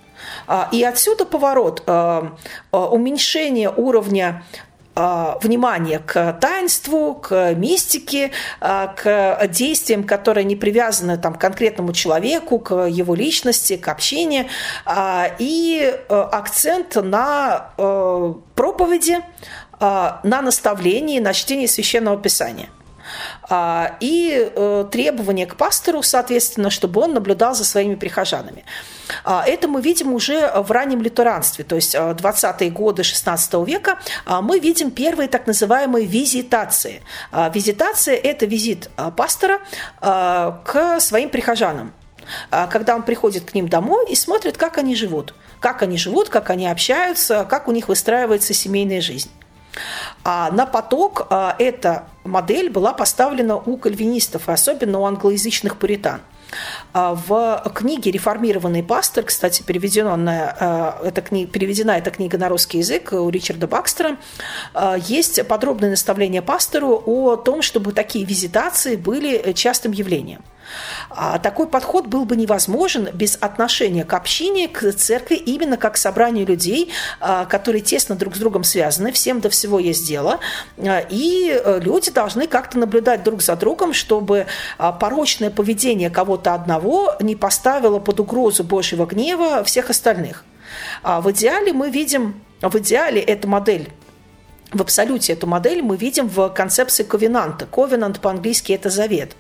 А, 0.47 0.69
и 0.73 0.83
отсюда 0.83 1.25
поворот, 1.25 1.83
а, 1.87 2.33
уменьшение 2.73 3.71
уровня 3.71 4.43
внимания 5.43 5.99
к 5.99 6.33
таинству, 6.41 7.17
к 7.17 7.53
мистике, 7.53 8.31
к 8.61 9.47
действиям, 9.49 10.05
которые 10.05 10.45
не 10.45 10.57
привязаны 10.57 11.19
там, 11.19 11.35
к 11.35 11.39
конкретному 11.39 11.93
человеку, 11.93 12.59
к 12.59 12.87
его 12.87 13.15
личности, 13.15 13.77
к 13.77 13.89
общению, 13.89 14.47
и 15.39 15.95
акцент 16.09 16.95
на 16.95 17.73
проповеди, 18.55 19.19
на 19.79 20.23
наставлении, 20.23 21.19
на 21.19 21.35
чтении 21.35 21.67
священного 21.67 22.17
писания. 22.17 22.71
И 24.01 24.51
э, 24.55 24.85
требования 24.91 25.47
к 25.47 25.57
пастору, 25.57 26.03
соответственно, 26.03 26.71
чтобы 26.71 27.01
он 27.03 27.14
наблюдал 27.14 27.55
за 27.55 27.64
своими 27.64 27.95
прихожанами. 27.95 28.64
Это 29.25 29.69
мы 29.69 29.81
видим 29.81 30.12
уже 30.14 30.51
в 30.62 30.71
раннем 30.73 31.01
лютеранстве, 31.01 31.64
то 31.64 31.77
есть 31.77 31.95
20-е 31.95 32.71
годы 32.71 33.05
16 33.05 33.55
века 33.67 34.01
мы 34.43 34.59
видим 34.59 34.91
первые 34.91 35.29
так 35.29 35.47
называемые 35.47 36.07
визитации. 36.07 37.03
Визитация– 37.55 38.17
это 38.23 38.47
визит 38.47 38.91
пастора 39.17 39.61
к 40.01 40.99
своим 40.99 41.31
прихожанам 41.31 41.93
когда 42.51 42.97
он 42.97 43.03
приходит 43.03 43.51
к 43.51 43.55
ним 43.55 43.69
домой 43.69 44.07
и 44.11 44.14
смотрит, 44.14 44.57
как 44.57 44.79
они 44.79 44.95
живут, 44.95 45.35
как 45.61 45.83
они 45.83 45.97
живут, 45.97 46.29
как 46.29 46.51
они 46.51 46.67
общаются, 46.67 47.47
как 47.49 47.69
у 47.69 47.73
них 47.73 47.89
выстраивается 47.89 48.55
семейная 48.55 49.01
жизнь. 49.01 49.31
А 50.24 50.51
на 50.51 50.66
поток 50.66 51.27
а, 51.31 51.55
эта 51.59 52.05
модель 52.24 52.70
была 52.70 52.93
поставлена 52.93 53.57
у 53.57 53.77
кальвинистов, 53.77 54.49
особенно 54.49 55.01
у 55.01 55.05
англоязычных 55.07 55.77
пуритан. 55.77 56.20
А, 56.93 57.14
в 57.14 57.62
книге 57.74 58.11
«Реформированный 58.11 58.83
пастор», 58.83 59.24
кстати, 59.24 59.62
переведена, 59.62 60.14
а, 60.59 61.01
эта 61.05 61.20
книга, 61.20 61.51
переведена 61.51 61.93
эта 61.93 62.11
книга 62.11 62.39
на 62.39 62.49
русский 62.49 62.79
язык 62.79 63.12
у 63.12 63.29
Ричарда 63.29 63.66
Бакстера, 63.66 64.16
есть 65.07 65.47
подробное 65.47 65.91
наставление 65.91 66.43
пастору 66.43 67.03
о 67.05 67.37
том, 67.37 67.62
чтобы 67.62 67.93
такие 67.93 68.24
визитации 68.24 68.97
были 68.97 69.53
частым 69.53 69.93
явлением– 69.93 70.43
а 71.11 71.39
такой 71.39 71.67
подход 71.67 72.07
был 72.07 72.25
бы 72.25 72.37
невозможен 72.37 73.09
без 73.12 73.37
отношения 73.41 74.05
к 74.05 74.12
общине, 74.12 74.69
к 74.69 74.93
церкви, 74.93 75.35
именно 75.35 75.77
как 75.77 75.95
к 75.95 75.97
собранию 75.97 76.47
людей, 76.47 76.93
а, 77.21 77.45
которые 77.45 77.83
тесно 77.83 78.14
друг 78.17 78.37
с 78.37 78.39
другом 78.39 78.64
связаны, 78.64 79.12
всем 79.12 79.41
до 79.41 79.51
всего 79.51 79.79
есть 79.79 80.07
дело, 80.07 80.41
а, 80.79 81.01
и 81.09 81.51
э, 81.51 81.81
люди 81.81 82.11
должны 82.11 82.47
как-то 82.47 82.79
наблюдать 82.79 83.23
друг 83.23 83.43
за 83.43 83.57
другом, 83.57 83.93
чтобы 83.93 84.47
порочное 85.01 85.51
поведение 85.51 86.11
кого-то 86.11 86.55
одного 86.55 87.14
не 87.21 87.37
поставило 87.37 87.99
под 87.99 88.21
угрозу 88.21 88.64
Божьего 88.64 89.07
гнева 89.07 89.64
всех 89.64 89.91
остальных. 89.91 90.45
В 91.03 91.31
идеале 91.31 91.73
мы 91.73 91.91
видим, 91.91 92.41
в 92.61 92.77
идеале 92.77 93.21
эта 93.21 93.47
модель 93.49 93.91
в 94.73 94.81
абсолюте 94.83 95.33
эту 95.33 95.47
модель 95.47 95.83
мы 95.83 95.97
видим 95.97 96.29
в 96.29 96.49
концепции 96.51 97.05
ковенанта. 97.05 97.67
Ковенант 97.67 98.21
по-английски– 98.21 98.73
это 98.75 98.91
завет. 98.91 99.37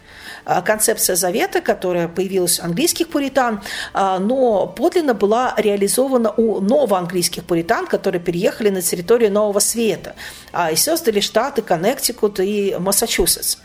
А, 0.46 0.62
концепция 0.62 1.16
завета, 1.16 1.60
которая 1.60 2.06
появилась 2.06 2.60
у 2.60 2.62
английских 2.62 3.08
пуритан, 3.08 3.62
а, 3.92 4.20
но 4.20 4.68
подлинно 4.68 5.12
была 5.12 5.52
реализована 5.56 6.30
у 6.30 6.60
новоанглийских 6.60 7.42
пуритан, 7.42 7.88
которые 7.88 8.22
переехали 8.22 8.70
на 8.70 8.80
территорию 8.80 9.32
Нового 9.32 9.58
Света 9.58 10.14
а, 10.52 10.70
и 10.70 10.76
создали 10.76 11.18
штаты 11.18 11.62
Коннектикут 11.62 12.38
и 12.38 12.76
Массачусетс. 12.78 13.56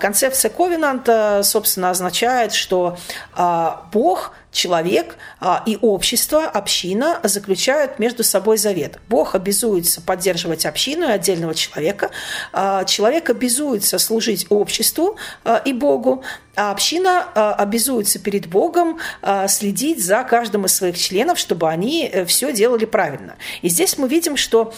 Концепция 0.00 0.50
ковенанта, 0.50 1.40
собственно, 1.42 1.90
означает, 1.90 2.52
что 2.52 2.96
Бог– 3.92 4.32
человек 4.54 5.16
а, 5.40 5.62
и 5.66 5.76
общество, 5.82 6.44
община 6.44 7.20
заключают 7.24 7.98
между 7.98 8.24
собой 8.24 8.56
завет. 8.56 8.98
Бог 9.08 9.34
обязуется 9.34 10.00
поддерживать 10.00 10.64
общину 10.64 11.08
и 11.08 11.12
отдельного 11.12 11.54
человека. 11.54 12.10
А, 12.52 12.84
человек 12.84 13.28
обязуется 13.28 13.98
служить 13.98 14.46
обществу 14.48 15.16
а, 15.44 15.56
и 15.56 15.72
Богу, 15.72 16.22
а 16.56 16.70
община 16.70 17.24
обязуется 17.54 18.20
перед 18.20 18.46
Богом 18.46 19.00
следить 19.48 20.04
за 20.04 20.22
каждым 20.22 20.66
из 20.66 20.76
своих 20.76 20.96
членов, 20.96 21.36
чтобы 21.36 21.68
они 21.68 22.06
э, 22.06 22.24
все 22.26 22.52
делали 22.52 22.84
правильно. 22.84 23.34
И 23.62 23.68
здесь 23.68 23.98
мы 23.98 24.06
видим, 24.06 24.36
что 24.36 24.72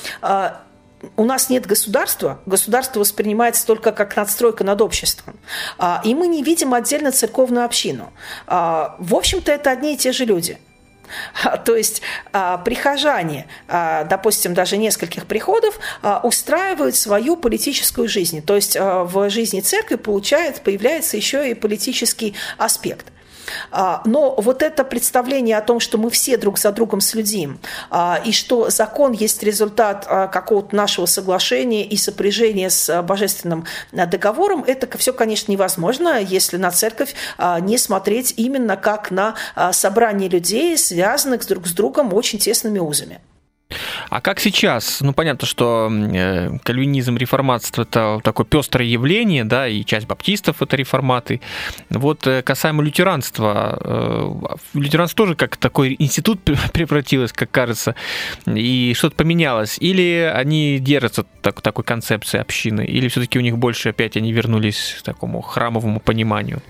у 1.17 1.25
нас 1.25 1.51
нет 1.51 1.67
государства, 1.67 2.41
государство 2.47 3.01
воспринимается 3.01 3.67
только 3.67 3.93
как 3.93 4.17
надстройка 4.17 4.65
над 4.65 4.81
обществом, 4.81 5.37
а, 5.79 6.01
и 6.05 6.15
мы 6.15 6.27
не 6.29 6.43
видим 6.43 6.75
отдельно 6.75 7.13
церковную 7.13 7.65
общину. 7.65 8.13
А, 8.47 8.97
в 8.99 9.15
общем-то, 9.15 9.53
это 9.53 9.71
одни 9.71 9.95
и 9.95 9.97
те 9.97 10.13
же 10.13 10.25
люди. 10.25 10.59
То 11.65 11.77
есть 11.77 12.03
прихожане, 12.33 13.47
допустим, 13.69 14.55
даже 14.55 14.77
нескольких 14.77 15.27
приходов, 15.27 15.79
устраивают 16.25 16.97
свою 16.97 17.37
политическую 17.37 18.09
жизнь. 18.09 18.43
То 18.43 18.57
есть 18.57 18.77
в 18.77 19.31
жизни 19.31 19.61
церкви 19.61 19.95
получает, 19.95 20.63
появляется 20.63 21.17
еще 21.17 21.49
и 21.49 21.55
политический 21.55 22.35
аспект. 22.59 23.07
А, 23.71 24.03
но 24.05 24.35
вот 24.37 24.63
это 24.63 24.85
представление 24.85 25.59
о 25.59 25.61
том, 25.61 25.81
что 25.81 25.99
мы 25.99 26.11
все 26.11 26.37
друг 26.37 26.59
за 26.59 26.73
другом 26.73 27.01
следим, 27.01 27.59
а, 27.91 28.21
и 28.25 28.33
что 28.33 28.71
закон 28.71 29.13
есть 29.13 29.43
результат 29.43 30.07
а, 30.09 30.27
какого-то 30.29 30.75
нашего 30.75 31.07
соглашения 31.07 31.85
и 31.85 31.97
сопряжения 31.97 32.71
с 32.71 33.03
божественным 33.03 33.65
договором, 33.93 34.65
это 34.67 34.87
все, 34.99 35.13
конечно, 35.13 35.51
невозможно, 35.53 36.21
если 36.21 36.57
на 36.57 36.71
церковь 36.71 37.15
не 37.61 37.79
смотреть 37.79 38.35
именно 38.37 38.77
как 38.77 39.11
на 39.11 39.35
собрание 39.73 40.29
людей, 40.29 40.77
связанных 40.79 41.47
друг 41.47 41.67
с 41.67 41.73
другом 41.73 42.13
очень 42.13 42.39
тесными 42.39 42.79
узами. 42.79 43.21
А 44.11 44.21
как 44.21 44.39
сейчас? 44.39 45.01
Ну, 45.01 45.13
понятно, 45.13 45.47
что 45.47 45.91
э, 45.91 46.59
кальвинизм, 46.63 47.17
реформатство– 47.17 47.83
это 47.83 48.21
такое 48.23 48.47
пестрое 48.47 48.89
явление, 48.89 49.45
да, 49.45 49.67
и 49.67 49.85
часть 49.85 50.07
баптистов– 50.07 50.57
это 50.63 50.77
реформаты. 50.77 51.41
Вот 51.91 52.27
э, 52.27 52.43
касаемо 52.43 52.83
лютеранства, 52.83 53.79
э, 53.83 54.79
лютеранство 54.79 55.17
тоже 55.17 55.35
как 55.35 55.57
такой 55.57 55.97
институт 55.99 56.41
превратилось, 56.73 57.33
как 57.33 57.51
кажется, 57.51 57.97
и 58.47 58.95
что-то 58.97 59.17
поменялось. 59.17 59.79
Или 59.81 60.31
они 60.33 60.79
держатся 60.79 61.25
так, 61.43 61.61
такой 61.61 61.83
концепции 61.83 62.39
общины, 62.39 62.85
или 62.85 63.09
все-таки 63.09 63.39
у 63.39 63.43
них 63.43 63.59
больше 63.59 63.89
опять 63.89 64.17
они 64.17 64.33
вернулись 64.33 64.97
к 65.01 65.03
такому 65.03 65.41
храмовому 65.41 65.99
пониманию? 65.99 66.63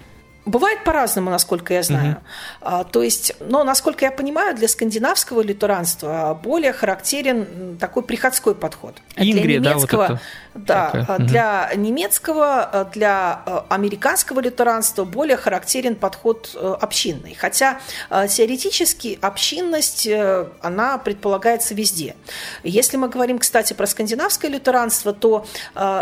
Бывает 0.47 0.85
по-разному, 0.85 1.31
насколько 1.31 1.75
я 1.75 1.83
знаю. 1.83 2.13
Угу. 2.13 2.21
А, 2.61 2.85
то 2.85 3.03
есть, 3.03 3.35
но, 3.41 3.65
насколько 3.65 4.05
я 4.05 4.13
понимаю, 4.13 4.57
для 4.57 4.69
скандинавского 4.69 5.43
лютеранства 5.43 6.41
более 6.41 6.73
характерен 6.73 7.77
такой 7.79 8.05
приходской 8.05 8.55
подход. 8.55 9.03
Ингрия, 9.17 9.59
для 9.59 9.73
немецкого, 9.73 10.09
да, 10.09 10.13
вот 10.13 10.21
это 10.21 10.23
да, 10.57 10.91
такая. 10.91 11.19
для 11.19 11.71
угу. 11.73 11.81
немецкого, 11.81 12.89
для 12.93 13.43
э, 13.47 13.61
американского 13.69 14.41
лютеранства 14.41 15.05
более 15.05 15.37
характерен 15.37 15.95
подход 15.97 16.51
э, 16.55 16.77
общинный. 16.81 17.35
Хотя 17.35 17.81
э, 18.11 18.27
теоретически 18.29 19.19
общинность, 19.21 20.09
она 20.61 20.99
предполагается 20.99 21.75
везде. 21.75 22.17
Если 22.63 22.97
мы 22.97 23.09
говорим, 23.09 23.39
кстати, 23.39 23.73
про 23.73 23.87
скандинавское 23.87 24.51
лютеранство, 24.51 25.13
то 25.13 25.47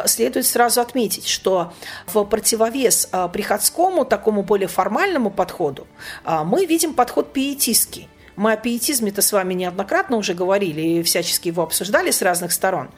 следует 0.07 0.47
сразу 0.47 0.81
отметить, 0.81 1.27
что 1.27 1.73
в 2.07 2.25
противовес 2.25 3.09
приходскому 3.33 4.05
такому 4.05 4.43
более 4.43 4.69
формальному 4.69 5.31
подходу, 5.31 5.87
а, 6.25 6.45
мы 6.45 6.67
видим 6.67 6.95
подход 6.95 7.33
пиетистский. 7.33 8.09
Мы 8.37 8.53
о 8.53 8.57
пиетизме-то 8.57 9.23
с 9.23 9.33
вами 9.33 9.55
неоднократно 9.55 10.17
уже 10.17 10.35
говорили 10.35 10.81
и 10.81 11.03
всячески 11.03 11.49
его 11.49 11.63
обсуждали 11.63 12.11
с 12.11 12.23
разных 12.23 12.53
сторон. 12.53 12.91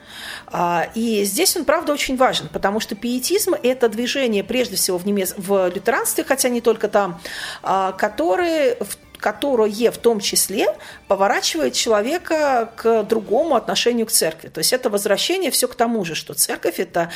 А, 0.47 0.89
и 0.95 1.25
здесь 1.25 1.57
он, 1.57 1.65
правда, 1.65 1.93
очень 1.93 2.17
важен, 2.17 2.49
потому 2.53 2.81
что 2.81 2.95
пиетизм– 2.95 3.55
это 3.63 3.89
движение, 3.89 4.45
прежде 4.45 4.77
всего, 4.77 4.99
в, 4.99 5.07
немец... 5.07 5.35
в 5.37 5.69
лютеранстве, 5.69 6.25
хотя 6.25 6.49
не 6.49 6.61
только 6.61 6.89
там, 6.89 7.21
а, 7.63 7.93
которые 7.93 8.77
в 8.77 8.97
которое 9.19 9.91
в 9.91 9.99
том 9.99 10.21
числе 10.21 10.67
поворачивает 11.09 11.75
человека 11.75 12.71
к 12.77 13.03
другому 13.05 13.57
отношению 13.57 14.07
к 14.07 14.11
церкви. 14.11 14.49
То 14.49 14.59
есть 14.59 14.73
это 14.73 14.91
возвращение 14.91 15.51
все 15.51 15.69
к 15.69 15.75
тому 15.75 16.05
же, 16.05 16.15
что 16.15 16.35
церковь– 16.35 16.79
это 16.79 17.11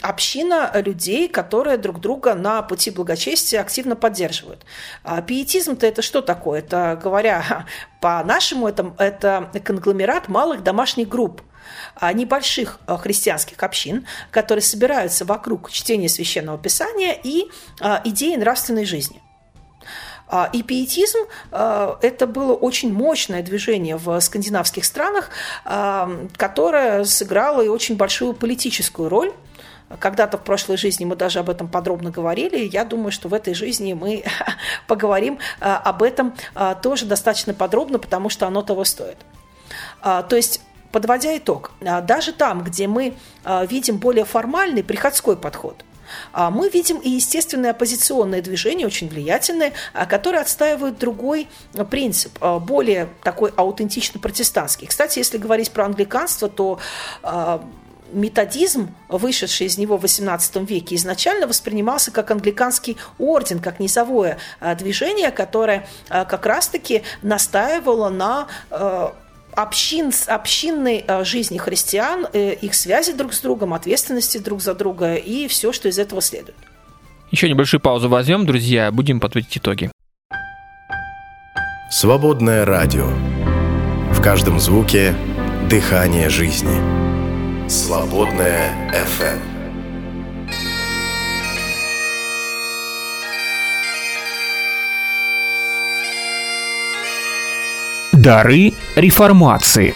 община 0.00 0.70
людей, 0.74 1.28
которые 1.28 1.76
друг 1.76 2.00
друга 2.00 2.34
на 2.34 2.62
пути 2.62 2.90
благочестия 2.90 3.60
активно 3.60 3.96
поддерживают. 3.96 4.64
А 5.02 5.20
пиетизм-то 5.22 5.86
это 5.86 6.02
что 6.02 6.22
такое? 6.22 6.60
Это, 6.60 6.98
говоря 7.02 7.66
по-нашему, 8.00 8.68
это, 8.68 8.94
это 8.98 9.50
конгломерат 9.64 10.28
малых 10.28 10.62
домашних 10.62 11.08
групп, 11.08 11.42
а 11.94 12.12
небольших 12.12 12.78
а, 12.86 12.96
христианских 12.96 13.62
общин, 13.62 14.06
которые 14.30 14.62
собираются 14.62 15.24
вокруг 15.24 15.70
чтения 15.70 16.08
священного 16.08 16.58
писания 16.58 17.16
и 17.22 17.48
а, 17.80 18.00
идеи 18.04 18.36
нравственной 18.36 18.84
жизни. 18.84 19.22
А, 20.30 20.48
и 20.52 20.62
пиетизм 20.62 21.18
а,– 21.50 21.98
это 22.02 22.26
было 22.28 22.54
очень 22.54 22.92
мощное 22.92 23.42
движение 23.42 23.96
в 23.96 24.20
скандинавских 24.20 24.84
странах, 24.84 25.30
а, 25.64 26.08
которое 26.36 27.04
сыграло 27.04 27.62
и 27.62 27.68
очень 27.68 27.96
большую 27.96 28.34
политическую 28.34 29.08
роль. 29.08 29.32
Когда-то 29.98 30.38
в 30.38 30.44
прошлой 30.44 30.76
жизни 30.76 31.04
мы 31.04 31.16
даже 31.16 31.40
об 31.40 31.50
этом 31.50 31.66
подробно 31.66 32.12
говорили. 32.12 32.58
Я 32.58 32.84
думаю, 32.84 33.10
что 33.10 33.28
в 33.28 33.34
этой 33.34 33.54
жизни 33.54 33.92
мы 33.92 34.22
поговорим 34.86 35.40
об 35.58 36.04
этом 36.04 36.32
тоже 36.80 37.06
достаточно 37.06 37.54
подробно, 37.54 37.98
потому 37.98 38.28
что 38.28 38.46
оно 38.46 38.62
того 38.62 38.84
стоит. 38.84 39.18
То 40.02 40.36
есть 40.36 40.60
Подводя 40.92 41.36
итог, 41.36 41.70
даже 41.80 42.32
там, 42.32 42.64
где 42.64 42.88
мы 42.88 43.14
видим 43.68 43.98
более 43.98 44.24
формальный 44.24 44.82
приходской 44.82 45.36
подход– 45.36 45.84
мы 46.32 46.68
видим 46.68 46.98
и 46.98 47.08
естественное 47.08 47.70
оппозиционное 47.70 48.42
движение, 48.42 48.86
очень 48.86 49.08
влиятельное, 49.08 49.72
а, 49.92 50.06
которое 50.06 50.40
отстаивает 50.40 50.98
другой 50.98 51.48
принцип, 51.90 52.32
а, 52.40 52.58
более 52.58 53.08
такой 53.22 53.52
аутентично 53.56 54.20
протестантский. 54.20 54.86
Кстати, 54.86 55.18
если 55.18 55.38
говорить 55.38 55.70
про 55.70 55.84
англиканство, 55.84 56.48
то 56.48 56.78
методизм, 58.12 58.92
вышедший 59.08 59.66
из 59.66 59.78
него 59.78 59.96
в 59.96 60.04
XVIII 60.04 60.66
веке, 60.66 60.96
изначально 60.96 61.46
воспринимался 61.46 62.10
как 62.10 62.30
англиканский 62.32 62.96
орден, 63.18 63.60
как 63.60 63.78
низовое 63.78 64.38
движение, 64.78 65.30
которое 65.30 65.86
как 66.08 66.44
раз-таки 66.44 67.02
настаивало 67.22 68.08
на 68.08 68.48
общин, 69.54 70.12
общинной 70.26 71.04
жизни 71.24 71.58
христиан, 71.58 72.26
их 72.32 72.74
связи 72.74 73.12
друг 73.12 73.32
с 73.34 73.40
другом, 73.40 73.74
ответственности 73.74 74.38
друг 74.38 74.60
за 74.62 74.74
друга 74.74 75.14
и 75.14 75.48
все, 75.48 75.72
что 75.72 75.88
из 75.88 75.98
этого 75.98 76.20
следует. 76.20 76.56
Еще 77.30 77.48
небольшую 77.48 77.80
паузу 77.80 78.08
возьмем, 78.08 78.46
друзья, 78.46 78.90
будем 78.90 79.20
подводить 79.20 79.56
итоги. 79.56 79.90
Свободное 81.90 82.64
радио. 82.64 83.06
В 84.12 84.22
каждом 84.22 84.58
звуке 84.58 85.14
дыхание 85.68 86.28
жизни. 86.28 87.68
Свободное 87.68 88.92
FM. 88.92 89.59
Дары 98.20 98.74
реформации. 98.96 99.94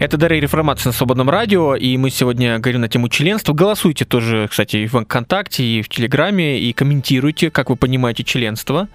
Это 0.00 0.16
Дарья 0.16 0.40
Реформация 0.40 0.90
на 0.90 0.92
Свободном 0.92 1.28
радио, 1.28 1.74
и 1.74 1.96
мы 1.96 2.10
сегодня 2.10 2.60
говорим 2.60 2.82
на 2.82 2.88
тему 2.88 3.08
членства. 3.08 3.52
Голосуйте 3.52 4.04
тоже, 4.04 4.46
кстати, 4.48 4.86
в 4.86 4.92
ВКонтакте, 4.92 5.64
и 5.64 5.82
в 5.82 5.88
Телеграме, 5.88 6.60
и 6.60 6.72
комментируйте, 6.72 7.50
как 7.50 7.68
вы 7.68 7.74
понимаете 7.74 8.22
членство. 8.22 8.88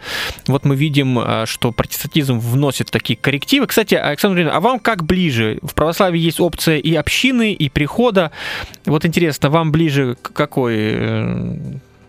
Вот 0.48 0.64
мы 0.64 0.78
видим, 0.78 1.20
а, 1.20 1.46
что 1.46 1.74
протестантизм 1.74 2.40
вносит 2.40 2.90
такие 2.90 3.18
коррективы. 3.18 3.68
Кстати, 3.68 3.96
Александр 3.96 4.38
Ильин, 4.38 4.52
а 4.54 4.62
вам 4.62 4.80
как 4.80 5.04
ближе? 5.04 5.60
В 5.62 5.74
православии 5.74 6.22
есть 6.22 6.40
опция 6.40 6.78
и 6.78 6.96
общины, 6.96 7.52
и 7.52 7.68
прихода. 7.68 8.32
Вот 8.86 9.06
интересно, 9.06 9.50
вам 9.50 9.74
ближе 9.74 10.16
какой, 10.22 10.76
э, 10.78 11.56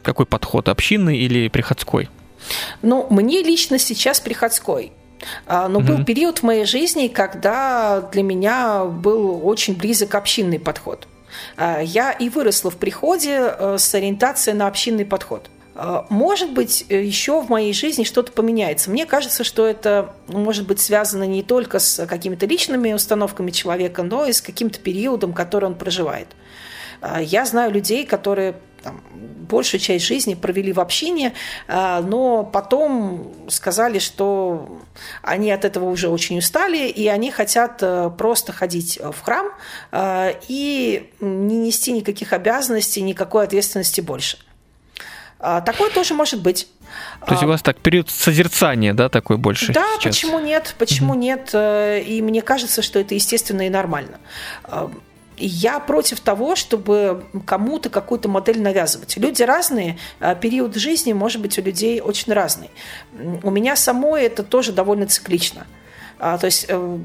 какой 0.04 0.26
подход, 0.26 0.68
общинный 0.68 1.18
или 1.18 1.48
приходской? 1.48 2.08
Ну, 2.82 3.08
мне 3.10 3.42
лично 3.42 3.80
сейчас 3.80 4.20
приходской. 4.20 4.92
А, 5.46 5.68
но 5.68 5.80
был 5.80 6.04
период 6.04 6.38
в 6.38 6.42
моей 6.42 6.64
жизни, 6.64 7.08
когда 7.08 8.00
для 8.12 8.22
меня 8.22 8.84
был 8.84 9.46
очень 9.46 9.76
близок 9.76 10.14
общинный 10.14 10.58
подход. 10.58 11.06
А, 11.56 11.80
я 11.80 12.12
и 12.12 12.28
выросла 12.28 12.70
в 12.70 12.76
приходе 12.76 13.54
э, 13.58 13.76
с 13.78 13.94
ориентацией 13.94 14.56
на 14.56 14.66
общинный 14.66 15.04
подход. 15.04 15.50
А, 15.74 16.06
может 16.08 16.52
быть, 16.52 16.86
э, 16.88 17.02
еще 17.02 17.40
в 17.40 17.48
моей 17.48 17.72
жизни 17.72 18.04
что-то 18.04 18.32
поменяется. 18.32 18.90
Мне 18.90 19.06
кажется, 19.06 19.44
что 19.44 19.66
это 19.66 20.14
может 20.28 20.66
быть 20.66 20.80
связано 20.80 21.24
не 21.24 21.42
только 21.42 21.78
с 21.78 22.06
какими-то 22.06 22.46
личными 22.46 22.92
установками 22.92 23.50
человека, 23.50 24.02
но 24.02 24.26
и 24.26 24.32
с 24.32 24.40
каким-то 24.40 24.78
периодом, 24.78 25.32
который 25.32 25.66
он 25.66 25.74
проживает. 25.74 26.28
Я 27.20 27.44
знаю 27.44 27.70
людей, 27.70 28.06
которые 28.06 28.54
там, 28.84 29.00
большую 29.48 29.80
часть 29.80 30.04
жизни 30.04 30.34
провели 30.34 30.72
в 30.72 30.80
общине, 30.80 31.32
а, 31.66 32.02
но 32.02 32.44
потом 32.44 33.32
сказали, 33.48 33.98
что 33.98 34.78
они 35.22 35.50
от 35.50 35.64
этого 35.64 35.86
уже 35.86 36.08
очень 36.08 36.38
устали, 36.38 36.88
и 36.88 37.08
они 37.08 37.30
хотят 37.30 37.78
э, 37.80 38.10
просто 38.16 38.52
ходить 38.52 39.00
в 39.02 39.20
храм 39.22 39.46
а, 39.90 40.32
и 40.48 41.10
не 41.20 41.56
нести 41.56 41.92
никаких 41.92 42.32
обязанностей, 42.32 43.00
никакой 43.00 43.44
ответственности 43.44 44.02
больше. 44.02 44.38
А, 45.38 45.60
такое 45.60 45.90
тоже 45.90 46.14
может 46.14 46.42
быть. 46.42 46.68
То 47.26 47.32
есть 47.32 47.42
у 47.42 47.48
вас 47.48 47.62
так 47.62 47.78
период 47.78 48.10
созерцания, 48.10 48.94
да, 48.94 49.08
такой 49.08 49.36
больше? 49.36 49.72
Да, 49.72 49.84
сейчас? 49.98 50.14
почему 50.14 50.38
нет? 50.38 50.74
Почему 50.78 51.14
mm-hmm. 51.14 51.18
нет? 51.18 51.50
Э, 51.54 52.00
и 52.00 52.22
мне 52.22 52.42
кажется, 52.42 52.82
что 52.82 52.98
это 52.98 53.14
естественно 53.14 53.66
и 53.66 53.70
нормально 53.70 54.18
я 55.36 55.80
против 55.80 56.20
того, 56.20 56.56
чтобы 56.56 57.24
кому-то 57.46 57.90
какую-то 57.90 58.28
модель 58.28 58.60
навязывать. 58.60 59.16
Люди 59.16 59.42
разные, 59.42 59.98
а 60.20 60.34
период 60.34 60.74
жизни 60.76 61.12
может 61.12 61.40
быть 61.40 61.58
у 61.58 61.62
людей 61.62 62.00
очень 62.00 62.32
разный. 62.32 62.70
У 63.42 63.50
меня 63.50 63.76
самой 63.76 64.24
это 64.24 64.42
тоже 64.42 64.72
довольно 64.72 65.06
циклично. 65.06 65.66
А, 66.18 66.38
то 66.38 66.46
есть 66.46 66.66
э, 66.68 66.98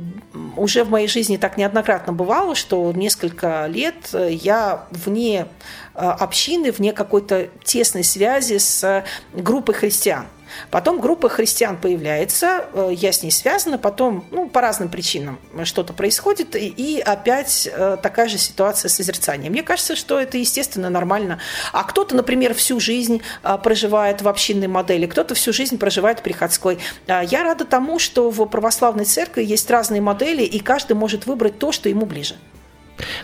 уже 0.56 0.84
в 0.84 0.90
моей 0.90 1.08
жизни 1.08 1.38
так 1.38 1.58
неоднократно 1.58 2.14
бывало, 2.14 2.56
что 2.56 2.92
несколько 2.94 3.66
лет 3.66 4.14
я 4.14 4.86
вне 4.92 5.48
э, 5.96 6.00
общины, 6.00 6.72
вне 6.72 6.94
какой-то 6.94 7.50
тесной 7.64 8.04
связи 8.04 8.58
с 8.58 9.04
группой 9.34 9.74
христиан. 9.74 10.26
Потом 10.72 11.00
группа 11.00 11.30
христиан 11.30 11.78
появляется, 11.78 12.66
э, 12.74 12.92
я 12.94 13.12
с 13.12 13.24
ней 13.24 13.32
связана, 13.32 13.78
потом, 13.78 14.26
ну, 14.32 14.50
по 14.50 14.62
разным 14.62 14.90
причинам 14.90 15.40
что-то 15.64 15.94
происходит, 15.94 16.56
и 16.56 17.02
опять 17.06 17.70
э, 17.72 17.98
такая 18.02 18.28
же 18.28 18.38
ситуация 18.38 18.90
созерцания. 18.90 19.50
Мне 19.50 19.64
кажется, 19.64 19.96
что 19.96 20.20
это 20.20 20.38
естественно, 20.38 20.90
нормально. 20.90 21.40
А 21.74 21.84
кто-то, 21.84 22.16
например, 22.16 22.54
всю 22.54 22.80
жизнь 22.80 23.22
э, 23.44 23.58
проживает 23.64 24.22
в 24.22 24.28
общинной 24.28 24.68
модели, 24.68 25.06
кто-то 25.06 25.36
всю 25.36 25.54
жизнь 25.54 25.78
проживает 25.78 26.20
в 26.20 26.22
приходской. 26.24 26.80
Я 27.08 27.44
рада 27.44 27.66
тому, 27.66 28.00
что 28.00 28.30
в 28.30 28.46
православной 28.46 29.06
церкви 29.06 29.44
есть 29.44 29.70
разные 29.70 30.02
модели, 30.02 30.44
и 30.44 30.60
каждый 30.60 30.94
может 30.94 31.26
выбрать 31.26 31.60
то, 31.60 31.72
что 31.72 31.90
ему 31.90 32.06
ближе. 32.06 32.36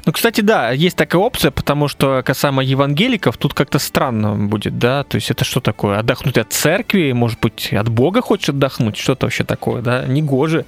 Ну, 0.06 0.12
кстати, 0.12 0.42
да, 0.42 0.72
есть 0.72 0.96
такая 0.96 1.22
опция, 1.22 1.52
потому 1.52 1.88
что 1.88 2.22
касаемо 2.26 2.64
евангеликов, 2.64 3.38
тут 3.38 3.54
как-то 3.54 3.80
странно 3.80 4.36
будет, 4.36 4.78
да, 4.78 5.04
то 5.04 5.16
есть 5.16 5.32
это 5.32 5.44
что 5.46 5.60
такое? 5.60 6.00
Отдохнуть 6.00 6.38
от 6.38 6.54
церкви, 6.54 7.12
может 7.12 7.40
быть, 7.40 7.74
от 7.74 7.90
Бога 7.90 8.22
хочешь 8.22 8.50
отдохнуть, 8.50 8.98
что-то 8.98 9.26
вообще 9.26 9.44
такое, 9.44 9.82
да, 9.82 10.06
негоже. 10.06 10.66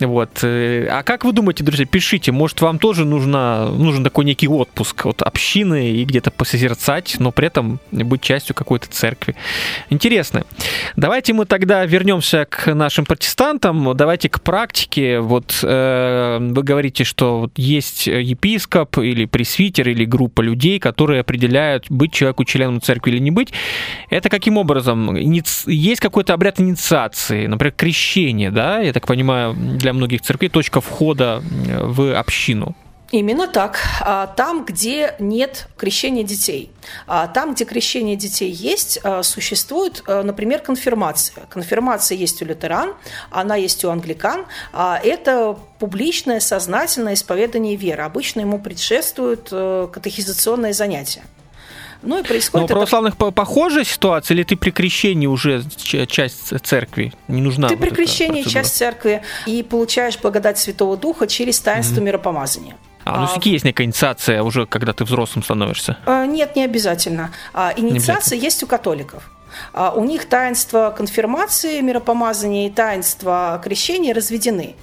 Вот. 0.00 0.30
Э, 0.42 0.86
а 0.90 1.02
как 1.02 1.24
вы 1.24 1.32
думаете, 1.32 1.64
друзья, 1.64 1.86
пишите, 1.86 2.32
может, 2.32 2.60
вам 2.60 2.78
тоже 2.78 3.04
нужно, 3.04 3.68
нужен 3.68 4.04
такой 4.04 4.24
некий 4.24 4.48
отпуск 4.48 5.06
от 5.06 5.22
общины 5.22 5.90
и 5.92 6.04
где-то 6.04 6.30
посозерцать, 6.30 7.16
но 7.18 7.32
при 7.32 7.46
этом 7.46 7.80
быть 7.90 8.22
частью 8.22 8.54
какой-то 8.54 8.88
церкви. 8.88 9.34
Интересно. 9.90 10.44
Давайте 10.96 11.32
мы 11.32 11.46
тогда 11.46 11.84
вернемся 11.84 12.46
к 12.48 12.72
нашим 12.74 13.04
протестантам, 13.04 13.96
давайте 13.96 14.28
к 14.28 14.40
практике. 14.40 15.20
Вот 15.20 15.60
э, 15.62 16.38
вы 16.40 16.62
говорите, 16.62 17.04
что 17.04 17.50
есть 17.56 18.06
епископ 18.06 18.98
или 18.98 19.24
пресвитер 19.24 19.88
или 19.88 20.04
группа 20.04 20.40
людей, 20.40 20.78
которые 20.78 21.20
определяют, 21.20 21.86
быть 21.90 22.12
человеку 22.12 22.44
членом 22.44 22.80
церкви 22.80 23.12
или 23.12 23.18
не 23.18 23.30
быть. 23.30 23.52
Это 24.10 24.28
каким 24.28 24.58
образом? 24.58 25.14
Есть 25.14 26.00
какой-то 26.00 26.34
обряд 26.34 26.60
инициации, 26.60 27.46
например, 27.46 27.72
крещение, 27.72 28.50
да, 28.50 28.80
я 28.80 28.92
так 28.92 29.06
понимаю, 29.06 29.54
для 29.54 29.92
многих 29.92 30.22
церквей 30.22 30.48
точка 30.48 30.80
входа 30.80 31.42
в 31.42 32.18
общину. 32.18 32.76
Именно 33.12 33.46
так. 33.46 33.78
А, 34.00 34.26
там, 34.26 34.64
где 34.64 35.14
нет 35.18 35.68
крещения 35.76 36.24
детей. 36.24 36.72
А, 37.06 37.28
там, 37.28 37.54
где 37.54 37.66
крещение 37.66 38.16
детей 38.16 38.50
есть, 38.50 38.98
а, 39.04 39.22
существует, 39.22 40.02
например, 40.06 40.60
конфирмация. 40.60 41.44
Конфирмация 41.50 42.16
есть 42.16 42.40
у 42.40 42.46
лютеран, 42.46 42.94
она 43.30 43.56
есть 43.56 43.84
у 43.84 43.90
англикан. 43.90 44.46
Это 44.72 45.58
публичное, 45.78 46.40
сознательное 46.40 47.12
исповедание 47.12 47.76
веры. 47.76 48.02
Обычно 48.02 48.40
ему 48.40 48.58
предшествуют 48.58 49.48
э, 49.50 49.88
катехизационные 49.92 50.72
занятия. 50.72 51.22
Ну 52.02 52.18
и 52.18 52.22
происходит. 52.22 52.68
Но 52.68 52.74
у 52.74 52.78
православных 52.78 53.14
это... 53.14 53.30
похожая 53.30 53.84
ситуация, 53.84 54.34
или 54.34 54.42
ты 54.42 54.56
при 54.56 54.70
крещении 54.70 55.26
уже 55.26 55.62
часть 55.76 56.58
церкви? 56.64 57.12
Не 57.28 57.40
нужна. 57.40 57.68
Ты 57.68 57.76
вот 57.76 57.84
при 57.84 57.94
крещении 57.94 58.42
часть 58.42 58.76
церкви 58.76 59.22
и 59.46 59.62
получаешь 59.62 60.18
благодать 60.18 60.58
Святого 60.58 60.96
Духа 60.96 61.26
через 61.26 61.60
таинство 61.60 62.00
mm-hmm. 62.00 62.04
миропомазания. 62.04 62.76
А, 63.04 63.20
ну 63.20 63.26
все-таки 63.26 63.50
есть 63.50 63.64
некая 63.64 63.84
инициация 63.84 64.42
уже, 64.42 64.66
когда 64.66 64.92
ты 64.92 65.04
взрослым 65.04 65.42
становишься? 65.42 65.98
А, 66.06 66.26
нет, 66.26 66.56
не 66.56 66.64
обязательно. 66.64 67.30
А, 67.52 67.72
инициация 67.76 68.36
не 68.36 68.44
есть 68.44 68.62
у 68.62 68.66
католиков. 68.66 69.28
А, 69.72 69.90
у 69.90 70.04
них 70.04 70.28
таинство 70.28 70.94
конфирмации, 70.96 71.80
миропомазания 71.80 72.68
и 72.68 72.70
таинство 72.70 73.60
крещения 73.62 74.14
разведены. 74.14 74.76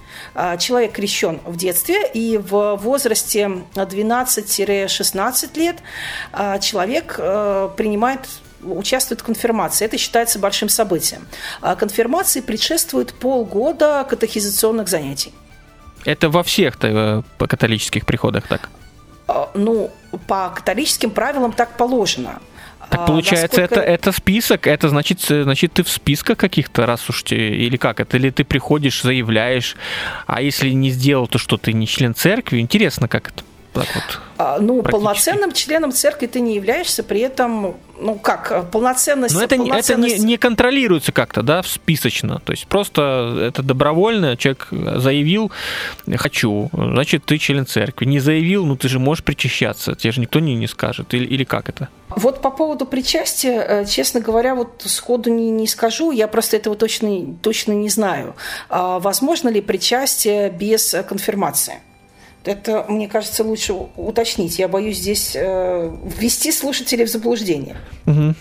Человек 0.59 0.91
крещен 0.93 1.39
в 1.45 1.55
детстве, 1.57 2.07
и 2.13 2.38
в 2.38 2.76
возрасте 2.76 3.49
12-16 3.74 5.57
лет 5.57 5.78
человек 6.61 7.15
принимает 7.76 8.28
участвует 8.61 9.22
в 9.22 9.24
конфирмации. 9.24 9.86
Это 9.86 9.97
считается 9.97 10.38
большим 10.38 10.67
событием. 10.67 11.26
Конфирмации 11.61 12.41
предшествует 12.41 13.13
полгода 13.13 14.05
катехизационных 14.07 14.89
занятий. 14.89 15.34
Это 16.05 16.29
во 16.29 16.43
всех 16.43 16.77
э, 16.81 17.21
по 17.37 17.47
католических 17.47 18.05
приходах 18.05 18.47
так? 18.47 18.69
А, 19.27 19.49
ну, 19.53 19.91
по 20.27 20.49
католическим 20.49 21.11
правилам 21.11 21.51
так 21.51 21.77
положено. 21.77 22.39
Так 22.89 23.01
а, 23.01 23.05
получается, 23.05 23.61
Насколько... 23.61 23.81
это, 23.81 23.91
это 23.91 24.11
список, 24.11 24.67
это 24.67 24.89
значит, 24.89 25.19
значит, 25.21 25.73
ты 25.73 25.83
в 25.83 25.89
списках 25.89 26.37
каких-то, 26.37 26.85
раз 26.85 27.07
уж 27.09 27.23
ты, 27.23 27.35
или 27.35 27.77
как 27.77 27.99
это, 27.99 28.17
или 28.17 28.31
ты 28.31 28.43
приходишь, 28.43 29.03
заявляешь, 29.03 29.75
а 30.25 30.41
если 30.41 30.69
не 30.71 30.89
сделал, 30.89 31.27
то 31.27 31.37
что 31.37 31.57
ты 31.57 31.73
не 31.73 31.85
член 31.85 32.15
церкви, 32.15 32.59
интересно, 32.59 33.07
как 33.07 33.29
это 33.29 33.43
так 33.74 33.88
вот? 33.93 34.20
А, 34.38 34.57
ну, 34.59 34.82
полноценным 34.82 35.51
членом 35.51 35.91
церкви 35.91 36.28
ты 36.28 36.39
не 36.39 36.55
являешься, 36.55 37.03
при 37.03 37.20
этом, 37.20 37.76
ну 37.99 38.15
как, 38.15 38.72
полноценность... 38.72 39.36
Но 39.36 39.43
это, 39.43 39.57
полноценность... 39.57 40.15
это 40.15 40.24
не, 40.24 40.32
не 40.32 40.38
контролируется 40.38 41.11
как-то, 41.11 41.41
да, 41.41 41.61
списочно. 41.63 42.39
То 42.45 42.53
есть 42.53 42.65
просто 42.67 43.38
это 43.41 43.63
добровольно, 43.63 44.38
человек 44.38 44.67
заявил, 44.72 45.51
хочу, 46.15 46.70
значит, 46.74 47.26
ты 47.26 47.38
член 47.38 47.67
церкви. 47.67 48.05
Не 48.05 48.20
заявил, 48.20 48.65
ну 48.65 48.78
ты 48.78 48.88
же 48.88 48.97
можешь 48.99 49.24
причащаться, 49.24 49.95
тебе 49.95 50.13
же 50.13 50.22
никто 50.22 50.39
не, 50.39 50.55
не 50.55 50.67
скажет. 50.67 51.13
Или, 51.13 51.26
или 51.26 51.43
как 51.43 51.67
это? 51.67 51.89
Вот 52.09 52.41
по 52.41 52.49
поводу 52.49 52.86
причастия, 52.86 53.61
э, 53.61 53.86
честно 53.86 54.20
говоря, 54.20 54.55
вот 54.55 54.84
сходу 54.86 55.30
не, 55.30 55.51
не 55.51 55.67
скажу, 55.67 56.11
я 56.11 56.28
просто 56.28 56.57
этого 56.57 56.76
точно, 56.76 57.36
точно 57.41 57.74
не 57.74 57.89
знаю. 57.89 58.36
А 58.70 58.99
возможно 58.99 59.49
ли 59.49 59.61
причастие 59.61 60.49
без 60.49 60.95
конфирмации? 61.07 61.82
Это, 62.45 62.85
мне 62.87 63.07
кажется, 63.07 63.43
лучше 63.43 63.73
уточнить. 63.73 64.59
Я 64.59 64.67
боюсь 64.67 64.97
здесь 64.97 65.35
э, 65.35 65.91
ввести 66.17 66.51
слушателей 66.51 67.05
в 67.05 67.09
заблуждение. 67.09 67.75
Угу. 68.05 68.35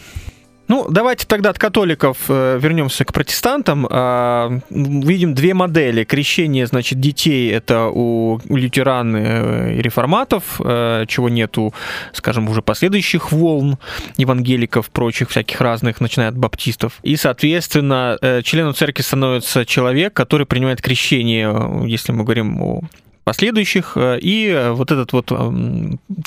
Ну, 0.68 0.86
давайте 0.90 1.26
тогда 1.26 1.49
от 1.49 1.59
католиков 1.59 2.18
э, 2.28 2.59
вернемся 2.61 3.07
к 3.07 3.12
протестантам. 3.14 3.86
Э, 3.90 4.61
видим 4.68 5.34
две 5.34 5.55
модели. 5.55 6.05
Крещение, 6.05 6.66
значит, 6.66 7.01
детей 7.01 7.51
это 7.51 7.86
у, 7.86 8.38
у 8.46 8.57
лютеран 8.57 9.16
э, 9.16 9.76
и 9.76 9.82
реформатов, 9.82 10.61
э, 10.62 11.07
чего 11.09 11.30
нету, 11.30 11.72
скажем, 12.12 12.51
уже 12.51 12.61
последующих 12.61 13.32
волн 13.32 13.78
евангеликов, 14.18 14.90
прочих 14.90 15.30
всяких 15.30 15.59
разных, 15.62 16.03
начиная 16.03 16.28
от 16.28 16.36
баптистов. 16.36 16.99
И, 17.03 17.16
соответственно, 17.16 18.18
э, 18.20 18.42
членом 18.42 18.74
церкви 18.74 19.01
становится 19.01 19.64
человек, 19.64 20.12
который 20.12 20.44
принимает 20.44 20.82
крещение, 20.82 21.51
э, 21.51 21.88
если 21.88 22.12
мы 22.12 22.24
говорим 22.24 22.61
о 22.61 22.82
последующих. 23.29 23.93
Э, 23.97 24.18
и 24.18 24.49
э, 24.49 24.70
вот 24.70 24.91
этот 24.91 25.12
вот 25.12 25.26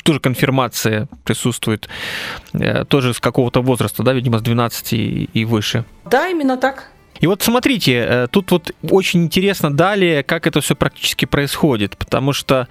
тоже 0.04 0.20
конфирмация 0.20 1.08
присутствует 1.24 1.88
э, 2.52 2.84
тоже 2.84 3.12
с 3.12 3.18
какого-то 3.18 3.60
возраста, 3.60 4.04
да, 4.04 4.12
видимо, 4.12 4.38
с 4.38 4.42
12 4.42 4.92
и 4.92 5.44
выше. 5.44 5.84
Да, 6.04 6.28
именно 6.28 6.56
так. 6.56 6.92
И 7.22 7.26
вот 7.28 7.40
смотрите, 7.40 8.04
э, 8.06 8.26
тут 8.28 8.50
вот 8.50 8.72
очень 8.82 9.22
интересно 9.22 9.72
далее, 9.72 10.24
как 10.24 10.48
это 10.48 10.60
все 10.60 10.74
практически 10.74 11.24
происходит, 11.24 11.96
потому 11.96 12.32
что, 12.32 12.66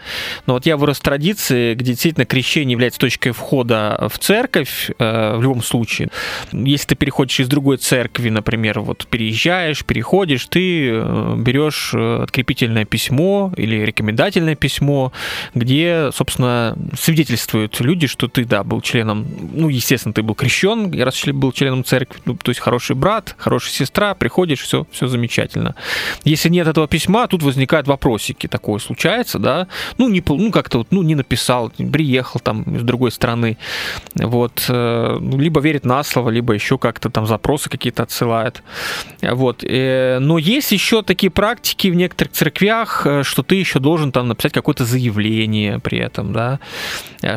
ну 0.45 0.55
вот 0.55 0.65
я 0.65 0.75
вырос 0.75 0.99
в 0.99 1.01
традиции, 1.01 1.73
где 1.73 1.93
действительно 1.93 2.25
крещение 2.25 2.73
является 2.73 2.99
точкой 2.99 3.31
входа 3.31 4.09
в 4.11 4.19
церковь 4.19 4.91
э, 4.99 5.37
в 5.37 5.41
любом 5.41 5.63
случае. 5.63 6.09
Если 6.51 6.87
ты 6.87 6.95
переходишь 6.95 7.39
из 7.39 7.47
другой 7.47 7.77
церкви, 7.77 8.27
например, 8.27 8.81
вот 8.81 9.07
переезжаешь, 9.07 9.85
переходишь, 9.85 10.45
ты 10.47 10.89
э, 10.95 11.35
берешь 11.37 11.93
открепительное 11.93 12.83
письмо 12.83 13.53
или 13.55 13.77
рекомендательное 13.77 14.55
письмо, 14.55 15.13
где, 15.55 16.09
собственно, 16.13 16.77
свидетельствуют 16.99 17.79
люди, 17.79 18.07
что 18.07 18.27
ты, 18.27 18.43
да, 18.43 18.65
был 18.65 18.81
членом, 18.81 19.25
ну, 19.53 19.69
естественно, 19.69 20.13
ты 20.13 20.23
был 20.23 20.35
крещен, 20.35 21.01
раз 21.01 21.23
был 21.23 21.53
членом 21.53 21.85
церкви, 21.85 22.19
ну, 22.25 22.35
то 22.35 22.51
есть 22.51 22.59
хороший 22.59 22.97
брат, 22.97 23.33
хорошая 23.37 23.71
сестра, 23.71 24.13
приходишь 24.13 24.40
приходишь, 24.41 24.61
все, 24.61 24.85
все 24.91 25.07
замечательно. 25.07 25.75
Если 26.23 26.49
нет 26.49 26.67
этого 26.67 26.87
письма, 26.87 27.27
тут 27.27 27.43
возникают 27.43 27.87
вопросики. 27.87 28.47
Такое 28.47 28.79
случается, 28.79 29.39
да? 29.39 29.67
Ну, 29.97 30.09
не, 30.09 30.23
ну 30.27 30.51
как-то 30.51 30.79
вот, 30.79 30.87
ну, 30.91 31.03
не 31.03 31.15
написал, 31.15 31.71
приехал 31.93 32.39
там 32.39 32.63
с 32.79 32.83
другой 32.83 33.11
стороны. 33.11 33.57
Вот. 34.15 34.65
Э, 34.69 35.19
либо 35.37 35.61
верит 35.61 35.85
на 35.85 36.03
слово, 36.03 36.31
либо 36.31 36.53
еще 36.53 36.77
как-то 36.77 37.09
там 37.09 37.27
запросы 37.27 37.69
какие-то 37.69 38.03
отсылает. 38.03 38.63
Вот. 39.21 39.63
Э, 39.63 40.19
но 40.19 40.39
есть 40.39 40.71
еще 40.71 41.03
такие 41.03 41.29
практики 41.29 41.91
в 41.91 41.95
некоторых 41.95 42.33
церквях, 42.33 43.05
э, 43.05 43.23
что 43.23 43.43
ты 43.43 43.55
еще 43.55 43.79
должен 43.79 44.11
там 44.11 44.27
написать 44.27 44.53
какое-то 44.53 44.85
заявление 44.85 45.79
при 45.79 45.99
этом, 45.99 46.33
да, 46.33 46.59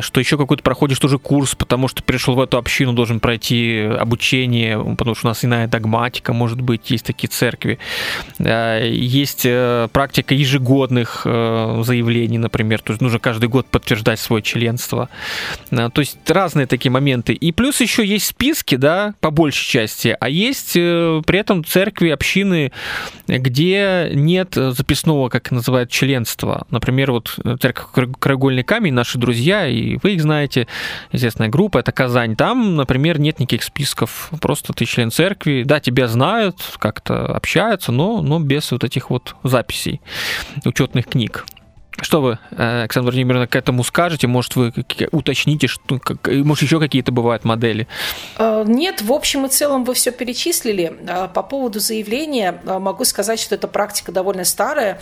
что 0.01 0.19
еще 0.19 0.37
какой-то 0.37 0.63
проходишь 0.63 0.99
тоже 0.99 1.19
курс, 1.19 1.55
потому 1.55 1.87
что 1.87 2.01
пришел 2.03 2.35
в 2.35 2.41
эту 2.41 2.57
общину, 2.57 2.93
должен 2.93 3.19
пройти 3.19 3.81
обучение, 4.01 4.79
потому 4.97 5.15
что 5.15 5.27
у 5.27 5.29
нас 5.29 5.45
иная 5.45 5.67
догматика 5.67 6.33
может 6.33 6.61
быть, 6.61 6.91
есть 6.95 7.05
такие 7.05 7.29
церкви. 7.29 7.77
Э, 8.39 8.87
есть 8.89 9.45
э, 9.45 9.87
практика 9.91 10.33
ежегодных 10.33 11.21
э, 11.25 11.81
заявлений, 11.83 12.37
например, 12.37 12.81
то 12.81 12.91
есть 12.91 13.01
нужно 13.01 13.19
каждый 13.19 13.49
год 13.49 13.67
подтверждать 13.67 14.19
свое 14.19 14.41
членство. 14.41 15.09
То 15.69 15.91
есть 15.97 16.17
разные 16.27 16.67
такие 16.67 16.91
моменты. 16.91 17.33
И 17.33 17.51
плюс 17.51 17.81
еще 17.81 18.05
есть 18.05 18.25
списки, 18.27 18.75
да, 18.75 19.13
по 19.19 19.31
большей 19.31 19.65
части, 19.65 20.15
а 20.19 20.29
есть 20.29 20.73
при 20.73 21.37
этом 21.37 21.63
церкви, 21.63 22.09
общины, 22.09 22.71
где 23.27 24.09
нет 24.13 24.55
записного, 24.55 25.29
как 25.29 25.51
называют, 25.51 25.89
членства. 25.89 26.65
Например, 26.69 27.11
вот 27.11 27.37
церковь 27.61 28.13
Краеугольный 28.19 28.63
камень, 28.63 28.93
наши 28.93 29.17
друзья, 29.17 29.67
и 29.67 29.97
вы 30.01 30.13
их 30.13 30.21
знаете, 30.21 30.67
известная 31.11 31.49
группа, 31.49 31.79
это 31.79 31.91
Казань. 31.91 32.35
Там, 32.35 32.75
например, 32.75 33.19
нет 33.19 33.39
никаких 33.39 33.63
списков, 33.63 34.31
просто 34.41 34.73
ты 34.73 34.85
член 34.85 35.11
церкви, 35.11 35.63
да, 35.65 35.79
тебя 35.79 36.07
знают, 36.07 36.74
как-то 36.77 37.25
общаются, 37.25 37.91
но, 37.91 38.21
но 38.21 38.39
без 38.39 38.71
вот 38.71 38.83
этих 38.83 39.09
вот 39.09 39.35
записей 39.43 40.01
учетных 40.63 41.07
книг. 41.07 41.45
Что 42.01 42.21
вы, 42.21 42.39
э, 42.51 42.81
Александр 42.81 43.11
Владимировна, 43.11 43.47
к 43.47 43.55
этому 43.55 43.83
скажете? 43.83 44.27
Может, 44.27 44.55
вы 44.57 44.73
уточните, 45.11 45.67
что, 45.67 45.97
как, 45.99 46.27
может, 46.27 46.63
еще 46.63 46.79
какие-то 46.79 47.13
бывают 47.13 47.45
модели? 47.45 47.87
Э, 48.37 48.63
нет, 48.67 49.01
в 49.01 49.13
общем 49.13 49.45
и 49.45 49.49
целом 49.49 49.85
вы 49.85 49.93
все 49.93 50.11
перечислили. 50.11 50.97
Э, 51.07 51.29
по 51.33 51.41
поводу 51.41 51.79
заявления 51.79 52.59
могу 52.65 53.05
сказать, 53.05 53.39
что 53.39 53.55
эта 53.55 53.67
практика 53.67 54.11
довольно 54.11 54.43
старая. 54.43 54.99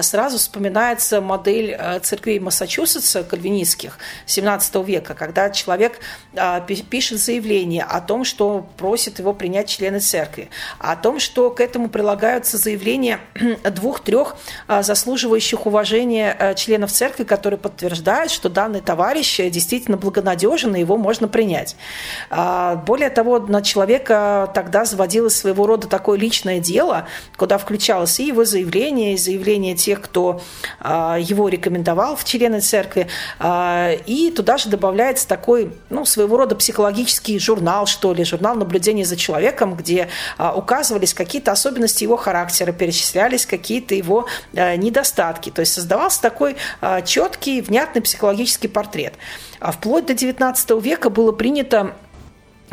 Сразу 0.00 0.38
вспоминается 0.38 1.20
модель 1.20 1.78
церквей 2.02 2.40
Массачусетса, 2.40 3.22
кальвинистских, 3.22 3.98
17 4.26 4.74
века, 4.84 5.14
когда 5.14 5.50
человек 5.50 6.00
пишет 6.90 7.18
заявление 7.18 7.84
о 7.84 8.00
том, 8.00 8.24
что 8.24 8.66
просит 8.76 9.18
его 9.18 9.32
принять 9.32 9.68
члены 9.68 10.00
церкви, 10.00 10.50
о 10.78 10.96
том, 10.96 11.20
что 11.20 11.50
к 11.50 11.60
этому 11.60 11.88
прилагаются 11.88 12.56
заявления 12.56 13.20
двух-трех 13.70 14.36
заслуживающих 14.68 15.66
уважения 15.66 16.31
Э, 16.38 16.54
членов 16.54 16.92
церкви, 16.92 17.24
которые 17.24 17.58
подтверждают, 17.58 18.30
что 18.30 18.48
данный 18.48 18.80
товарищ 18.80 19.38
действительно 19.38 19.96
благонадежен, 19.96 20.74
и 20.74 20.80
его 20.80 20.96
можно 20.96 21.28
принять. 21.28 21.76
А, 22.30 22.76
более 22.76 23.10
того, 23.10 23.38
на 23.38 23.62
человека 23.62 24.50
тогда 24.54 24.84
заводилось 24.84 25.36
своего 25.36 25.66
рода 25.66 25.88
такое 25.88 26.18
личное 26.18 26.60
дело, 26.60 27.06
куда 27.36 27.58
включалось 27.58 28.18
и 28.20 28.26
его 28.26 28.44
заявление, 28.44 29.14
и 29.14 29.16
заявление 29.16 29.74
тех, 29.74 30.00
кто 30.00 30.40
а, 30.80 31.16
его 31.18 31.48
рекомендовал 31.48 32.16
в 32.16 32.24
члены 32.24 32.60
церкви, 32.60 33.08
а, 33.38 33.92
и 34.06 34.30
туда 34.30 34.58
же 34.58 34.68
добавляется 34.68 35.26
такой, 35.26 35.72
ну, 35.90 36.04
своего 36.04 36.36
рода 36.36 36.54
психологический 36.54 37.38
журнал, 37.38 37.86
что 37.86 38.12
ли, 38.12 38.24
журнал 38.24 38.54
наблюдения 38.54 39.04
за 39.04 39.16
человеком, 39.16 39.74
где 39.74 40.08
указывались 40.38 41.14
какие-то 41.14 41.52
особенности 41.52 42.04
его 42.04 42.16
характера, 42.16 42.72
перечислялись 42.72 43.46
какие-то 43.46 43.94
его 43.94 44.26
э, 44.52 44.76
недостатки. 44.76 45.50
То 45.50 45.60
есть 45.60 45.72
создавался 45.72 46.21
такой 46.22 46.56
а, 46.80 47.02
четкий, 47.02 47.60
внятный 47.60 48.00
психологический 48.00 48.68
портрет. 48.68 49.14
А 49.60 49.72
вплоть 49.72 50.06
до 50.06 50.14
XIX 50.14 50.80
века 50.80 51.10
было 51.10 51.32
принято 51.32 51.94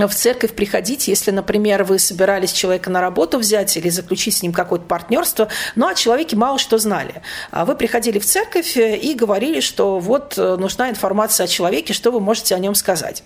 в 0.07 0.15
церковь 0.15 0.53
приходить, 0.53 1.07
если, 1.07 1.31
например, 1.31 1.83
вы 1.83 1.99
собирались 1.99 2.51
человека 2.51 2.89
на 2.89 3.01
работу 3.01 3.37
взять 3.37 3.75
или 3.77 3.89
заключить 3.89 4.37
с 4.37 4.43
ним 4.43 4.53
какое-то 4.53 4.85
партнерство, 4.85 5.49
но 5.75 5.87
о 5.87 5.95
человеке 5.95 6.35
мало 6.35 6.59
что 6.59 6.77
знали. 6.77 7.21
А 7.51 7.65
вы 7.65 7.75
приходили 7.75 8.19
в 8.19 8.25
церковь 8.25 8.77
и 8.77 9.13
говорили, 9.13 9.59
что 9.59 9.99
вот 9.99 10.37
э, 10.37 10.55
нужна 10.57 10.89
информация 10.89 11.45
о 11.45 11.47
человеке, 11.47 11.93
что 11.93 12.11
вы 12.11 12.19
можете 12.19 12.55
о 12.55 12.59
нем 12.59 12.75
сказать. 12.75 13.23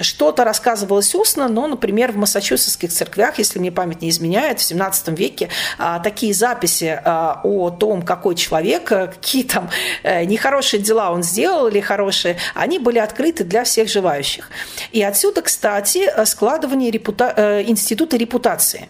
Что-то 0.00 0.44
рассказывалось 0.44 1.14
устно, 1.14 1.48
но, 1.48 1.66
например, 1.66 2.12
в 2.12 2.16
массачусетских 2.16 2.90
церквях, 2.90 3.38
если 3.38 3.58
мне 3.58 3.72
память 3.72 4.02
не 4.02 4.08
изменяет, 4.10 4.60
в 4.60 4.62
17 4.62 5.18
веке 5.18 5.48
а, 5.78 5.98
такие 5.98 6.34
записи 6.34 7.00
а, 7.04 7.40
о 7.44 7.70
том, 7.70 8.02
какой 8.02 8.34
человек, 8.34 8.92
э, 8.92 9.08
какие 9.08 9.44
там 9.44 9.70
э, 10.02 10.24
нехорошие 10.24 10.82
дела 10.82 11.10
он 11.10 11.22
сделал 11.22 11.68
или 11.68 11.80
хорошие, 11.80 12.36
они 12.54 12.78
были 12.78 12.98
открыты 12.98 13.44
для 13.44 13.64
всех 13.64 13.88
желающих. 13.88 14.50
И 14.92 15.02
отсюда 15.02 15.41
кстати, 15.42 16.10
складывание 16.24 16.90
репута... 16.90 17.34
Э, 17.36 17.62
института 17.62 18.16
репутации. 18.16 18.88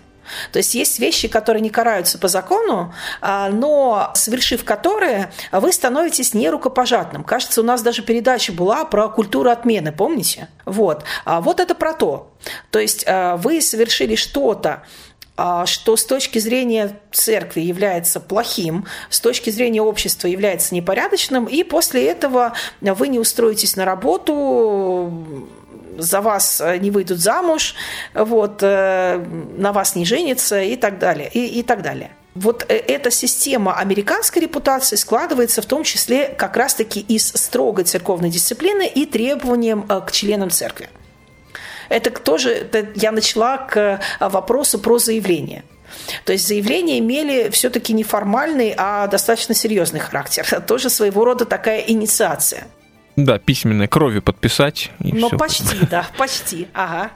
То 0.53 0.59
есть 0.59 0.75
есть 0.75 0.99
вещи, 0.99 1.29
которые 1.29 1.61
не 1.61 1.71
караются 1.71 2.19
по 2.19 2.29
закону, 2.29 2.95
а, 3.21 3.49
но 3.51 4.11
совершив 4.15 4.65
которые, 4.65 5.33
вы 5.51 5.73
становитесь 5.73 6.35
нерукопожатным. 6.35 7.25
Кажется, 7.25 7.61
у 7.61 7.65
нас 7.65 7.83
даже 7.83 8.03
передача 8.03 8.53
была 8.53 8.85
про 8.85 9.09
культуру 9.09 9.51
отмены, 9.51 9.93
помните? 9.93 10.49
Вот. 10.65 11.05
А 11.25 11.41
вот 11.41 11.61
это 11.61 11.75
про 11.75 11.93
то. 11.93 12.33
То 12.71 12.79
есть 12.79 13.05
э, 13.07 13.37
вы 13.37 13.61
совершили 13.61 14.15
что-то, 14.15 14.83
а, 15.37 15.65
что 15.67 15.97
с 15.97 16.05
точки 16.05 16.39
зрения 16.39 17.01
церкви 17.11 17.61
является 17.61 18.21
плохим, 18.21 18.87
с 19.09 19.19
точки 19.19 19.51
зрения 19.51 19.81
общества 19.81 20.29
является 20.29 20.75
непорядочным, 20.75 21.47
и 21.47 21.63
после 21.65 22.07
этого 22.07 22.53
вы 22.81 23.09
не 23.09 23.19
устроитесь 23.19 23.77
на 23.77 23.85
работу, 23.85 25.11
за 25.99 26.21
вас 26.21 26.61
э, 26.61 26.79
не 26.79 26.91
выйдут 26.91 27.19
замуж, 27.19 27.75
вот, 28.15 28.63
э, 28.63 29.25
на 29.57 29.73
вас 29.73 29.95
не 29.95 30.05
женятся 30.05 30.61
и 30.61 30.77
так 30.77 30.99
далее. 30.99 31.31
И, 31.33 31.61
и 31.61 31.63
так 31.63 31.83
далее. 31.83 32.11
Вот 32.35 32.65
э, 32.69 32.77
эта 32.77 33.11
система 33.11 33.77
американской 33.77 34.43
репутации 34.43 34.97
складывается 34.97 35.63
в 35.63 35.67
том 35.67 35.85
числе 35.85 36.29
как 36.29 36.57
раз-таки 36.57 37.01
из 37.01 37.29
строгой 37.29 37.85
церковной 37.85 38.31
дисциплины 38.31 38.87
и 38.87 39.07
требованиям 39.07 39.83
к 39.83 40.11
членам 40.13 40.51
церкви. 40.51 40.89
Это 41.89 42.11
тоже 42.11 42.51
это 42.51 42.87
я 42.95 43.13
начала 43.13 43.59
к 43.59 44.01
вопросу 44.21 44.79
про 44.79 44.99
заявление. 44.99 45.63
То 46.25 46.33
есть 46.33 46.47
заявления 46.47 46.99
имели 46.99 47.51
все-таки 47.51 47.93
не 47.93 48.05
формальный, 48.05 48.75
а 48.77 49.07
достаточно 49.07 49.55
серьезный 49.55 50.01
характер. 50.01 50.63
Тоже 50.67 50.91
своего 50.91 51.25
рода 51.25 51.45
такая 51.45 51.81
инициация. 51.81 52.67
Да, 53.17 53.39
письменной 53.39 53.89
крови 53.89 54.21
подписать. 54.21 54.91
Ну, 55.01 55.31
почти, 55.31 55.87
да, 55.91 56.07
почти. 56.17 56.69
Ага. 56.73 57.11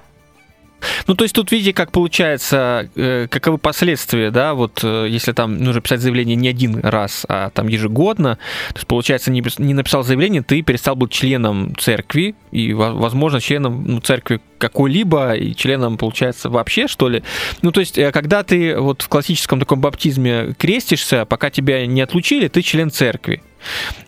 Ну, 1.06 1.14
то 1.14 1.24
есть 1.24 1.34
тут 1.34 1.52
видите, 1.52 1.72
как 1.72 1.90
получается, 1.90 2.90
э, 2.96 3.26
каковы 3.28 3.58
последствия, 3.58 4.30
да, 4.30 4.54
вот 4.54 4.80
э, 4.82 5.06
если 5.08 5.32
там 5.32 5.56
нужно 5.56 5.80
писать 5.80 6.00
заявление 6.00 6.36
не 6.36 6.48
один 6.48 6.80
раз, 6.80 7.24
а 7.28 7.50
там 7.50 7.68
ежегодно, 7.68 8.36
то 8.68 8.76
есть 8.76 8.86
получается, 8.86 9.30
не, 9.30 9.42
не 9.58 9.74
написал 9.74 10.02
заявление, 10.02 10.42
ты 10.42 10.62
перестал 10.62 10.94
быть 10.96 11.10
членом 11.10 11.74
церкви, 11.76 12.34
и, 12.50 12.72
возможно, 12.72 13.40
членом 13.40 13.84
ну, 13.86 14.00
церкви 14.00 14.40
какой-либо, 14.58 15.34
и 15.34 15.54
членом, 15.54 15.96
получается, 15.98 16.50
вообще, 16.50 16.88
что 16.88 17.08
ли. 17.08 17.22
Ну, 17.62 17.72
то 17.72 17.80
есть, 17.80 17.98
э, 17.98 18.12
когда 18.12 18.42
ты 18.42 18.78
вот 18.78 19.02
в 19.02 19.08
классическом 19.08 19.60
таком 19.60 19.80
баптизме 19.80 20.54
крестишься, 20.58 21.24
пока 21.24 21.50
тебя 21.50 21.86
не 21.86 22.00
отлучили, 22.00 22.48
ты 22.48 22.62
член 22.62 22.90
церкви. 22.90 23.42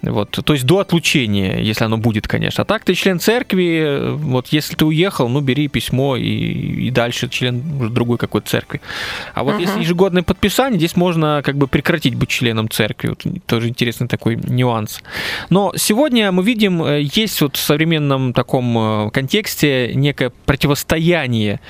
Вот, 0.02 0.30
то 0.30 0.52
есть 0.52 0.64
до 0.64 0.80
отлучения, 0.80 1.58
если 1.58 1.84
оно 1.84 1.96
будет, 1.96 2.26
конечно. 2.28 2.62
А 2.62 2.64
так 2.64 2.84
ты 2.84 2.94
член 2.94 3.20
церкви, 3.20 4.12
вот 4.16 4.48
если 4.48 4.74
ты 4.74 4.84
уехал, 4.84 5.28
ну 5.28 5.40
бери 5.40 5.68
письмо 5.68 6.16
и, 6.16 6.22
и 6.24 6.90
дальше 6.90 7.28
член 7.28 7.92
другой 7.92 8.18
какой-то 8.18 8.48
церкви. 8.48 8.80
А 9.34 9.42
вот 9.42 9.54
uh-huh. 9.54 9.60
если 9.60 9.80
ежегодное 9.80 10.22
подписание, 10.22 10.78
здесь 10.78 10.96
можно 10.96 11.42
как 11.44 11.56
бы 11.56 11.66
прекратить 11.66 12.14
быть 12.14 12.28
членом 12.28 12.68
церкви. 12.68 13.08
Вот, 13.08 13.24
тоже 13.46 13.68
интересный 13.68 14.08
такой 14.08 14.36
нюанс. 14.36 15.00
Но 15.50 15.72
сегодня 15.76 16.32
мы 16.32 16.42
видим, 16.42 16.82
э, 16.82 17.02
есть 17.02 17.40
вот 17.40 17.56
в 17.56 17.60
современном 17.60 18.32
таком 18.32 18.78
э, 18.78 19.10
контексте 19.10 19.92
некое 19.94 20.30
противостояние 20.46 21.60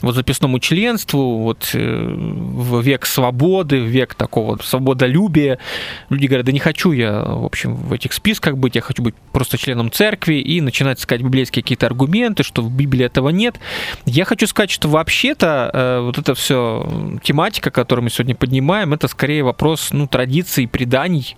вот 0.00 0.14
записному 0.14 0.58
членству, 0.58 1.38
вот 1.38 1.70
э, 1.74 2.14
в 2.16 2.80
век 2.80 3.06
свободы, 3.06 3.80
в 3.80 3.86
век 3.86 4.14
такого 4.14 4.58
свободолюбия. 4.62 5.58
Люди 6.10 6.26
говорят, 6.26 6.46
да 6.46 6.52
не 6.52 6.58
хочу 6.58 6.92
я 6.92 7.22
в 7.40 7.44
общем, 7.44 7.74
в 7.74 7.92
этих 7.92 8.12
списках 8.12 8.56
быть, 8.56 8.74
я 8.76 8.80
хочу 8.80 9.02
быть 9.02 9.14
просто 9.32 9.58
членом 9.58 9.90
церкви 9.90 10.34
и 10.34 10.60
начинать 10.60 11.00
искать 11.00 11.22
библейские 11.22 11.62
какие-то 11.62 11.86
аргументы, 11.86 12.42
что 12.42 12.62
в 12.62 12.70
Библии 12.70 13.04
этого 13.04 13.30
нет. 13.30 13.56
Я 14.04 14.24
хочу 14.24 14.46
сказать, 14.46 14.70
что 14.70 14.88
вообще-то 14.88 15.70
э, 15.72 16.00
вот 16.00 16.18
это 16.18 16.34
все 16.34 17.18
тематика, 17.22 17.70
которую 17.70 18.04
мы 18.04 18.10
сегодня 18.10 18.34
поднимаем, 18.34 18.94
это 18.94 19.08
скорее 19.08 19.42
вопрос 19.42 19.90
ну, 19.92 20.06
традиций, 20.06 20.66
преданий, 20.66 21.36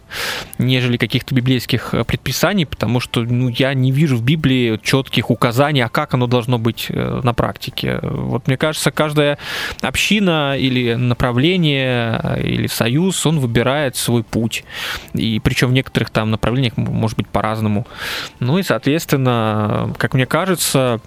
нежели 0.59 0.97
каких-то 0.97 1.35
библейских 1.35 1.95
э, 1.95 2.05
предписаний, 2.05 2.67
потому 2.67 3.01
что 3.01 3.23
ну, 3.23 3.49
я 3.49 3.75
не 3.75 3.93
вижу 3.93 4.17
в 4.17 4.23
Библии 4.23 4.79
четких 4.83 5.31
указаний, 5.31 5.81
а 5.81 5.89
как 5.89 6.15
оно 6.15 6.27
должно 6.27 6.59
быть 6.59 6.87
э, 6.89 7.21
на 7.23 7.35
практике. 7.35 8.01
Вот 8.03 8.47
мне 8.47 8.57
кажется, 8.57 8.91
каждая 8.91 9.39
община 9.81 10.57
или 10.59 10.95
направление, 10.95 12.39
или 12.43 12.67
союз, 12.67 13.25
он 13.27 13.39
выбирает 13.39 13.97
свой 13.97 14.23
путь. 14.23 14.65
И 15.15 15.41
причем 15.43 15.69
в 15.69 15.73
некоторых 15.79 16.11
там 16.11 16.31
направлениях 16.31 16.76
может 16.76 17.16
быть 17.16 17.29
по-разному. 17.29 17.87
Ну 18.41 18.59
и, 18.59 18.62
соответственно, 18.62 19.95
как 19.99 20.14
мне 20.14 20.26
кажется, 20.26 21.01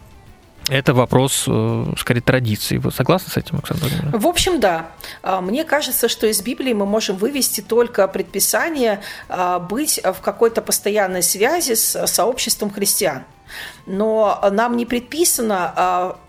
это 0.70 0.94
вопрос, 0.94 1.46
э, 1.48 1.94
скорее, 1.98 2.22
традиции. 2.22 2.78
Вы 2.78 2.92
согласны 2.92 3.30
с 3.32 3.38
этим, 3.38 3.58
Оксана? 3.58 3.82
В 4.14 4.28
общем, 4.28 4.60
да. 4.60 4.92
А, 5.24 5.42
мне 5.42 5.64
кажется, 5.64 6.08
что 6.08 6.28
из 6.28 6.42
Библии 6.42 6.74
мы 6.74 6.86
можем 6.86 7.18
вывести 7.18 7.62
только 7.62 8.08
предписание 8.08 9.02
а, 9.28 9.60
быть 9.60 10.00
в 10.04 10.22
какой-то 10.22 10.62
постоянной 10.62 11.24
связи 11.24 11.74
с 11.74 12.06
сообществом 12.08 12.72
христиан. 12.72 13.24
Но 13.86 14.40
нам 14.52 14.78
не 14.78 14.86
предписано 14.86 15.74
а, 15.76 16.20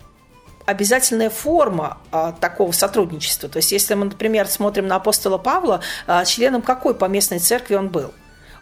обязательная 0.64 1.28
форма 1.28 1.98
такого 2.40 2.70
сотрудничества. 2.70 3.48
То 3.48 3.56
есть, 3.58 3.72
если 3.72 3.94
мы, 3.94 4.06
например, 4.06 4.46
смотрим 4.46 4.86
на 4.86 4.96
апостола 4.96 5.36
Павла, 5.36 5.80
членом 6.24 6.62
какой 6.62 6.94
поместной 6.94 7.40
церкви 7.40 7.74
он 7.74 7.88
был? 7.88 8.12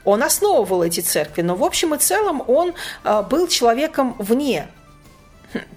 Он 0.04 0.22
основывал 0.22 0.82
эти 0.82 1.00
церкви, 1.00 1.42
но 1.42 1.54
в 1.54 1.64
общем 1.64 1.94
и 1.94 1.98
целом 1.98 2.42
он 2.46 2.74
а, 3.04 3.22
был 3.22 3.48
человеком 3.48 4.16
вне. 4.18 4.68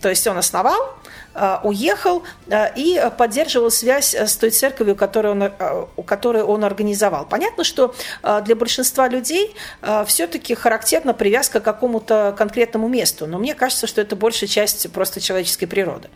То 0.02 0.10
есть 0.10 0.28
он 0.28 0.38
основал, 0.38 0.96
а, 1.34 1.62
уехал 1.64 2.24
а, 2.50 2.68
и 2.76 3.02
поддерживал 3.18 3.72
связь 3.72 4.14
с 4.14 4.36
той 4.36 4.52
церковью, 4.52 4.96
которую 4.96 5.32
он, 5.34 5.44
а, 5.44 5.88
которую 6.06 6.46
он 6.46 6.64
организовал. 6.64 7.26
Понятно, 7.26 7.64
что 7.64 7.96
для 8.44 8.56
большинства 8.56 9.08
людей 9.08 9.56
все-таки 10.06 10.54
характерна 10.56 11.14
привязка 11.14 11.60
к 11.60 11.64
какому-то 11.64 12.36
конкретному 12.38 12.88
месту, 12.88 13.28
но 13.28 13.40
мне 13.40 13.56
кажется, 13.56 13.88
что 13.88 14.02
это 14.02 14.16
большая 14.16 14.48
часть 14.48 14.92
просто 14.92 15.22
человеческой 15.22 15.66
природы. 15.66 16.10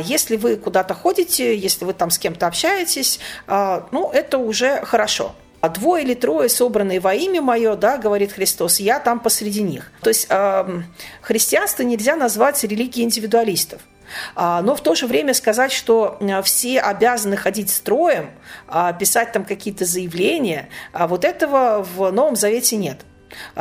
Если 0.00 0.36
вы 0.36 0.56
куда-то 0.56 0.94
ходите, 0.94 1.56
если 1.56 1.84
вы 1.84 1.92
там 1.92 2.10
с 2.10 2.18
кем-то 2.18 2.46
общаетесь, 2.46 3.20
ну, 3.46 4.10
это 4.12 4.38
уже 4.38 4.84
хорошо 4.84 5.34
а 5.60 5.68
двое 5.68 6.04
или 6.04 6.14
трое, 6.14 6.48
собранные 6.48 7.00
во 7.00 7.14
имя 7.14 7.42
мое, 7.42 7.74
да, 7.76 7.98
говорит 7.98 8.32
Христос, 8.32 8.80
я 8.80 8.98
там 8.98 9.20
посреди 9.20 9.62
них. 9.62 9.90
То 10.00 10.08
есть 10.08 10.26
э, 10.28 10.82
христианство 11.20 11.82
нельзя 11.82 12.16
назвать 12.16 12.62
религией 12.64 13.04
индивидуалистов. 13.04 13.82
А, 14.34 14.60
но 14.62 14.74
в 14.74 14.80
то 14.80 14.94
же 14.94 15.06
время 15.06 15.34
сказать, 15.34 15.72
что 15.72 16.18
а, 16.20 16.42
все 16.42 16.80
обязаны 16.80 17.36
ходить 17.36 17.70
строем, 17.70 18.30
а, 18.66 18.92
писать 18.92 19.32
там 19.32 19.44
какие-то 19.44 19.84
заявления, 19.84 20.68
вот 20.92 21.24
этого 21.24 21.86
в 21.94 22.10
Новом 22.10 22.36
Завете 22.36 22.76
нет. 22.76 23.00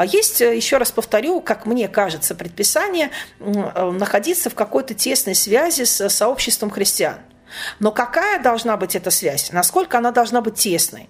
Есть, 0.03 0.41
э, 0.41 0.55
еще 0.55 0.77
раз 0.77 0.91
повторю, 0.91 1.41
как 1.41 1.65
мне 1.65 1.87
кажется, 1.87 2.35
предписание 2.35 3.11
э, 3.39 3.91
находиться 3.91 4.49
в 4.49 4.55
какой-то 4.55 4.93
тесной 4.93 5.35
связи 5.35 5.83
с 5.83 6.09
сообществом 6.09 6.69
христиан. 6.69 7.17
Но 7.79 7.91
какая 7.91 8.41
должна 8.41 8.77
быть 8.77 8.95
эта 8.95 9.11
связь? 9.11 9.51
Насколько 9.51 9.97
она 9.97 10.11
должна 10.11 10.41
быть 10.41 10.55
тесной? 10.55 11.09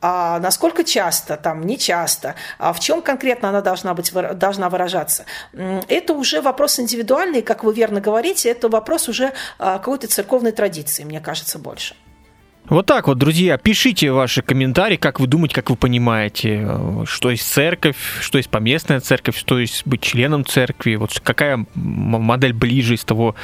А 0.00 0.38
насколько 0.40 0.84
часто, 0.84 1.36
там, 1.36 1.62
не 1.66 1.78
часто, 1.78 2.34
а 2.58 2.72
в 2.72 2.80
чем 2.80 3.02
конкретно 3.02 3.48
она 3.48 3.60
должна, 3.60 3.94
быть, 3.94 4.12
должна 4.12 4.68
выражаться. 4.68 5.24
Это 5.52 6.12
уже 6.14 6.40
вопрос 6.40 6.80
индивидуальный, 6.80 7.42
как 7.42 7.64
вы 7.64 7.72
верно 7.74 8.00
говорите, 8.00 8.50
это 8.50 8.68
вопрос 8.68 9.08
уже 9.08 9.32
а, 9.58 9.78
какой-то 9.78 10.06
церковной 10.08 10.52
традиции, 10.52 11.04
мне 11.04 11.20
кажется, 11.20 11.58
больше. 11.58 11.94
Вот 12.68 12.86
так 12.86 13.08
вот, 13.08 13.18
друзья, 13.18 13.58
пишите 13.58 14.12
ваши 14.12 14.40
комментарии, 14.40 14.96
как 14.96 15.18
вы 15.18 15.26
думаете, 15.26 15.54
как 15.54 15.70
вы 15.70 15.76
понимаете, 15.76 16.64
э, 16.64 17.04
что 17.06 17.30
есть 17.30 17.46
церковь, 17.46 17.96
что 18.20 18.38
есть 18.38 18.50
поместная 18.50 19.00
церковь, 19.00 19.36
что 19.36 19.58
есть 19.58 19.82
быть 19.84 20.00
членом 20.00 20.44
церкви, 20.44 20.94
вот 20.94 21.18
какая 21.24 21.66
модель 21.74 22.52
ближе 22.52 22.94
из 22.94 23.04
того, 23.04 23.34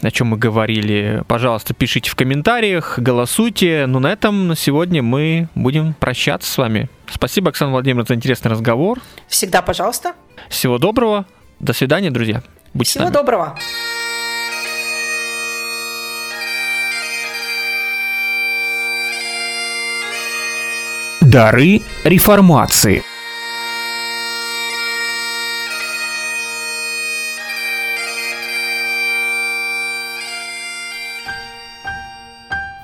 о 0.00 0.10
чем 0.10 0.28
мы 0.28 0.38
говорили. 0.38 1.22
Пожалуйста, 1.28 1.74
пишите 1.74 2.10
в 2.10 2.16
комментариях, 2.16 2.98
голосуйте. 2.98 3.84
Ну, 3.86 3.98
на 3.98 4.10
этом 4.10 4.48
на 4.48 4.56
сегодня 4.56 5.02
мы 5.02 5.48
будем 5.54 5.92
прощаться 5.94 6.50
с 6.50 6.56
вами. 6.56 6.88
Спасибо, 7.10 7.50
Оксана 7.50 7.72
Владимировна, 7.72 8.06
за 8.08 8.14
интересный 8.14 8.50
разговор. 8.50 9.00
Всегда, 9.28 9.60
пожалуйста. 9.60 10.14
Всего 10.48 10.78
доброго. 10.78 11.26
До 11.60 11.74
свидания, 11.74 12.10
друзья. 12.10 12.42
Будьте 12.72 12.92
Всего 12.92 13.10
доброго. 13.10 13.56
Дары 21.32 21.80
реформации. 22.04 23.02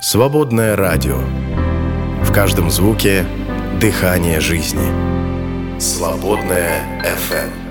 Свободное 0.00 0.76
радио. 0.76 1.18
В 2.22 2.32
каждом 2.32 2.70
звуке 2.70 3.26
дыхание 3.82 4.40
жизни. 4.40 5.78
Свободное 5.78 7.02
FM. 7.04 7.67